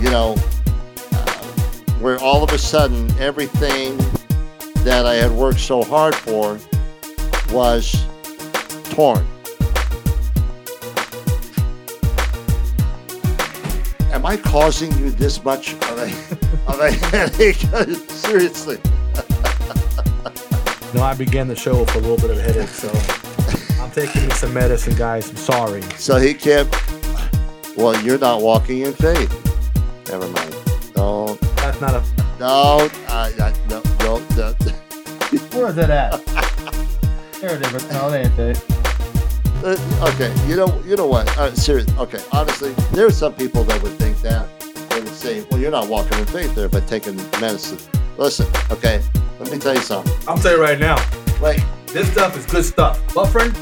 [0.00, 0.36] you know
[1.12, 1.42] uh,
[2.00, 3.98] where all of a sudden everything
[4.84, 6.60] that I had worked so hard for
[7.52, 8.06] was
[8.90, 9.26] torn.
[14.12, 16.04] Am I causing you this much of a,
[16.70, 17.56] of a headache?
[18.08, 18.78] Seriously.
[20.96, 22.88] No, I began the show with a little bit of a headache, so
[23.82, 25.28] I'm taking some medicine, guys.
[25.28, 25.82] I'm sorry.
[25.98, 26.74] So he can't.
[27.76, 29.30] Well, you're not walking in faith.
[30.08, 30.56] Never mind.
[30.96, 31.34] No.
[31.56, 32.02] That's not a.
[32.40, 32.88] No.
[33.08, 33.82] Uh, uh, no.
[34.00, 34.18] No.
[34.36, 34.54] no.
[35.52, 36.24] Where is it at?
[37.42, 37.90] there it is.
[37.90, 38.64] No, it ain't it.
[39.62, 40.34] Uh, okay.
[40.48, 40.82] You know.
[40.86, 41.28] You know what?
[41.36, 41.86] Uh, serious.
[41.98, 42.22] Okay.
[42.32, 44.48] Honestly, there are some people that would think that
[44.88, 47.78] they would say, "Well, you're not walking in faith there, but taking medicine."
[48.16, 48.46] Listen.
[48.70, 49.02] Okay.
[49.38, 50.12] Let me tell you something.
[50.28, 50.96] I'm telling you right now.
[51.40, 53.00] Like this stuff is good stuff.
[53.14, 53.52] Bufferin,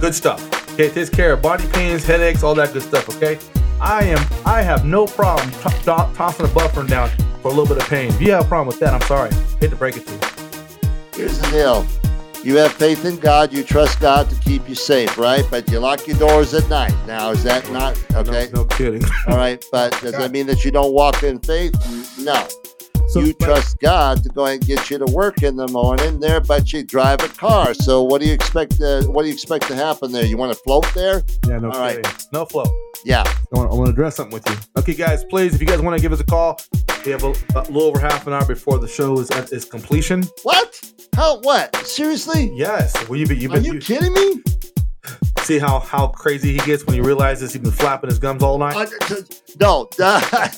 [0.00, 0.42] good stuff.
[0.74, 3.08] Okay, it takes care of body pains, headaches, all that good stuff.
[3.16, 3.38] Okay,
[3.80, 4.24] I am.
[4.46, 7.10] I have no problem to- to- tossing a Bufferin down
[7.42, 8.08] for a little bit of pain.
[8.08, 9.30] If you have a problem with that, I'm sorry.
[9.60, 10.20] Hate to break it to you.
[11.14, 11.86] Here's the deal.
[12.44, 13.52] You have faith in God.
[13.52, 15.44] You trust God to keep you safe, right?
[15.50, 16.94] But you lock your doors at night.
[17.06, 18.48] Now, is that not okay?
[18.54, 19.02] No, no kidding.
[19.26, 21.74] All right, but does that mean that you don't walk in faith?
[22.18, 22.46] No.
[23.20, 26.72] You trust God to go and get you to work in the morning there, but
[26.72, 27.74] you drive a car.
[27.74, 28.76] So what do you expect?
[28.78, 30.24] To, what do you expect to happen there?
[30.24, 31.22] You want to float there?
[31.46, 32.26] Yeah, no All right.
[32.32, 32.66] No flow.
[33.04, 33.24] Yeah.
[33.26, 34.56] I want, I want to address something with you.
[34.78, 36.60] Okay, guys, please, if you guys want to give us a call,
[37.04, 39.64] we have a, a little over half an hour before the show is at its
[39.64, 40.24] completion.
[40.42, 40.92] What?
[41.14, 41.40] How?
[41.40, 41.74] What?
[41.76, 42.50] Seriously?
[42.54, 43.08] Yes.
[43.08, 44.42] Well, you, you, Are you kidding me?
[45.48, 48.58] see how how crazy he gets when he realizes he's been flapping his gums all
[48.58, 48.76] night?
[48.76, 49.16] Uh,
[49.58, 49.88] no.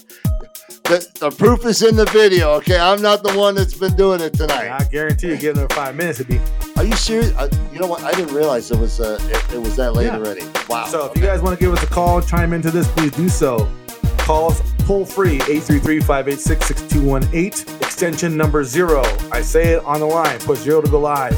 [0.90, 2.50] the, the proof is in the video.
[2.54, 4.68] Okay, I'm not the one that's been doing it tonight.
[4.70, 6.40] I guarantee you, getting there in five minutes, it'd be.
[6.76, 7.32] Are you serious?
[7.32, 8.02] Uh, you know what?
[8.02, 10.16] I didn't realize it was uh, it, it was that late Yeah.
[10.16, 10.42] already.
[10.68, 10.86] Wow.
[10.86, 13.28] So if you guys want to give us a call, chime into this, please do
[13.28, 13.68] so.
[14.18, 19.02] Call us toll free 833-586-6218, extension number zero.
[19.30, 21.34] I say it on the line, push zero to go live.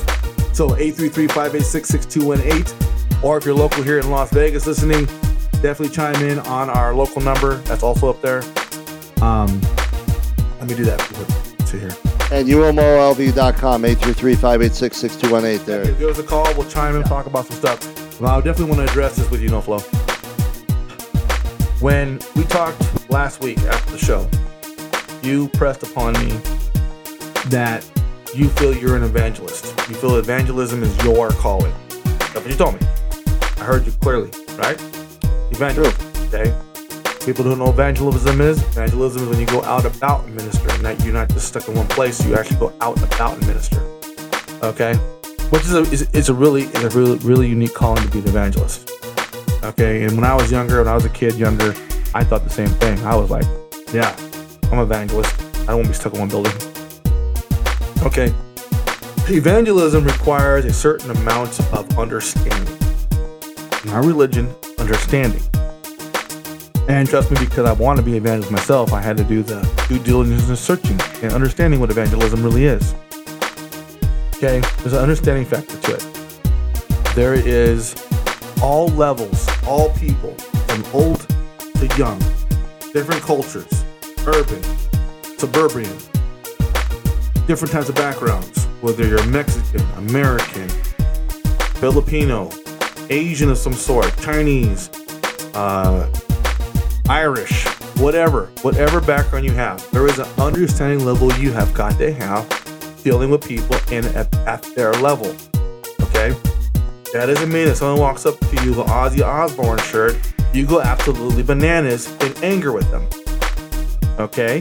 [0.52, 3.22] So 833-586-6218.
[3.22, 5.06] Or if you're local here in Las Vegas listening,
[5.62, 7.56] definitely chime in on our local number.
[7.62, 8.42] That's also up there.
[9.23, 9.61] Um,
[10.59, 11.01] let me do that.
[11.66, 11.94] See here.
[12.32, 15.85] and umolv.com 833-586-6218 there.
[15.85, 16.53] Give us a call.
[16.55, 18.20] We'll chime in, and talk about some stuff.
[18.20, 19.78] Well, I definitely want to address this with you, No Flow.
[21.78, 24.28] When we talked last week after the show,
[25.23, 26.32] you pressed upon me
[27.47, 27.89] that
[28.35, 29.66] you feel you're an evangelist.
[29.89, 31.73] You feel evangelism is your calling.
[31.89, 32.86] That's what you told me.
[33.59, 34.81] I heard you clearly, right?
[35.53, 36.07] Evangelism.
[36.27, 36.53] Okay.
[37.24, 38.61] People don't know evangelism is.
[38.62, 41.69] Evangelism is when you go out about and minister, and that you're not just stuck
[41.69, 42.24] in one place.
[42.27, 43.81] You actually go out and about and minister.
[44.61, 44.94] Okay,
[45.51, 48.19] which is a is, is a really is a really really unique calling to be
[48.19, 48.90] an evangelist.
[49.62, 51.74] Okay, and when I was younger, when I was a kid younger,
[52.12, 52.99] I thought the same thing.
[53.05, 53.47] I was like,
[53.93, 54.16] yeah,
[54.65, 55.32] I'm an evangelist.
[55.62, 56.53] I don't want to be stuck in one building.
[58.05, 58.35] Okay,
[59.32, 62.78] evangelism requires a certain amount of understanding.
[63.85, 65.43] Not religion, understanding.
[66.88, 69.42] And trust me, because I want to be an evangelist myself, I had to do
[69.42, 72.94] the due diligence and searching and understanding what evangelism really is.
[74.36, 77.14] Okay, there's an understanding factor to it.
[77.14, 77.94] There is
[78.60, 81.20] all levels, all people, from old
[81.74, 82.18] to young,
[82.92, 83.84] different cultures,
[84.26, 84.62] urban,
[85.38, 85.84] suburban,
[87.46, 90.68] different types of backgrounds, whether you're Mexican, American,
[91.74, 92.50] Filipino,
[93.10, 94.88] Asian of some sort, Chinese,
[95.54, 96.09] uh,
[97.08, 97.66] Irish,
[97.96, 102.48] whatever, whatever background you have, there is an understanding level you have got to have
[103.02, 105.26] dealing with people in at, at their level.
[106.00, 106.30] Okay?
[107.12, 110.16] That doesn't mean if someone walks up to you with an Ozzy Osbourne shirt,
[110.54, 113.06] you go absolutely bananas in anger with them.
[114.18, 114.60] Okay?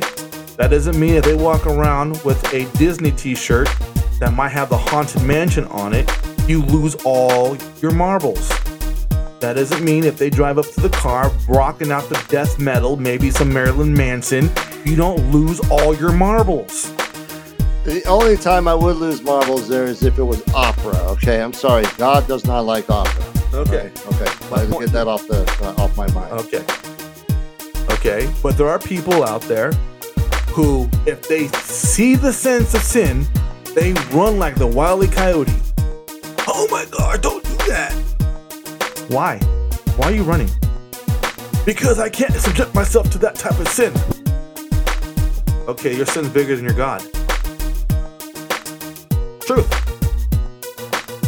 [0.58, 3.70] That doesn't mean if they walk around with a Disney t-shirt
[4.20, 6.10] that might have the Haunted Mansion on it,
[6.48, 8.52] you lose all your marbles.
[9.42, 12.96] That doesn't mean if they drive up to the car rocking out the death metal,
[12.96, 14.52] maybe some Marilyn Manson,
[14.86, 16.92] you don't lose all your marbles.
[17.84, 20.96] The only time I would lose marbles there is if it was opera.
[21.14, 21.86] Okay, I'm sorry.
[21.98, 23.26] God does not like opera.
[23.52, 23.92] Okay.
[23.92, 24.52] Right, okay.
[24.52, 26.34] Let's get that off the uh, off my mind.
[26.34, 26.64] Okay.
[27.96, 28.32] Okay.
[28.44, 29.72] But there are people out there
[30.54, 33.26] who, if they see the sense of sin,
[33.74, 35.52] they run like the wily coyote.
[36.48, 37.24] Oh my God!
[37.24, 38.11] Don't do that.
[39.12, 39.40] Why?
[39.98, 40.50] Why are you running?
[41.66, 43.94] Because I can't subject myself to that type of sin.
[45.68, 47.02] Okay, your sin's bigger than your God.
[49.42, 49.70] Truth.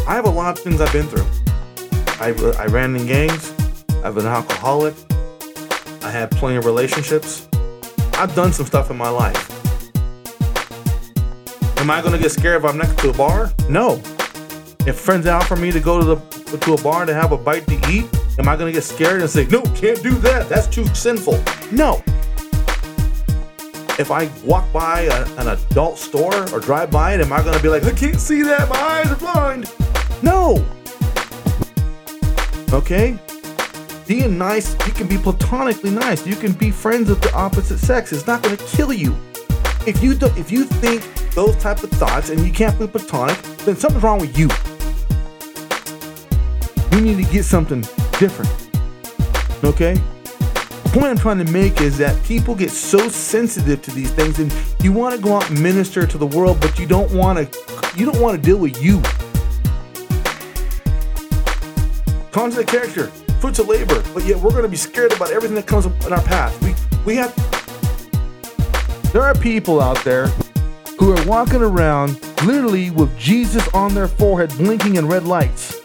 [0.07, 1.27] I have a lot of things I've been through.
[2.21, 3.53] I, I ran in gangs.
[4.01, 4.95] I've been an alcoholic.
[6.03, 7.49] I had plenty of relationships.
[8.13, 9.49] I've done some stuff in my life.
[11.79, 13.51] Am I gonna get scared if I'm next to a bar?
[13.67, 14.01] No.
[14.85, 17.37] If friends out for me to go to the to a bar to have a
[17.37, 18.05] bite to eat,
[18.37, 20.49] am I gonna get scared and say, no, can't do that?
[20.49, 21.41] That's too sinful.
[21.71, 22.03] No.
[23.97, 27.61] If I walk by a, an adult store or drive by it, am I gonna
[27.61, 29.71] be like, I can't see that, my eyes are blind?
[30.21, 30.65] No.
[32.73, 33.17] Okay?
[34.05, 36.27] Being nice, you can be platonically nice.
[36.27, 38.11] You can be friends of the opposite sex.
[38.11, 39.15] It's not gonna kill you.
[39.87, 43.41] If you do, if you think those type of thoughts and you can't be platonic,
[43.59, 44.49] then something's wrong with you.
[47.33, 47.81] Get something
[48.19, 48.51] different.
[49.63, 49.95] Okay?
[49.95, 54.37] The point I'm trying to make is that people get so sensitive to these things
[54.37, 54.53] and
[54.83, 57.59] you want to go out and minister to the world, but you don't want to
[57.97, 59.01] you don't want to deal with you.
[62.31, 63.07] Content character,
[63.41, 66.05] fruits of labor, but yet we're going to be scared about everything that comes up
[66.05, 66.53] in our path.
[66.61, 67.33] We we have
[69.11, 70.27] there are people out there
[70.99, 75.82] who are walking around literally with Jesus on their forehead blinking in red lights.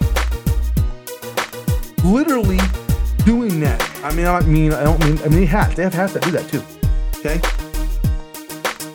[2.05, 2.59] Literally
[3.25, 3.83] doing that.
[4.03, 6.23] I mean, I mean, I don't mean, I mean, they have, they have hats that
[6.23, 6.63] do that too.
[7.19, 7.41] Okay?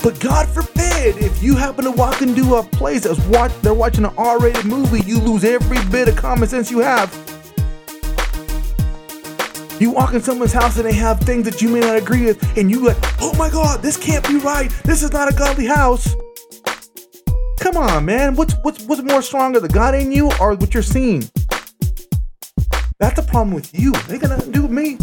[0.02, 4.06] But God forbid, if you happen to walk into a place that's watch, they're watching
[4.06, 7.12] an R-rated movie, you lose every bit of common sense you have.
[9.80, 12.58] You walk in someone's house and they have things that you may not agree with,
[12.58, 14.70] and you like, oh my god, this can't be right.
[14.84, 16.16] This is not a godly house.
[17.60, 18.36] Come on, man.
[18.36, 21.24] What's what's what's more stronger, the God in you or what you're seeing?
[23.00, 23.92] That's the problem with you.
[24.08, 24.98] They got nothing to do with me.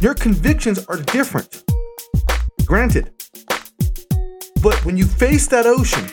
[0.00, 1.62] Your convictions are different.
[2.64, 3.12] Granted.
[4.62, 6.04] But when you face that ocean,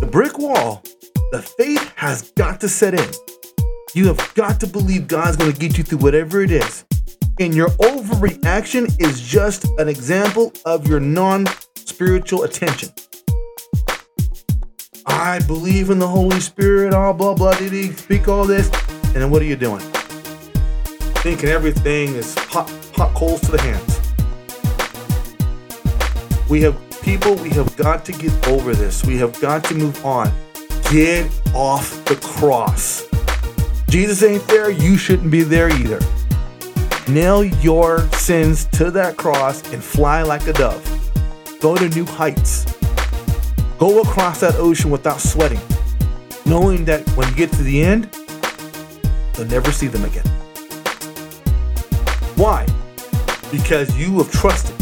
[0.00, 0.82] the brick wall,
[1.32, 3.08] the faith has got to set in.
[3.94, 6.84] You have got to believe God's going to get you through whatever it is.
[7.40, 12.90] And your overreaction is just an example of your non spiritual attention.
[15.06, 18.70] I believe in the Holy Spirit, all blah blah did he speak all this,
[19.04, 19.80] and then what are you doing?
[21.22, 24.00] Thinking everything is hot hot coals to the hands.
[26.48, 29.04] We have people, we have got to get over this.
[29.04, 30.32] We have got to move on.
[30.90, 33.08] Get off the cross.
[33.88, 36.00] Jesus ain't there, you shouldn't be there either.
[37.08, 40.84] Nail your sins to that cross and fly like a dove.
[41.60, 42.81] Go to new heights.
[43.82, 45.58] Go across that ocean without sweating,
[46.46, 48.08] knowing that when you get to the end,
[49.36, 50.24] you'll never see them again.
[52.36, 52.64] Why?
[53.50, 54.76] Because you have trusted,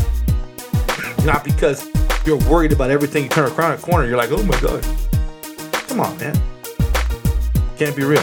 [1.24, 1.88] not because
[2.26, 4.06] you're worried about everything you turn around a corner.
[4.06, 4.82] You're like, oh my God.
[5.88, 6.38] Come on, man.
[7.78, 8.22] Can't be real.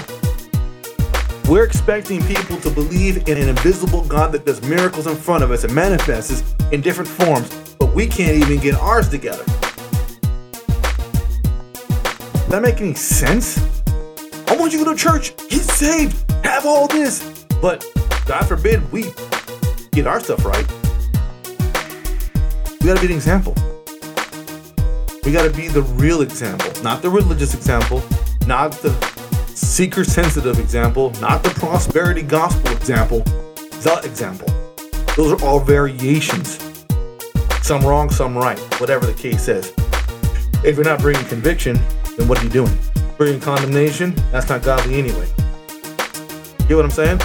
[1.49, 5.49] We're expecting people to believe in an invisible God that does miracles in front of
[5.49, 7.49] us and manifests in different forms,
[7.79, 9.43] but we can't even get ours together.
[12.49, 13.57] That make any sense?
[14.47, 17.85] I want you to go to church, get saved, have all this, but
[18.25, 19.11] God forbid we
[19.91, 20.65] get our stuff right.
[22.79, 23.53] We gotta be an example.
[25.25, 28.01] We gotta be the real example, not the religious example,
[28.47, 28.93] not the
[29.49, 34.47] seeker sensitive example, not the prosperity gospel example, the example.
[35.17, 36.59] Those are all variations.
[37.61, 39.73] Some wrong, some right, whatever the case is.
[40.63, 41.77] If you're not bringing conviction,
[42.17, 42.77] then what are you doing?
[43.17, 44.13] Bringing condemnation?
[44.31, 45.27] That's not godly anyway.
[46.59, 47.21] You get what I'm saying?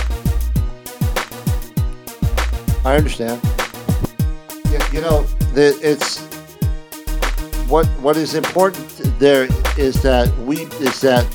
[2.85, 3.41] I understand.
[4.71, 5.23] You, you know,
[5.55, 6.21] the, it's
[7.69, 8.87] what what is important
[9.19, 9.49] there
[9.79, 11.27] is that we is that.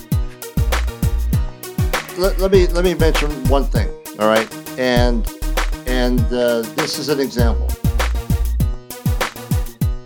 [2.18, 3.90] Let, let me let me mention one thing.
[4.20, 4.48] All right,
[4.78, 5.28] and
[5.88, 7.68] and uh, this is an example.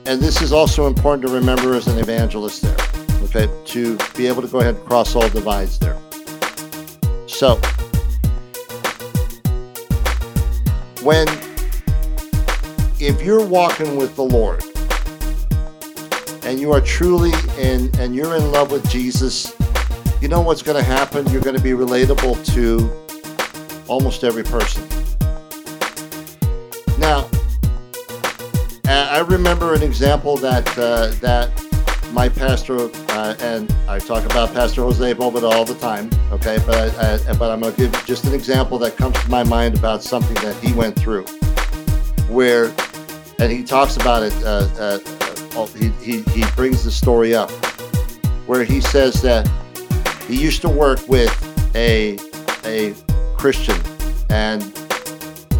[0.06, 2.91] And this is also important to remember as an evangelist there.
[3.24, 5.98] Okay, to be able to go ahead and cross all divides there.
[7.28, 7.56] So
[11.02, 11.28] when
[13.00, 14.64] if you're walking with the Lord
[16.46, 19.56] and you are truly in and you're in love with Jesus,
[20.22, 21.28] you know what's going to happen?
[21.30, 24.84] You're going to be relatable to almost every person.
[27.00, 27.30] Now,
[28.86, 31.52] I remember an example that uh, that
[32.12, 36.10] my pastor uh, and I talk about Pastor Jose Bobada all the time.
[36.32, 39.30] Okay, but I, I, but I'm going to give just an example that comes to
[39.30, 41.26] my mind about something that he went through,
[42.28, 42.74] where,
[43.40, 44.34] and he talks about it.
[44.44, 47.52] Uh, uh, he, he he brings the story up,
[48.48, 49.50] where he says that
[50.28, 51.32] he used to work with
[51.76, 52.18] a
[52.66, 52.94] a
[53.38, 53.80] Christian,
[54.30, 54.62] and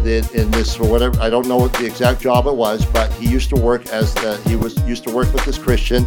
[0.04, 3.12] in, in this or whatever I don't know what the exact job it was, but
[3.14, 6.06] he used to work as the he was used to work with this Christian,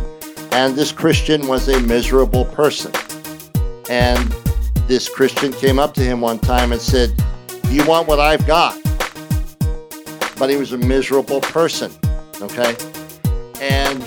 [0.56, 2.90] and this Christian was a miserable person,
[3.90, 4.34] and
[4.88, 7.12] this Christian came up to him one time and said,
[7.64, 8.82] "Do you want what I've got?"
[10.40, 11.92] But he was a miserable person,
[12.42, 12.74] okay,
[13.60, 14.02] and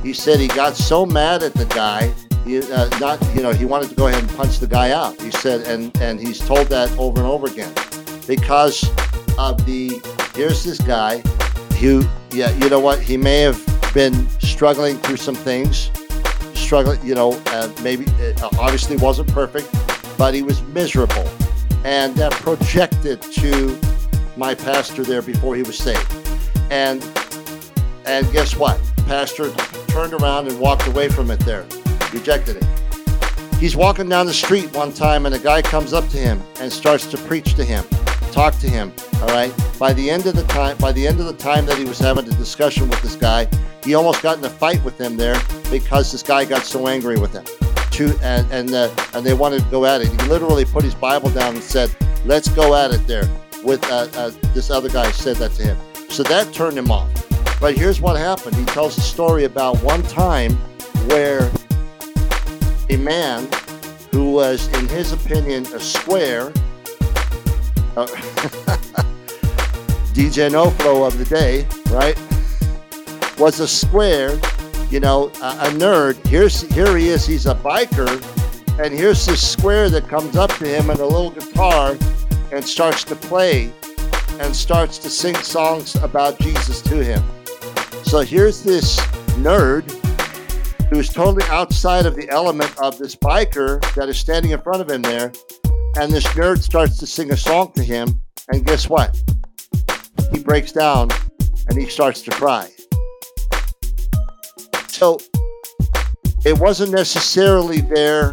[0.00, 2.14] he said he got so mad at the guy.
[2.44, 5.20] He, uh, not you know he wanted to go ahead and punch the guy out.
[5.20, 7.74] He said, and and he's told that over and over again
[8.28, 8.88] because
[9.36, 10.00] of the
[10.36, 11.18] here's this guy
[11.80, 15.90] who yeah you know what he may have been struggling through some things
[16.54, 19.68] struggling you know uh, maybe it obviously wasn't perfect
[20.18, 21.26] but he was miserable.
[21.84, 23.78] And that projected to
[24.36, 26.12] my pastor there before he was saved.
[26.70, 27.02] And
[28.04, 28.80] and guess what?
[29.06, 29.50] Pastor
[29.86, 31.64] turned around and walked away from it there
[32.12, 32.64] rejected it.
[33.58, 36.72] He's walking down the street one time and a guy comes up to him and
[36.72, 37.84] starts to preach to him
[38.38, 39.52] talk to him all right?
[39.80, 41.98] By the end of the time by the end of the time that he was
[41.98, 43.48] having a discussion with this guy
[43.82, 45.34] he almost got in a fight with him there
[45.72, 47.44] because this guy got so angry with him.
[47.92, 50.08] To and and, uh, and they wanted to go at it.
[50.08, 51.92] He literally put his bible down and said
[52.24, 53.28] let's go at it there
[53.64, 55.78] with uh, uh, this other guy said that to him.
[56.08, 57.10] So that turned him off.
[57.60, 58.54] But here's what happened.
[58.54, 60.52] He tells a story about one time
[61.08, 61.50] where
[62.88, 63.48] a man
[64.12, 66.52] who was in his opinion a square
[70.14, 72.16] DJ No Flow of the day, right?
[73.38, 74.38] Was a square,
[74.90, 76.24] you know, a, a nerd.
[76.26, 77.26] Here's here he is.
[77.26, 78.08] He's a biker,
[78.78, 81.96] and here's this square that comes up to him and a little guitar
[82.52, 83.72] and starts to play
[84.40, 87.22] and starts to sing songs about Jesus to him.
[88.04, 89.00] So here's this
[89.40, 89.90] nerd
[90.90, 94.88] who's totally outside of the element of this biker that is standing in front of
[94.88, 95.32] him there.
[96.00, 98.20] And this nerd starts to sing a song to him.
[98.52, 99.20] And guess what?
[100.32, 101.08] He breaks down
[101.68, 102.70] and he starts to cry.
[104.86, 105.18] So
[106.44, 108.32] it wasn't necessarily there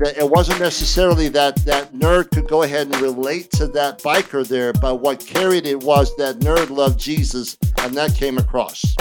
[0.00, 4.46] that it wasn't necessarily that that nerd could go ahead and relate to that biker
[4.46, 8.96] there, but what carried it was that nerd loved Jesus and that came across.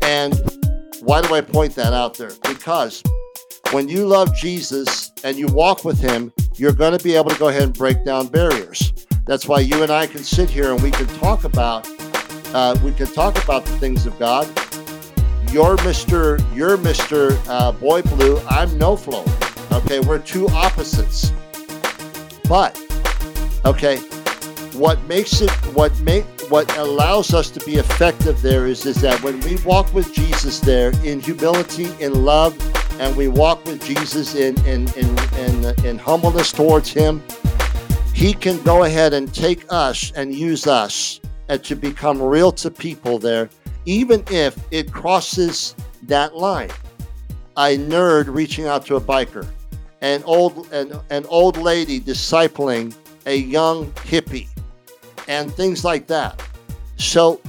[0.00, 0.40] And
[1.00, 2.30] why do I point that out there?
[2.44, 3.02] Because
[3.72, 7.38] when you love Jesus and you walk with him, you're going to be able to
[7.38, 8.92] go ahead and break down barriers.
[9.26, 11.88] That's why you and I can sit here and we can talk about
[12.54, 14.46] uh, we can talk about the things of God.
[15.50, 16.38] You're Mr.
[16.54, 17.38] You're Mr.
[17.48, 18.38] Uh, Boy Blue.
[18.46, 19.24] I'm No Flow.
[19.72, 21.32] Okay, we're two opposites.
[22.46, 22.78] But
[23.64, 23.96] okay,
[24.74, 29.22] what makes it what make what allows us to be effective there is is that
[29.22, 32.54] when we walk with Jesus there in humility, in love,
[33.00, 37.22] and we walk with Jesus in in in in, in humbleness towards Him,
[38.14, 42.70] He can go ahead and take us and use us and to become real to
[42.70, 43.50] people there,
[43.84, 45.74] even if it crosses
[46.04, 46.70] that line.
[47.56, 49.46] A nerd reaching out to a biker,
[50.00, 52.94] an old an, an old lady discipling
[53.26, 54.48] a young hippie,
[55.28, 56.42] and things like that.
[56.96, 57.40] So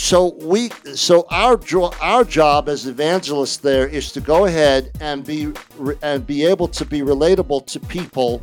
[0.00, 5.24] so we so our jo- our job as evangelists there is to go ahead and
[5.24, 5.52] be
[6.02, 8.40] and be able to be relatable to people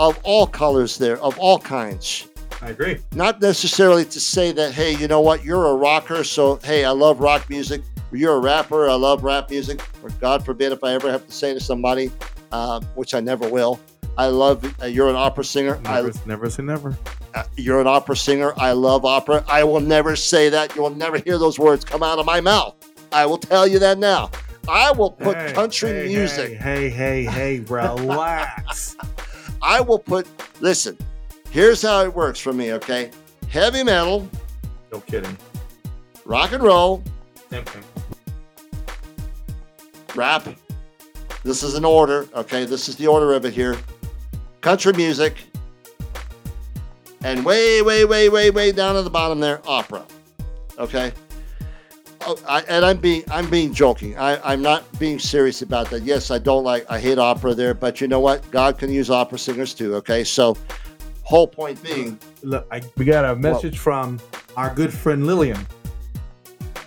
[0.00, 2.26] of all colors there of all kinds
[2.62, 2.98] I agree.
[3.14, 6.90] Not necessarily to say that, hey, you know what, you're a rocker, so hey, I
[6.90, 7.80] love rock music.
[8.12, 9.80] Or you're a rapper, I love rap music.
[10.02, 12.10] Or God forbid if I ever have to say to somebody,
[12.52, 13.80] uh, which I never will,
[14.18, 14.62] I love.
[14.82, 15.80] Uh, you're an opera singer.
[15.84, 16.94] Never, I, never say never.
[17.34, 18.52] Uh, you're an opera singer.
[18.56, 19.44] I love opera.
[19.48, 20.74] I will never say that.
[20.74, 22.74] You will never hear those words come out of my mouth.
[23.12, 24.30] I will tell you that now.
[24.68, 26.58] I will put Hey, country hey, music.
[26.58, 28.96] Hey, hey, hey, hey, relax.
[29.62, 30.26] I will put.
[30.60, 30.96] Listen,
[31.50, 32.72] here's how it works for me.
[32.74, 33.10] Okay,
[33.48, 34.28] heavy metal,
[34.92, 35.36] no kidding.
[36.24, 37.02] rock and roll,
[37.50, 37.82] thing.
[40.14, 40.46] rap.
[41.42, 42.28] This is an order.
[42.34, 43.76] Okay, this is the order of it here.
[44.60, 45.36] Country music,
[47.22, 50.04] and way, way, way, way, way down at the bottom there, opera.
[50.78, 51.12] Okay.
[52.22, 54.18] Oh, I, and I'm being I'm being joking.
[54.18, 56.02] I, I'm not being serious about that.
[56.02, 58.48] Yes, I don't like I hate opera there, but you know what?
[58.50, 59.94] God can use opera singers too.
[59.96, 60.56] Okay, so
[61.22, 64.20] whole point being, Look, I, we got a message from
[64.56, 65.66] our good friend Lillian.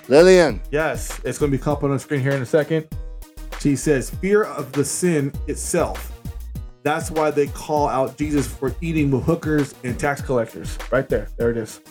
[0.08, 2.88] Lillian, Yes, it's going to be up on the screen here in a second.
[3.60, 6.13] She says, "Fear of the sin itself.
[6.84, 11.30] That's why they call out Jesus for eating with hookers and tax collectors." Right there,
[11.38, 11.82] there it is.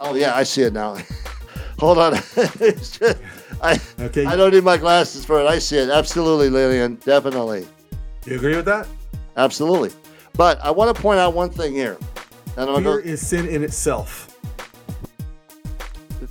[0.00, 0.96] Oh yeah, I see it now.
[1.78, 2.14] Hold on.
[2.34, 3.02] Just-
[3.62, 5.46] I Okay, I don't need my glasses for it.
[5.46, 5.88] I see it.
[5.88, 6.96] Absolutely, Lillian.
[6.96, 7.66] Definitely.
[8.26, 8.86] you agree with that?
[9.36, 9.90] Absolutely.
[10.34, 11.96] But I want to point out one thing here.
[12.56, 14.36] And Fear gonna, is sin in itself.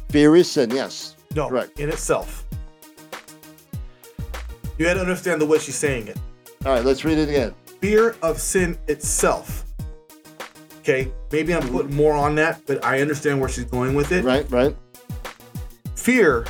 [0.10, 1.16] fear is sin, yes.
[1.36, 1.80] No, Correct.
[1.80, 2.43] in itself.
[4.78, 6.18] You had to understand the way she's saying it.
[6.66, 7.54] All right, let's read it again.
[7.82, 9.66] Fear of sin itself.
[10.80, 14.24] Okay, maybe I'm putting more on that, but I understand where she's going with it.
[14.26, 14.76] Right, right.
[15.96, 16.46] fear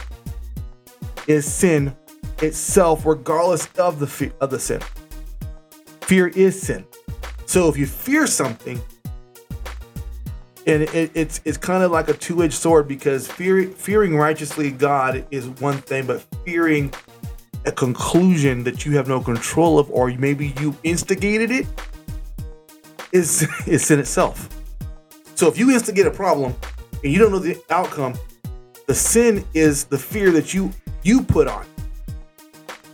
[1.27, 1.95] is sin
[2.41, 4.81] itself, regardless of the fe- of the sin.
[6.01, 6.85] Fear is sin.
[7.45, 8.81] So if you fear something,
[10.65, 14.71] and it, it's it's kind of like a two edged sword because fear, fearing righteously
[14.71, 16.93] God is one thing, but fearing
[17.65, 21.67] a conclusion that you have no control of, or maybe you instigated it,
[23.11, 24.49] is is sin itself.
[25.35, 26.53] So if you instigate a problem
[27.03, 28.15] and you don't know the outcome,
[28.87, 30.71] the sin is the fear that you
[31.03, 31.65] you put on.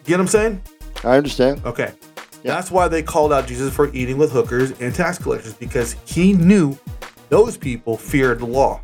[0.06, 0.62] Get what I'm saying?
[1.04, 1.62] I understand.
[1.66, 1.94] Okay.
[2.44, 6.34] That's why they called out Jesus for eating with hookers and tax collectors because he
[6.34, 6.78] knew
[7.28, 8.82] those people feared the law.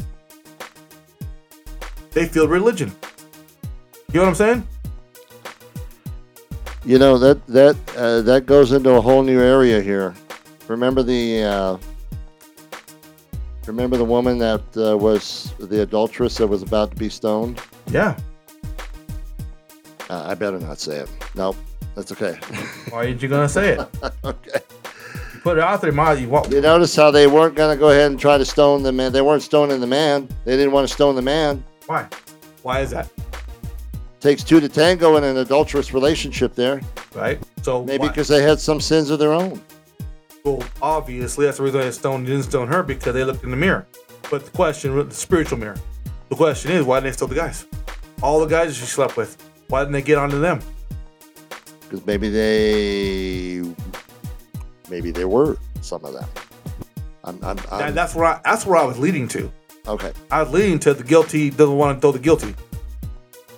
[2.12, 2.94] They feared religion.
[4.12, 4.68] You know what I'm saying?
[6.86, 10.14] You know that that uh, that goes into a whole new area here.
[10.68, 11.78] Remember the uh,
[13.66, 17.60] remember the woman that uh, was the adulteress that was about to be stoned.
[17.88, 18.16] Yeah.
[20.12, 21.10] Uh, I better not say it.
[21.34, 21.56] Nope,
[21.96, 22.34] that's okay.
[22.90, 23.80] Why ain't you gonna say it?
[24.24, 24.60] okay.
[25.34, 26.12] You put it out there, Ma.
[26.12, 28.84] You want You notice how they weren't going to go ahead and try to stone
[28.84, 29.12] the man.
[29.12, 30.30] They weren't stoning the man.
[30.44, 31.64] They didn't want to stone the man.
[31.88, 32.08] why?
[32.62, 33.10] Why is that?
[34.26, 36.82] Takes two to tango in an adulterous relationship there.
[37.14, 37.40] Right?
[37.62, 39.62] So Maybe because they had some sins of their own.
[40.44, 43.56] Well, obviously, that's the reason they stoned didn't stone her because they looked in the
[43.56, 43.86] mirror.
[44.32, 45.78] But the question, the spiritual mirror,
[46.30, 47.68] the question is, why didn't they stone the guys?
[48.24, 49.38] All the guys that she slept with,
[49.68, 50.60] why didn't they get onto them?
[51.82, 53.62] Because maybe they,
[54.90, 56.28] maybe there were some of them.
[57.26, 59.52] I'm, I'm, I'm That- that's where I, that's where I was leading to.
[59.88, 60.14] okay.
[60.32, 62.56] I was leading to the guilty doesn't want to throw the guilty.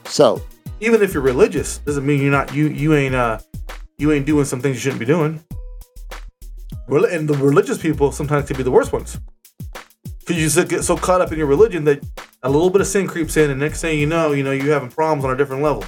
[0.03, 0.41] So
[0.79, 3.39] Even if you're religious, doesn't mean you're not you you ain't uh
[3.97, 5.43] you ain't doing some things you shouldn't be doing.
[6.89, 9.19] And the religious people sometimes can be the worst ones.
[10.19, 12.03] Because you just get so caught up in your religion that
[12.43, 14.73] a little bit of sin creeps in, and next thing you know, you know you're
[14.73, 15.83] having problems on a different level.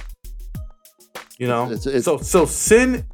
[1.38, 3.04] You know, It's- it's- so so sin,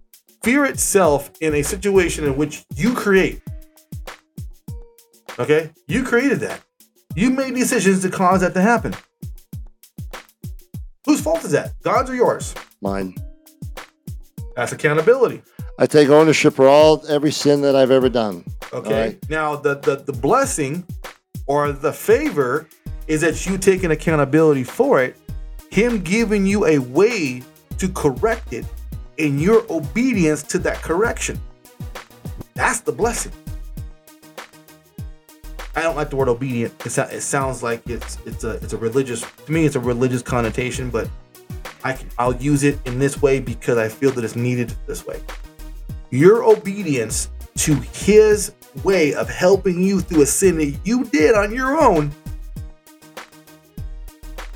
[0.43, 3.41] fear itself in a situation in which you create.
[5.39, 6.61] Okay, you created that.
[7.15, 8.95] You made decisions to cause that to happen.
[11.07, 11.81] Whose fault is that?
[11.83, 12.55] God's or yours?
[12.83, 13.15] mine.
[14.55, 15.43] That's accountability.
[15.79, 18.45] I take ownership for all every sin that I've ever done.
[18.73, 19.01] Okay.
[19.01, 19.31] Right.
[19.31, 20.85] Now the, the the blessing
[21.47, 22.69] or the favor
[23.07, 25.17] is that you taking accountability for it,
[25.71, 27.43] him giving you a way
[27.79, 28.65] to correct it
[29.19, 31.39] in your obedience to that correction.
[32.55, 33.33] That's the blessing.
[35.77, 36.75] I don't like the word obedient.
[36.87, 40.23] It, it sounds like it's it's a it's a religious to me it's a religious
[40.23, 41.09] connotation, but
[41.85, 45.07] I can, I'll use it in this way because I feel that it's needed this
[45.07, 45.21] way.
[46.11, 48.53] Your obedience to his
[48.85, 52.11] way of helping you through a sin that you did on your own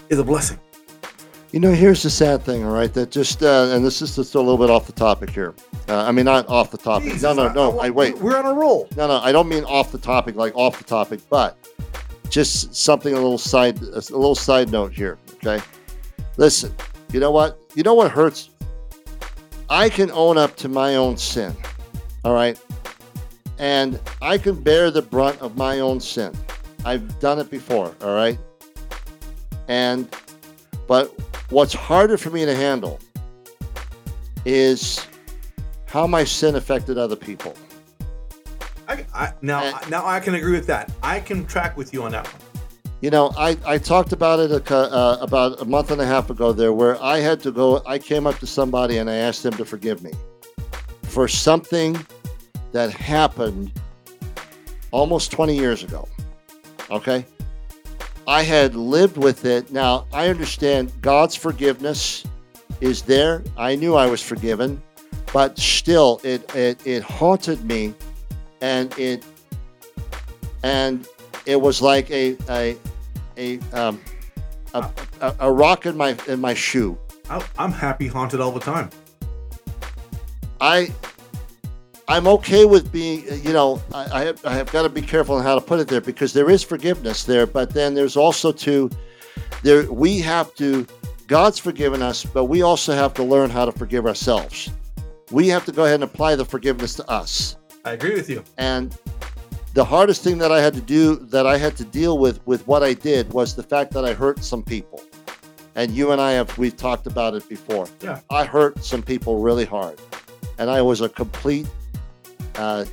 [0.09, 0.59] is a blessing.
[1.53, 2.93] You know, here's the sad thing, all right?
[2.93, 5.55] That just, uh, and this is just a little bit off the topic here.
[5.91, 7.09] Uh, I mean, not off the topic.
[7.13, 7.81] Jesus, no, no, I- no.
[7.81, 8.17] I- I wait.
[8.19, 8.89] We're on a roll.
[8.97, 11.57] No, no, I don't mean off the topic, like off the topic, but
[12.29, 15.19] just something a little side, a little side note here.
[15.35, 15.61] Okay,
[16.37, 16.73] listen.
[17.13, 17.61] You know what?
[17.75, 18.51] You know what hurts?
[19.69, 21.57] I can own up to my own sin.
[22.25, 22.57] All right,
[23.59, 26.33] and I can bear the brunt of my own sin.
[26.85, 27.93] I've done it before.
[28.01, 28.39] All right,
[29.67, 30.09] and
[30.87, 31.13] but
[31.51, 33.01] what's harder for me to handle
[34.45, 35.05] is
[35.91, 37.53] how my sin affected other people.
[38.87, 40.93] I, I, now, now I can agree with that.
[41.03, 42.43] I can track with you on that one.
[43.01, 46.31] You know, I, I talked about it a, uh, about a month and a half
[46.31, 47.83] ago there, where I had to go.
[47.87, 50.13] I came up to somebody and I asked them to forgive me
[51.03, 51.99] for something
[52.71, 53.73] that happened
[54.93, 56.07] almost 20 years ago.
[56.89, 57.27] Okay.
[58.29, 59.73] I had lived with it.
[59.73, 62.25] Now, I understand God's forgiveness
[62.81, 63.43] is there.
[63.57, 64.81] I knew I was forgiven,
[65.33, 67.95] but still, it, it, it haunted me
[68.61, 69.25] and it
[70.63, 71.07] and
[71.47, 72.77] it was like a a
[73.37, 74.01] a um,
[74.75, 74.89] a,
[75.21, 76.99] a, a rock in my in my shoe.
[77.29, 78.91] I, I'm happy haunted all the time.
[80.61, 80.93] I
[82.09, 85.37] I'm okay with being you know I I have, I have got to be careful
[85.37, 88.53] on how to put it there because there is forgiveness there, but then there's also
[88.53, 88.91] to
[89.63, 90.87] there we have to
[91.27, 94.71] God's forgiven us, but we also have to learn how to forgive ourselves.
[95.31, 97.57] We have to go ahead and apply the forgiveness to us.
[97.85, 98.43] I agree with you.
[98.59, 98.97] And
[99.75, 102.67] the hardest thing that I had to do, that I had to deal with, with
[102.67, 105.03] what I did, was the fact that I hurt some people.
[105.77, 107.87] And you and I have, we've talked about it before.
[108.01, 108.21] Yeah.
[108.29, 110.01] I hurt some people really hard.
[110.59, 111.67] And I was a complete,
[112.57, 112.85] uh,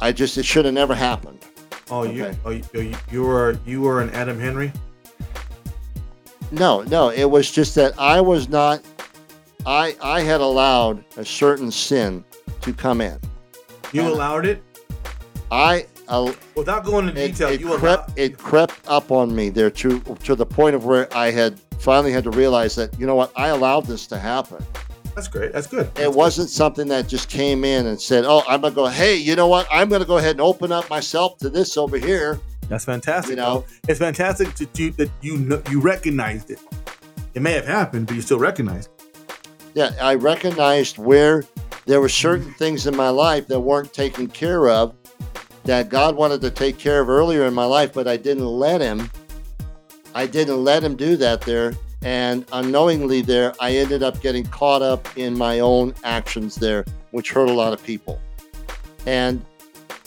[0.00, 1.38] I just, it should have never happened.
[1.90, 2.38] Oh, you, Okay.
[2.44, 4.72] oh, you, you, you were you were an Adam Henry.
[6.50, 8.82] No, no, it was just that I was not,
[9.66, 12.24] I, I had allowed a certain sin
[12.62, 13.18] to come in.
[13.92, 14.62] You allowed it
[15.52, 17.48] I, uh, without going into it, detail.
[17.48, 17.78] it you allowed.
[17.78, 21.60] crept it crept up on me there to to the point of where I had
[21.78, 24.64] finally had to realize that you know what I allowed this to happen.
[25.14, 25.52] That's great.
[25.52, 25.90] That's good.
[25.98, 28.86] It wasn't something that just came in and said, "Oh, I'm gonna go.
[28.86, 29.68] Hey, you know what?
[29.70, 33.32] I'm gonna go ahead and open up myself to this over here." That's fantastic.
[33.32, 33.66] You know?
[33.86, 36.60] it's fantastic to, to, that you know, you recognized it.
[37.34, 38.88] It may have happened, but you still recognized.
[38.88, 39.01] it.
[39.74, 41.44] Yeah, I recognized where
[41.86, 44.94] there were certain things in my life that weren't taken care of
[45.64, 48.80] that God wanted to take care of earlier in my life, but I didn't let
[48.80, 49.10] Him.
[50.14, 51.74] I didn't let Him do that there.
[52.02, 57.30] And unknowingly, there, I ended up getting caught up in my own actions there, which
[57.30, 58.20] hurt a lot of people.
[59.06, 59.44] And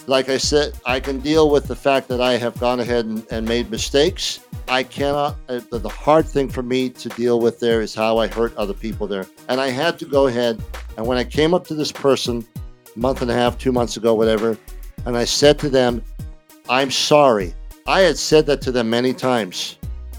[0.07, 3.25] like I said, I can deal with the fact that I have gone ahead and,
[3.31, 4.39] and made mistakes.
[4.67, 8.17] I cannot, uh, the, the hard thing for me to deal with there is how
[8.17, 9.25] I hurt other people there.
[9.47, 10.61] And I had to go ahead,
[10.97, 12.45] and when I came up to this person
[12.95, 14.57] month and a half, two months ago, whatever,
[15.05, 16.01] and I said to them,
[16.69, 17.53] I'm sorry.
[17.85, 19.77] I had said that to them many times.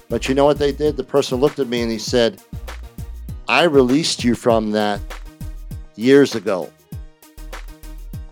[0.09, 0.95] But you know what they did?
[0.95, 2.41] The person looked at me and he said,
[3.49, 5.01] I released you from that
[5.95, 6.71] years ago.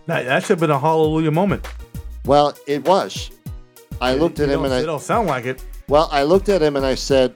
[0.06, 1.66] That, that should have been a hallelujah moment.
[2.24, 3.30] Well, it was.
[4.00, 5.64] I looked at him and I It don't sound like it.
[5.88, 7.34] Well, I looked at him and I said,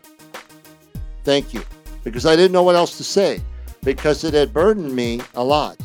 [1.25, 1.63] "Thank you,"
[2.05, 3.41] because I didn't know what else to say,
[3.83, 5.77] because it had burdened me a lot.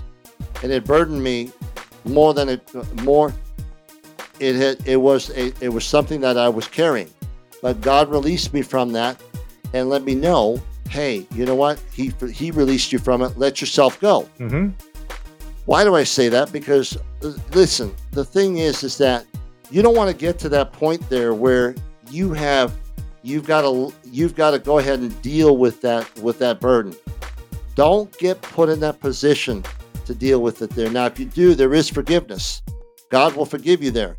[0.63, 1.51] And it burdened me
[2.03, 2.61] more than it
[3.03, 3.33] more.
[4.39, 7.09] It had it was a, it was something that I was carrying,
[7.61, 9.21] but God released me from that
[9.73, 11.79] and let me know, hey, you know what?
[11.93, 13.37] He he released you from it.
[13.37, 14.27] Let yourself go.
[14.39, 14.69] Mm-hmm.
[15.65, 16.51] Why do I say that?
[16.51, 19.25] Because uh, listen, the thing is, is that
[19.71, 21.75] you don't want to get to that point there where
[22.09, 22.73] you have
[23.23, 26.95] you've got to you've got to go ahead and deal with that with that burden.
[27.73, 29.63] Don't get put in that position
[30.05, 30.89] to deal with it there.
[30.89, 32.61] Now, if you do, there is forgiveness.
[33.09, 34.15] God will forgive you there,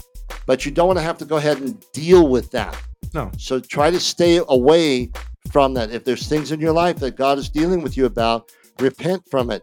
[0.47, 2.77] but you don't want to have to go ahead and deal with that.
[3.15, 3.31] No.
[3.39, 5.11] So try to stay away
[5.51, 5.91] from that.
[5.91, 8.51] If there's things in your life that God is dealing with you about,
[8.81, 9.63] repent from it.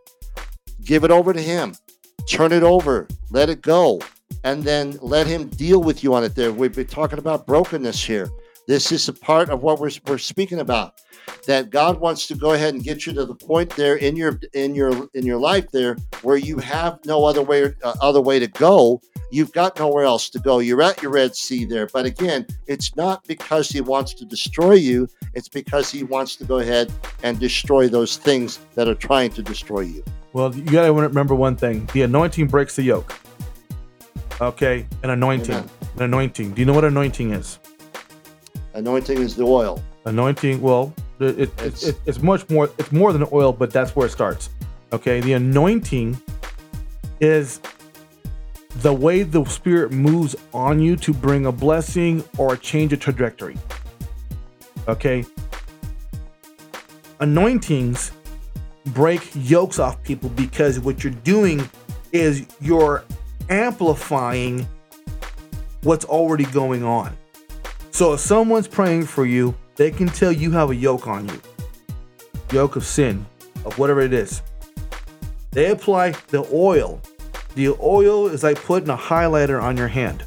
[0.84, 1.76] Give it over to Him.
[2.30, 3.08] Turn it over.
[3.32, 4.02] Let it go.
[4.44, 6.52] And then let Him deal with you on it there.
[6.52, 8.30] We've been talking about brokenness here.
[8.68, 10.94] This is a part of what we're, we're speaking about.
[11.48, 14.40] That God wants to go ahead and get you to the point there in your
[14.54, 18.40] in your in your life there where you have no other way uh, other way
[18.40, 19.02] to go.
[19.32, 20.60] You've got nowhere else to go.
[20.60, 21.88] You're at your Red Sea there.
[21.88, 25.08] But again, it's not because He wants to destroy you.
[25.34, 26.92] It's because He wants to go ahead
[27.24, 30.04] and destroy those things that are trying to destroy you.
[30.34, 33.14] Well, you gotta remember one thing: the anointing breaks the yoke.
[34.42, 35.70] Okay, an anointing, Amen.
[35.98, 36.54] an anointing.
[36.54, 37.60] Do you know what anointing is?
[38.74, 39.82] Anointing is the oil.
[40.06, 40.60] Anointing.
[40.60, 40.94] Well,
[41.24, 42.70] It, it, it's, it, it's much more.
[42.78, 44.50] It's more than oil, but that's where it starts.
[44.92, 46.22] Okay, the anointing
[47.20, 47.60] is
[48.78, 53.58] the way the spirit moves on you to bring a blessing or change a trajectory.
[54.88, 55.26] Okay,
[57.20, 58.12] anointings
[58.88, 61.68] break yokes off people because what you're doing
[62.12, 63.04] is you're
[63.50, 64.68] amplifying
[65.84, 67.16] what's already going on.
[67.92, 71.42] So if someone's praying for you, they can tell you have a yoke on you.
[72.52, 73.26] Yoke of sin,
[73.66, 74.42] of whatever it is.
[75.52, 77.02] They apply the oil.
[77.56, 80.26] The oil is like putting a highlighter on your hand.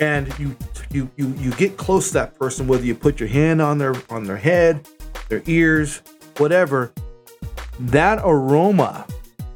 [0.00, 0.56] And you
[0.90, 3.94] you you you get close to that person, whether you put your hand on their
[4.10, 4.88] on their head,
[5.28, 6.02] their ears,
[6.38, 6.92] whatever.
[7.80, 9.06] That aroma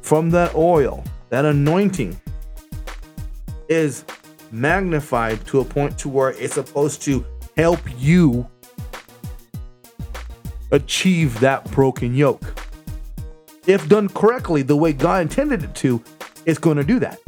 [0.01, 2.19] from that oil, that anointing,
[3.69, 4.03] is
[4.51, 7.25] magnified to a point to where it's supposed to
[7.59, 8.47] help you
[10.71, 12.57] achieve that broken yoke.
[13.67, 16.01] If done correctly, the way God intended it to,
[16.45, 17.19] it's going to do that.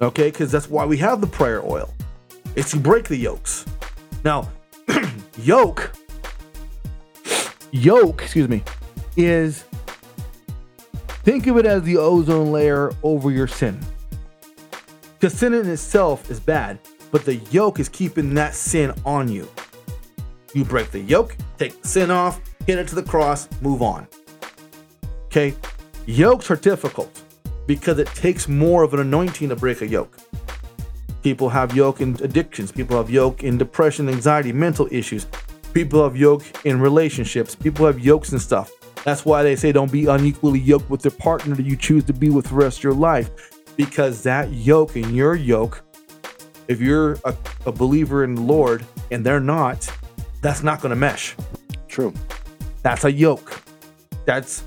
[0.00, 1.94] Okay, because that's why we have the prayer oil.
[2.56, 3.64] It's to break the yokes.
[4.24, 4.50] Now,
[5.38, 5.92] yoke,
[7.70, 8.64] yoke, excuse me,
[9.16, 9.62] is
[11.22, 13.78] think of it as the ozone layer over your sin.
[15.14, 16.80] Because sin in itself is bad,
[17.14, 19.48] but the yoke is keeping that sin on you.
[20.52, 24.08] You break the yoke, take the sin off, hit it to the cross, move on.
[25.26, 25.54] Okay?
[26.06, 27.22] Yokes are difficult
[27.68, 30.18] because it takes more of an anointing to break a yoke.
[31.22, 35.28] People have yoke in addictions, people have yoke in depression, anxiety, mental issues.
[35.72, 38.72] People have yoke in relationships, people have yokes and stuff.
[39.04, 42.12] That's why they say don't be unequally yoked with the partner that you choose to
[42.12, 43.30] be with the rest of your life.
[43.76, 45.84] Because that yoke and your yoke,
[46.68, 47.34] if you're a,
[47.66, 49.90] a believer in the Lord and they're not,
[50.40, 51.34] that's not going to mesh.
[51.88, 52.12] True.
[52.82, 53.62] That's a yoke.
[54.24, 54.64] That's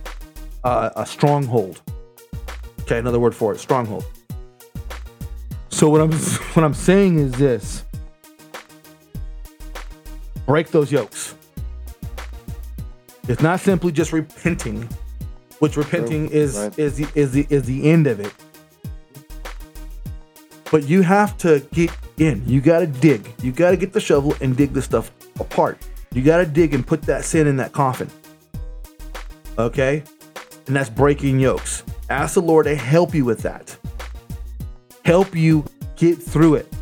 [0.64, 1.82] uh, a stronghold.
[2.82, 4.06] Okay, another word for it, stronghold.
[5.70, 6.12] So what I'm
[6.54, 7.84] what I'm saying is this:
[10.46, 11.36] break those yokes.
[13.28, 14.88] It's not simply just repenting,
[15.60, 16.80] which repenting is right.
[16.80, 18.34] is the is the is the end of it.
[20.72, 22.44] But you have to get in.
[22.46, 23.34] You got to dig.
[23.42, 25.80] You got to get the shovel and dig the stuff apart.
[26.14, 28.10] You got to dig and put that sin in that coffin.
[29.58, 30.04] Okay?
[30.68, 31.84] And that's breaking yokes.
[32.10, 33.78] Ask the Lord to help you with that.
[35.06, 35.64] Help you
[35.96, 36.74] get through it.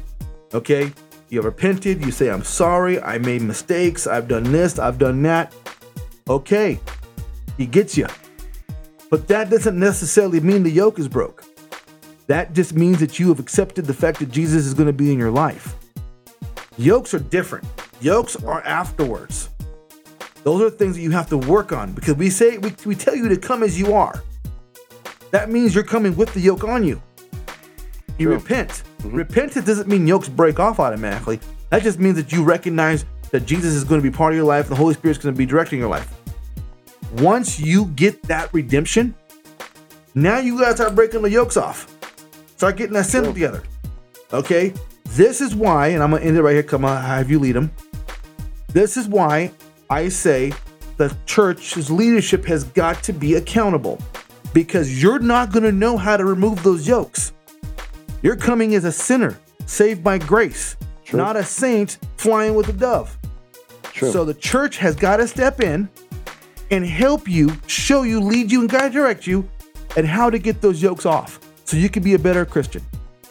[0.54, 0.92] Okay?
[1.30, 2.04] You have repented.
[2.04, 3.00] You say, I'm sorry.
[3.02, 4.08] I made mistakes.
[4.08, 4.80] I've done this.
[4.80, 5.54] I've done that.
[6.28, 6.80] Okay.
[7.58, 8.08] He gets you.
[9.10, 11.44] But that doesn't necessarily mean the yoke is broke.
[12.28, 15.12] That just means that you have accepted the fact that Jesus is going to be
[15.12, 15.76] in your life.
[16.78, 17.66] Yokes are different.
[18.02, 19.50] Yokes are afterwards.
[20.44, 23.16] Those are things that you have to work on because we say we, we tell
[23.16, 24.24] you to come as you are.
[25.32, 27.02] That means you're coming with the yoke on you.
[28.18, 28.84] You repent.
[29.00, 29.16] Mm-hmm.
[29.16, 31.40] Repentance doesn't mean yokes break off automatically.
[31.70, 34.46] That just means that you recognize that Jesus is going to be part of your
[34.46, 36.14] life, the Holy Spirit is going to be directing your life.
[37.18, 39.16] Once you get that redemption,
[40.14, 41.95] now you guys start breaking the yokes off.
[42.56, 43.64] Start getting that sin together.
[44.32, 44.74] Okay?
[45.10, 46.64] This is why, and I'm gonna end it right here.
[46.64, 47.72] Come on, have you lead them.
[48.70, 49.52] This is why
[49.90, 50.54] I say
[50.98, 54.02] the church's leadership has got to be accountable
[54.54, 57.34] because you're not gonna know how to remove those yokes.
[58.22, 60.76] You're coming as a sinner, saved by grace,
[61.14, 63.18] not a saint flying with a dove.
[63.84, 64.12] True.
[64.12, 65.88] So the church has got to step in
[66.72, 69.48] and help you, show you, lead you, and guide direct you
[69.96, 72.82] and how to get those yokes off so you can be a better Christian.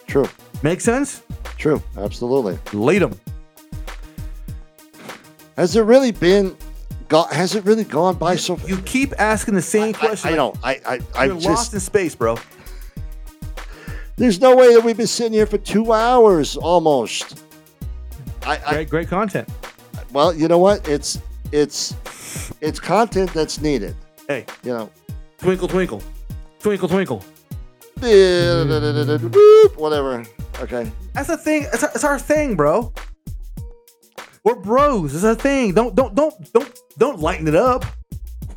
[0.07, 0.29] True.
[0.61, 1.23] Make sense?
[1.57, 1.81] True.
[1.97, 2.59] Absolutely.
[2.73, 3.19] Lead them.
[5.57, 6.55] Has it really been?
[7.07, 8.57] Go, has it really gone by so?
[8.65, 10.33] You keep asking the same I, question.
[10.33, 10.53] I know.
[10.63, 10.81] I.
[10.85, 10.99] I.
[11.15, 11.47] I You're just.
[11.47, 12.37] lost in space, bro.
[14.17, 17.43] There's no way that we've been sitting here for two hours almost.
[18.45, 18.59] I.
[18.65, 19.47] I Great, great content.
[20.11, 20.87] well, you know what?
[20.87, 21.19] It's.
[21.51, 21.95] It's.
[22.61, 23.95] It's content that's needed.
[24.27, 24.91] Hey, You know.
[25.37, 26.01] twinkle, twinkle,
[26.59, 27.23] twinkle, twinkle.
[29.77, 30.25] Whatever.
[30.59, 30.91] Okay.
[31.13, 31.67] That's a thing.
[31.73, 32.93] It's our, it's our thing, bro.
[34.43, 35.15] We're bros.
[35.15, 35.73] It's a thing.
[35.73, 37.85] Don't, don't, don't, don't, don't lighten it up.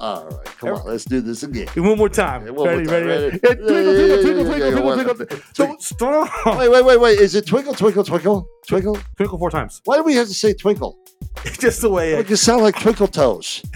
[0.01, 0.45] All right.
[0.45, 0.87] Come on.
[0.87, 1.67] Let's do this again.
[1.77, 2.45] One more time.
[2.45, 3.39] one more ready, time, ready, ready.
[3.39, 5.39] Twinkle, twinkle, twinkle, twinkle, twinkle, twinkle, twinkle.
[5.55, 6.59] Don't stop.
[6.59, 7.19] Wait, wait, wait, wait.
[7.19, 8.99] Is it twinkle, twinkle, twinkle, twinkle?
[9.17, 9.81] Twinkle four times.
[9.85, 10.99] Why do we have to say twinkle?
[11.45, 12.15] It's just the way.
[12.15, 13.63] It just sound like twinkle toes.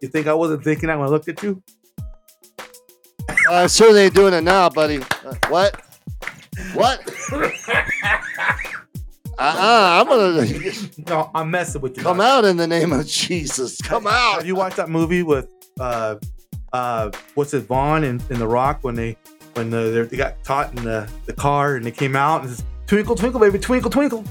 [0.00, 1.62] You think I wasn't thinking that when I looked at you?
[3.50, 4.98] I certainly ain't doing it now, buddy.
[5.24, 5.80] Uh, what?
[6.74, 7.00] What?
[9.36, 10.46] Uh-uh, I'm gonna
[11.08, 12.02] No, I'm messing with you.
[12.04, 13.80] come out in the name of Jesus.
[13.80, 14.36] Come out.
[14.36, 15.48] Have you watched that movie with
[15.80, 16.16] uh
[16.72, 19.16] uh what's it Vaughn and, and The Rock when they
[19.54, 22.62] when the, they got caught in the, the car and they came out and it's
[22.86, 24.24] twinkle twinkle baby twinkle twinkle.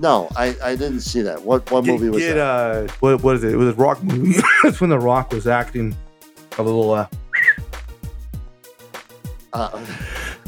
[0.00, 1.42] No, I, I didn't see that.
[1.42, 2.40] What what movie was get, that?
[2.44, 3.52] uh what, what is it?
[3.52, 4.40] It was a Rock movie.
[4.64, 5.96] It's when The Rock was acting
[6.58, 7.06] a little uh
[9.52, 9.84] Uh,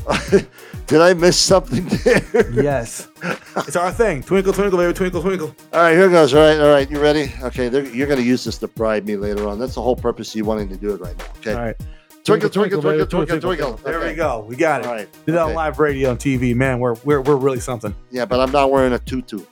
[0.86, 2.50] did I miss something there?
[2.52, 3.08] yes.
[3.56, 4.22] it's our thing.
[4.22, 5.54] Twinkle twinkle baby twinkle twinkle.
[5.72, 6.34] All right, here it goes.
[6.34, 6.90] All right, all right.
[6.90, 7.32] You ready?
[7.42, 9.58] Okay, you're going to use this to bribe me later on.
[9.58, 11.24] That's the whole purpose of you wanting to do it right now.
[11.38, 11.54] Okay.
[11.54, 11.76] All right.
[12.24, 13.72] Twinkle, twinkle, twinkle, twinkle, twinkle.
[13.78, 14.44] There we go.
[14.46, 14.86] We got it.
[14.86, 15.08] All right.
[15.24, 16.78] Did that on live radio and TV, man.
[16.78, 17.94] We're we're we're really something.
[18.10, 19.44] Yeah, but I'm not wearing a tutu,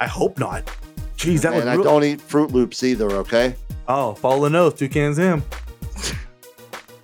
[0.00, 0.64] I hope not.
[1.16, 3.10] Jeez, that was and I don't eat Froot Loops either.
[3.10, 3.56] Okay.
[3.88, 5.42] Oh, follow the nose, cans in.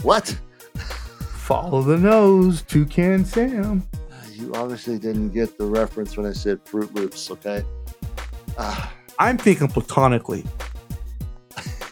[0.03, 0.39] What?
[1.45, 3.87] Follow the nose, toucan Sam.
[4.33, 7.31] You obviously didn't get the reference when I said Froot Loops.
[7.31, 7.63] Okay.
[8.57, 10.43] Ah, I'm thinking platonically.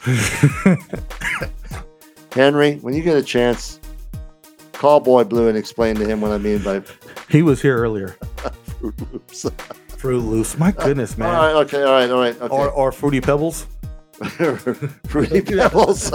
[2.32, 3.78] Henry, when you get a chance,
[4.72, 6.80] call Boy Blue and explain to him what I mean by
[7.28, 8.16] He was here earlier.
[8.80, 9.44] Froot Loops.
[9.88, 10.56] Froot Loops.
[10.56, 11.34] My goodness, man.
[11.34, 11.56] All right.
[11.66, 11.82] Okay.
[11.82, 12.10] All right.
[12.10, 12.40] All right.
[12.40, 12.54] Okay.
[12.54, 13.66] Or or fruity pebbles.
[15.08, 16.10] Fruity Pebbles.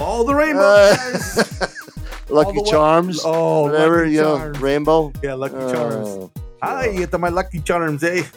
[0.00, 0.60] All the rainbow.
[0.62, 1.66] Uh.
[2.28, 3.20] Lucky the Charms.
[3.24, 3.98] Oh, whatever.
[4.00, 4.60] Lucky you know, Charms.
[4.60, 5.12] rainbow.
[5.22, 6.30] Yeah, Lucky Oh, Charms.
[6.62, 8.24] Hi, get to my Lucky Charms, eh?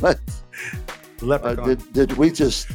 [0.00, 0.18] What?
[1.22, 2.66] Uh, did, did we just?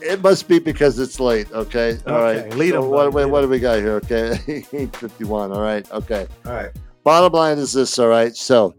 [0.00, 1.52] It must be because it's late.
[1.52, 1.98] Okay.
[2.06, 2.54] All Okay, right.
[2.56, 3.96] lead So what, what do we got here?
[3.96, 4.38] Okay.
[4.72, 5.52] 851.
[5.52, 5.88] All right.
[5.92, 6.26] Okay.
[6.46, 6.70] All right.
[7.04, 7.98] Bottom line is this.
[7.98, 8.34] All right.
[8.34, 8.74] So,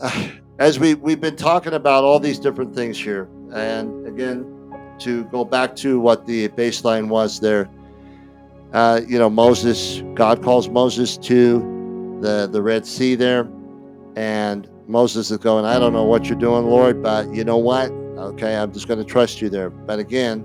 [0.00, 0.28] uh,
[0.60, 4.55] as we we've been talking about all these different things here, and again,
[5.00, 7.68] to go back to what the baseline was there.
[8.72, 10.02] Uh, you know, Moses.
[10.14, 13.48] God calls Moses to the the Red Sea there,
[14.16, 15.64] and Moses is going.
[15.64, 17.90] I don't know what you're doing, Lord, but you know what?
[17.90, 19.70] Okay, I'm just going to trust you there.
[19.70, 20.44] But again,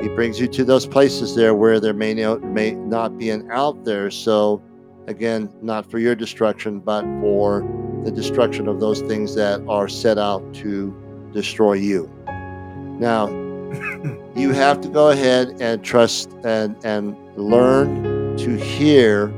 [0.00, 3.50] He brings you to those places there where there may no, may not be an
[3.50, 4.10] out there.
[4.10, 4.62] So,
[5.06, 7.66] again, not for your destruction, but for
[8.04, 10.94] the destruction of those things that are set out to
[11.32, 12.10] destroy you.
[12.98, 13.26] Now,
[14.34, 19.28] you have to go ahead and trust and and learn to hear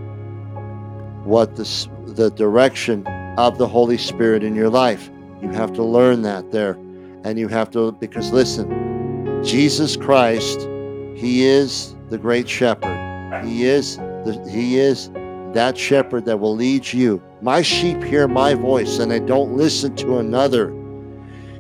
[1.25, 3.07] what the the direction
[3.39, 5.11] of the Holy Spirit in your life.
[5.41, 6.73] You have to learn that there,
[7.25, 10.61] and you have to because listen, Jesus Christ,
[11.15, 13.45] He is the great Shepherd.
[13.45, 15.11] He is the He is
[15.55, 17.23] that shepherd that will lead you.
[17.41, 20.71] My sheep hear my voice, and they don't listen to another.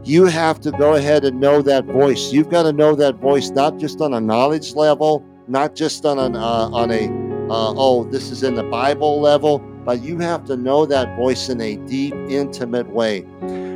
[0.04, 2.32] You have to go ahead and know that voice.
[2.32, 6.18] You've got to know that voice, not just on a knowledge level, not just on
[6.18, 7.06] an uh, on a
[7.50, 11.48] uh, oh this is in the Bible level, but you have to know that voice
[11.48, 13.20] in a deep, intimate way.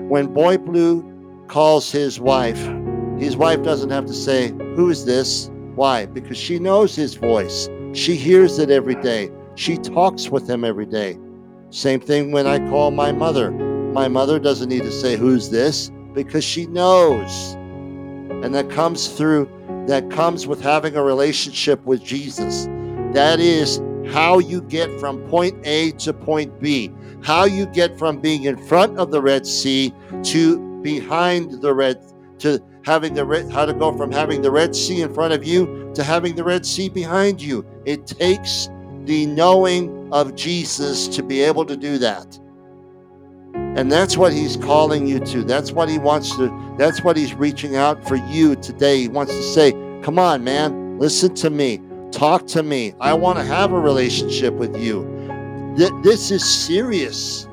[0.09, 1.05] When Boy Blue
[1.49, 2.61] calls his wife,
[3.19, 6.07] his wife doesn't have to say, "Who is this?" Why?
[6.07, 7.69] Because she knows his voice.
[7.95, 9.31] She hears it every day.
[9.55, 11.19] She talks with him every day.
[11.71, 13.51] Same thing when I call my mother.
[13.51, 15.91] My mother doesn't need to say, Who's this?
[16.15, 17.55] Because she knows.
[18.45, 19.49] And that comes through,
[19.87, 22.67] that comes with having a relationship with Jesus.
[23.13, 23.81] That is
[24.13, 26.91] how you get from point A to point B,
[27.23, 29.93] how you get from being in front of the Red Sea
[30.25, 32.03] to behind the Red,
[32.41, 35.45] to having the Red, how to go from having the Red Sea in front of
[35.45, 37.65] you to having the Red Sea behind you.
[37.85, 38.69] It takes
[39.05, 42.39] the knowing of Jesus to be able to do that.
[43.75, 45.45] And that's what he's calling you to.
[45.45, 49.01] That's what he wants to, that's what he's reaching out for you today.
[49.01, 49.73] He wants to say,
[50.03, 51.81] Come on, man, listen to me,
[52.11, 52.93] talk to me.
[53.01, 55.05] I want to have a relationship with you.
[55.77, 57.49] Th- this is serious.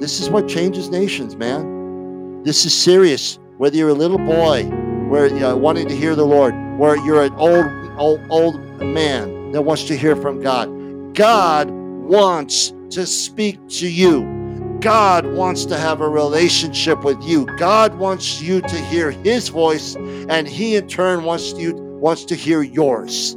[0.00, 2.42] This is what changes nations, man.
[2.42, 3.38] This is serious.
[3.58, 4.64] Whether you're a little boy,
[5.10, 7.66] where you know, wanting to hear the Lord, where you're an old,
[7.98, 11.14] old, old man that wants to hear from God.
[11.14, 14.41] God wants to speak to you.
[14.82, 17.46] God wants to have a relationship with you.
[17.56, 22.34] God wants you to hear his voice and he in turn wants you wants to
[22.34, 23.36] hear yours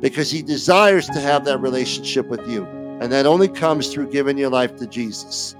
[0.00, 2.64] because he desires to have that relationship with you.
[3.02, 5.54] And that only comes through giving your life to Jesus.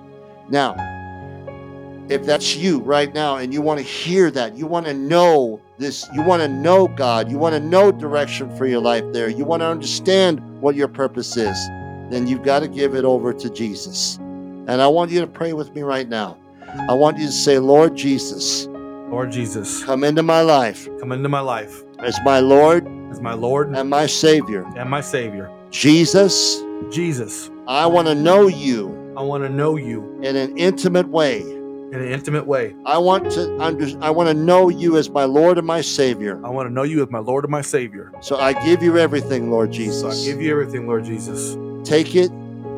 [0.48, 0.74] Now,
[2.08, 5.60] if that's you right now and you want to hear that, you want to know
[5.76, 9.28] this, you want to know God, you want to know direction for your life there,
[9.28, 11.58] you want to understand what your purpose is,
[12.08, 14.18] then you've got to give it over to Jesus.
[14.70, 16.36] And I want you to pray with me right now.
[16.88, 21.28] I want you to say, Lord Jesus, Lord Jesus, come into my life come into
[21.28, 24.64] my life as my Lord as my Lord and my Savior.
[24.76, 25.50] and my Savior.
[25.72, 29.12] Jesus, Jesus, I want to know you.
[29.16, 31.40] I want to know you in an intimate way.
[31.40, 32.76] in an intimate way.
[32.86, 36.40] I want to under, I want to know you as my Lord and my Savior.
[36.46, 38.12] I want to know you as my Lord and my Savior.
[38.20, 40.22] So I give you everything, Lord So Jesus.
[40.22, 41.56] I give you everything, Lord Jesus.
[41.82, 42.30] Take it,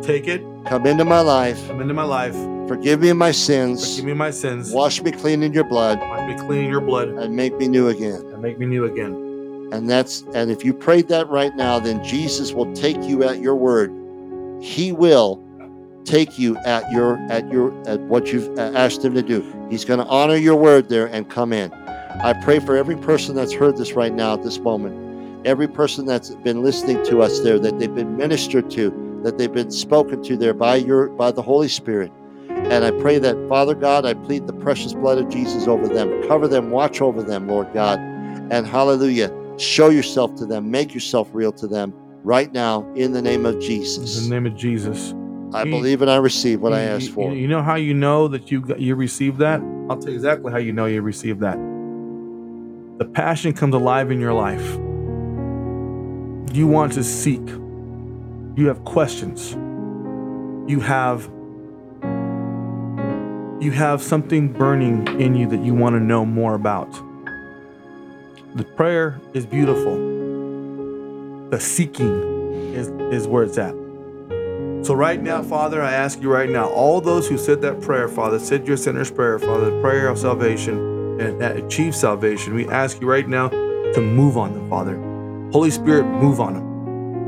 [0.02, 2.34] Take it, come into my life, come into my life,
[2.68, 6.28] forgive me my sins, forgive me my sins, wash me clean in your blood, wash
[6.28, 8.20] me clean in your blood, and make me new again.
[8.32, 9.68] and make me new again.
[9.72, 13.40] And that's and if you prayed that right now, then Jesus will take you at
[13.40, 13.90] your word.
[14.62, 15.42] He will
[16.04, 19.40] take you at your at your at what you've asked him to do.
[19.70, 21.72] He's going to honor your word there and come in.
[21.72, 25.46] I pray for every person that's heard this right now at this moment.
[25.46, 28.90] Every person that's been listening to us there that they've been ministered to,
[29.24, 32.12] that they've been spoken to there by your by the Holy Spirit.
[32.48, 36.26] And I pray that Father God, I plead the precious blood of Jesus over them.
[36.28, 37.98] Cover them, watch over them, Lord God.
[38.50, 41.92] And hallelujah, show yourself to them, make yourself real to them
[42.24, 44.22] right now in the name of Jesus.
[44.22, 45.14] In the name of Jesus.
[45.54, 47.32] I You- believe and I receive what I asked for.
[47.32, 49.60] You know how you know that you got, you received that?
[49.90, 51.58] I'll tell you exactly how you know you received that.
[52.98, 54.78] The passion comes alive in your life.
[56.54, 57.42] You want to seek.
[58.54, 59.52] You have questions.
[60.70, 61.30] You have
[63.62, 66.90] you have something burning in you that you want to know more about.
[68.56, 69.94] The prayer is beautiful.
[71.48, 73.74] The seeking is, is where it's at.
[74.84, 78.08] So right now, Father, I ask you right now, all those who said that prayer,
[78.08, 82.68] Father, said your sinner's prayer, Father, the prayer of salvation and that achieves salvation, we
[82.68, 84.96] ask you right now to move on them, Father.
[85.52, 86.71] Holy Spirit, move on them.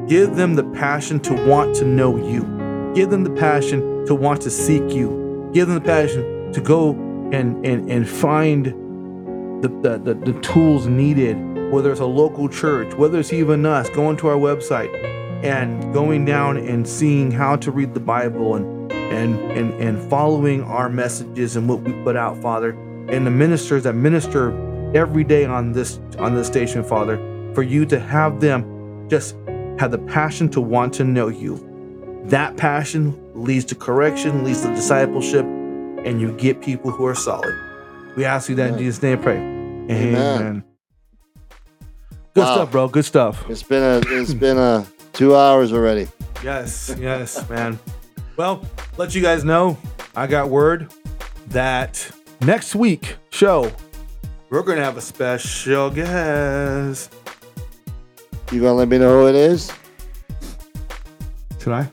[0.08, 2.42] Give them the passion to want to know you.
[2.94, 5.50] Give them the passion to want to seek you.
[5.54, 6.90] Give them the passion to go
[7.32, 8.66] and and and find
[9.62, 11.36] the, the, the, the tools needed,
[11.72, 14.92] whether it's a local church, whether it's even us, going to our website
[15.42, 20.62] and going down and seeing how to read the Bible and and and and following
[20.64, 22.70] our messages and what we put out, Father,
[23.08, 24.52] and the ministers that minister
[24.94, 27.16] every day on this on this station, Father,
[27.54, 29.34] for you to have them just
[29.78, 31.58] have the passion to want to know you.
[32.26, 37.54] That passion leads to correction, leads to discipleship, and you get people who are solid.
[38.16, 38.78] We ask you that in Amen.
[38.84, 39.36] Jesus' name, pray.
[39.36, 39.90] Amen.
[39.90, 40.64] Amen.
[42.34, 42.54] Good Wow.
[42.54, 42.88] stuff, bro.
[42.88, 43.48] Good stuff.
[43.50, 46.08] It's been a it's been a two hours already.
[46.42, 47.78] Yes, yes, man.
[48.36, 48.64] Well,
[48.96, 49.76] let you guys know,
[50.16, 50.92] I got word
[51.48, 52.10] that
[52.40, 53.70] next week show
[54.50, 57.14] we're gonna have a special guest.
[58.52, 59.72] You gonna let me know who it is?
[61.60, 61.90] Should I?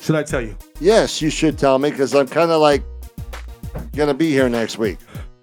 [0.00, 0.56] Should I tell you?
[0.80, 2.82] Yes, you should tell me because I'm kind of like
[3.94, 4.98] gonna be here next week.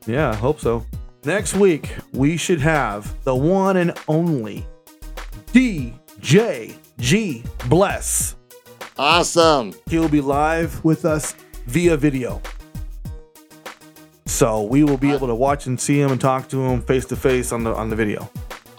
[0.06, 0.86] Yeah, I hope so.
[1.24, 4.66] Next week we should have the one and only
[5.54, 8.36] DJ G Bless.
[8.98, 9.74] Awesome.
[9.90, 11.36] He'll be live with us
[11.68, 12.42] via video.
[14.26, 17.06] So we will be able to watch and see him and talk to him face
[17.06, 18.30] to face on the on the video.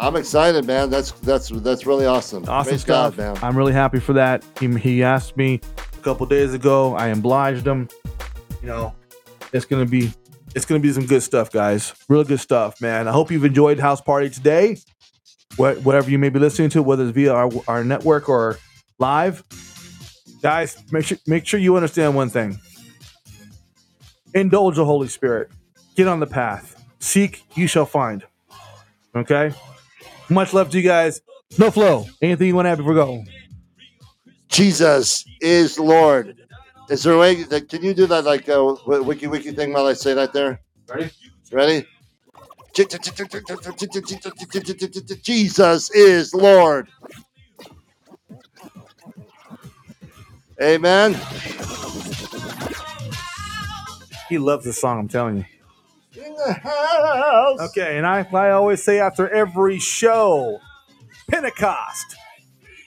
[0.01, 0.89] I'm excited, man.
[0.89, 2.48] That's that's that's really awesome.
[2.48, 3.16] Awesome Praise stuff.
[3.18, 3.44] God, man.
[3.44, 4.43] I'm really happy for that.
[4.59, 6.94] He, he asked me a couple days ago.
[6.94, 7.86] I obliged him.
[8.62, 8.94] You know,
[9.52, 10.10] it's gonna be
[10.55, 11.93] it's gonna be some good stuff, guys.
[12.09, 13.09] Real good stuff, man.
[13.09, 14.78] I hope you've enjoyed House Party today.
[15.56, 18.59] What, whatever you may be listening to, whether it's via our, our network or
[18.98, 19.43] live,
[20.40, 22.59] guys, make sure make sure you understand one thing.
[24.32, 25.51] Indulge the Holy Spirit.
[25.94, 26.82] Get on the path.
[27.01, 28.24] Seek, you shall find.
[29.14, 29.52] Okay.
[30.31, 31.20] Much love to you guys.
[31.59, 32.07] No flow.
[32.23, 33.24] Anything you want to add before we go?
[34.48, 36.36] Jesus is Lord.
[36.89, 39.73] Is there a way that can you do that like uh, a wiki wiki thing
[39.73, 40.61] while I say that there?
[40.89, 41.11] Ready?
[41.52, 41.86] Ready?
[45.23, 46.89] Jesus is Lord.
[50.62, 51.19] Amen.
[54.28, 55.44] He loves this song, I'm telling you.
[56.47, 57.61] The house.
[57.71, 60.61] Okay, and I, I always say after every show,
[61.31, 62.17] Pentecost.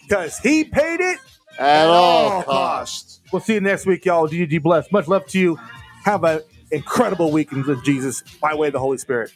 [0.04, 1.20] Because he paid it
[1.58, 3.22] At all all costs.
[3.32, 4.28] We'll see you next week, y'all.
[4.28, 4.92] DG bless.
[4.92, 5.60] Much love to you.
[6.04, 9.32] Have an incredible weekend with Jesus by way of the Holy Spirit.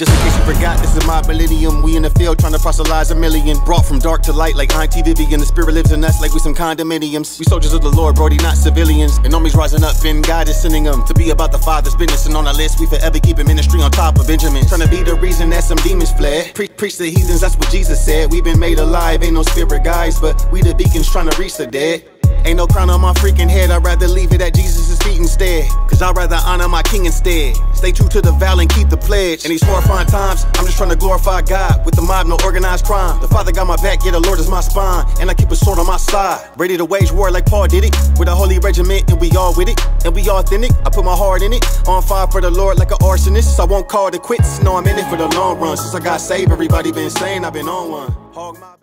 [0.00, 1.82] Just in case you forgot, this is my millennium.
[1.82, 3.62] We in the field trying to proselytize a million.
[3.66, 5.40] Brought from dark to light like Auntie Vivian.
[5.40, 7.38] The spirit lives in us like we some condominiums.
[7.38, 9.18] We soldiers of the Lord, Brody, not civilians.
[9.18, 12.24] And armies rising up, and God is sending them to be about the Father's business.
[12.24, 14.66] And on our list, we forever keep a ministry on top of Benjamin.
[14.68, 16.54] Trying to be the reason that some demons fled.
[16.54, 18.32] Pre- preach the heathens, that's what Jesus said.
[18.32, 21.58] We've been made alive, ain't no spirit guys, but we the beacons trying to reach
[21.58, 22.09] the dead.
[22.44, 25.68] Ain't no crown on my freaking head, I'd rather leave it at Jesus' feet instead.
[25.88, 27.56] Cause I'd rather honor my king instead.
[27.74, 29.44] Stay true to the vow and keep the pledge.
[29.44, 31.84] In these horrifying times, I'm just trying to glorify God.
[31.84, 33.20] With the mob, no organized crime.
[33.20, 35.06] The Father got my back, yeah, the Lord is my spine.
[35.20, 36.48] And I keep a sword on my side.
[36.56, 37.96] Ready to wage war like Paul did it.
[38.18, 39.80] With a holy regiment, and we all with it.
[40.04, 41.64] And we authentic, I put my heart in it.
[41.88, 43.60] On fire for the Lord like an arsonist.
[43.60, 45.76] I won't call it quits, no, I'm in it for the long run.
[45.76, 48.79] Since I got saved, everybody been saying I've been on one.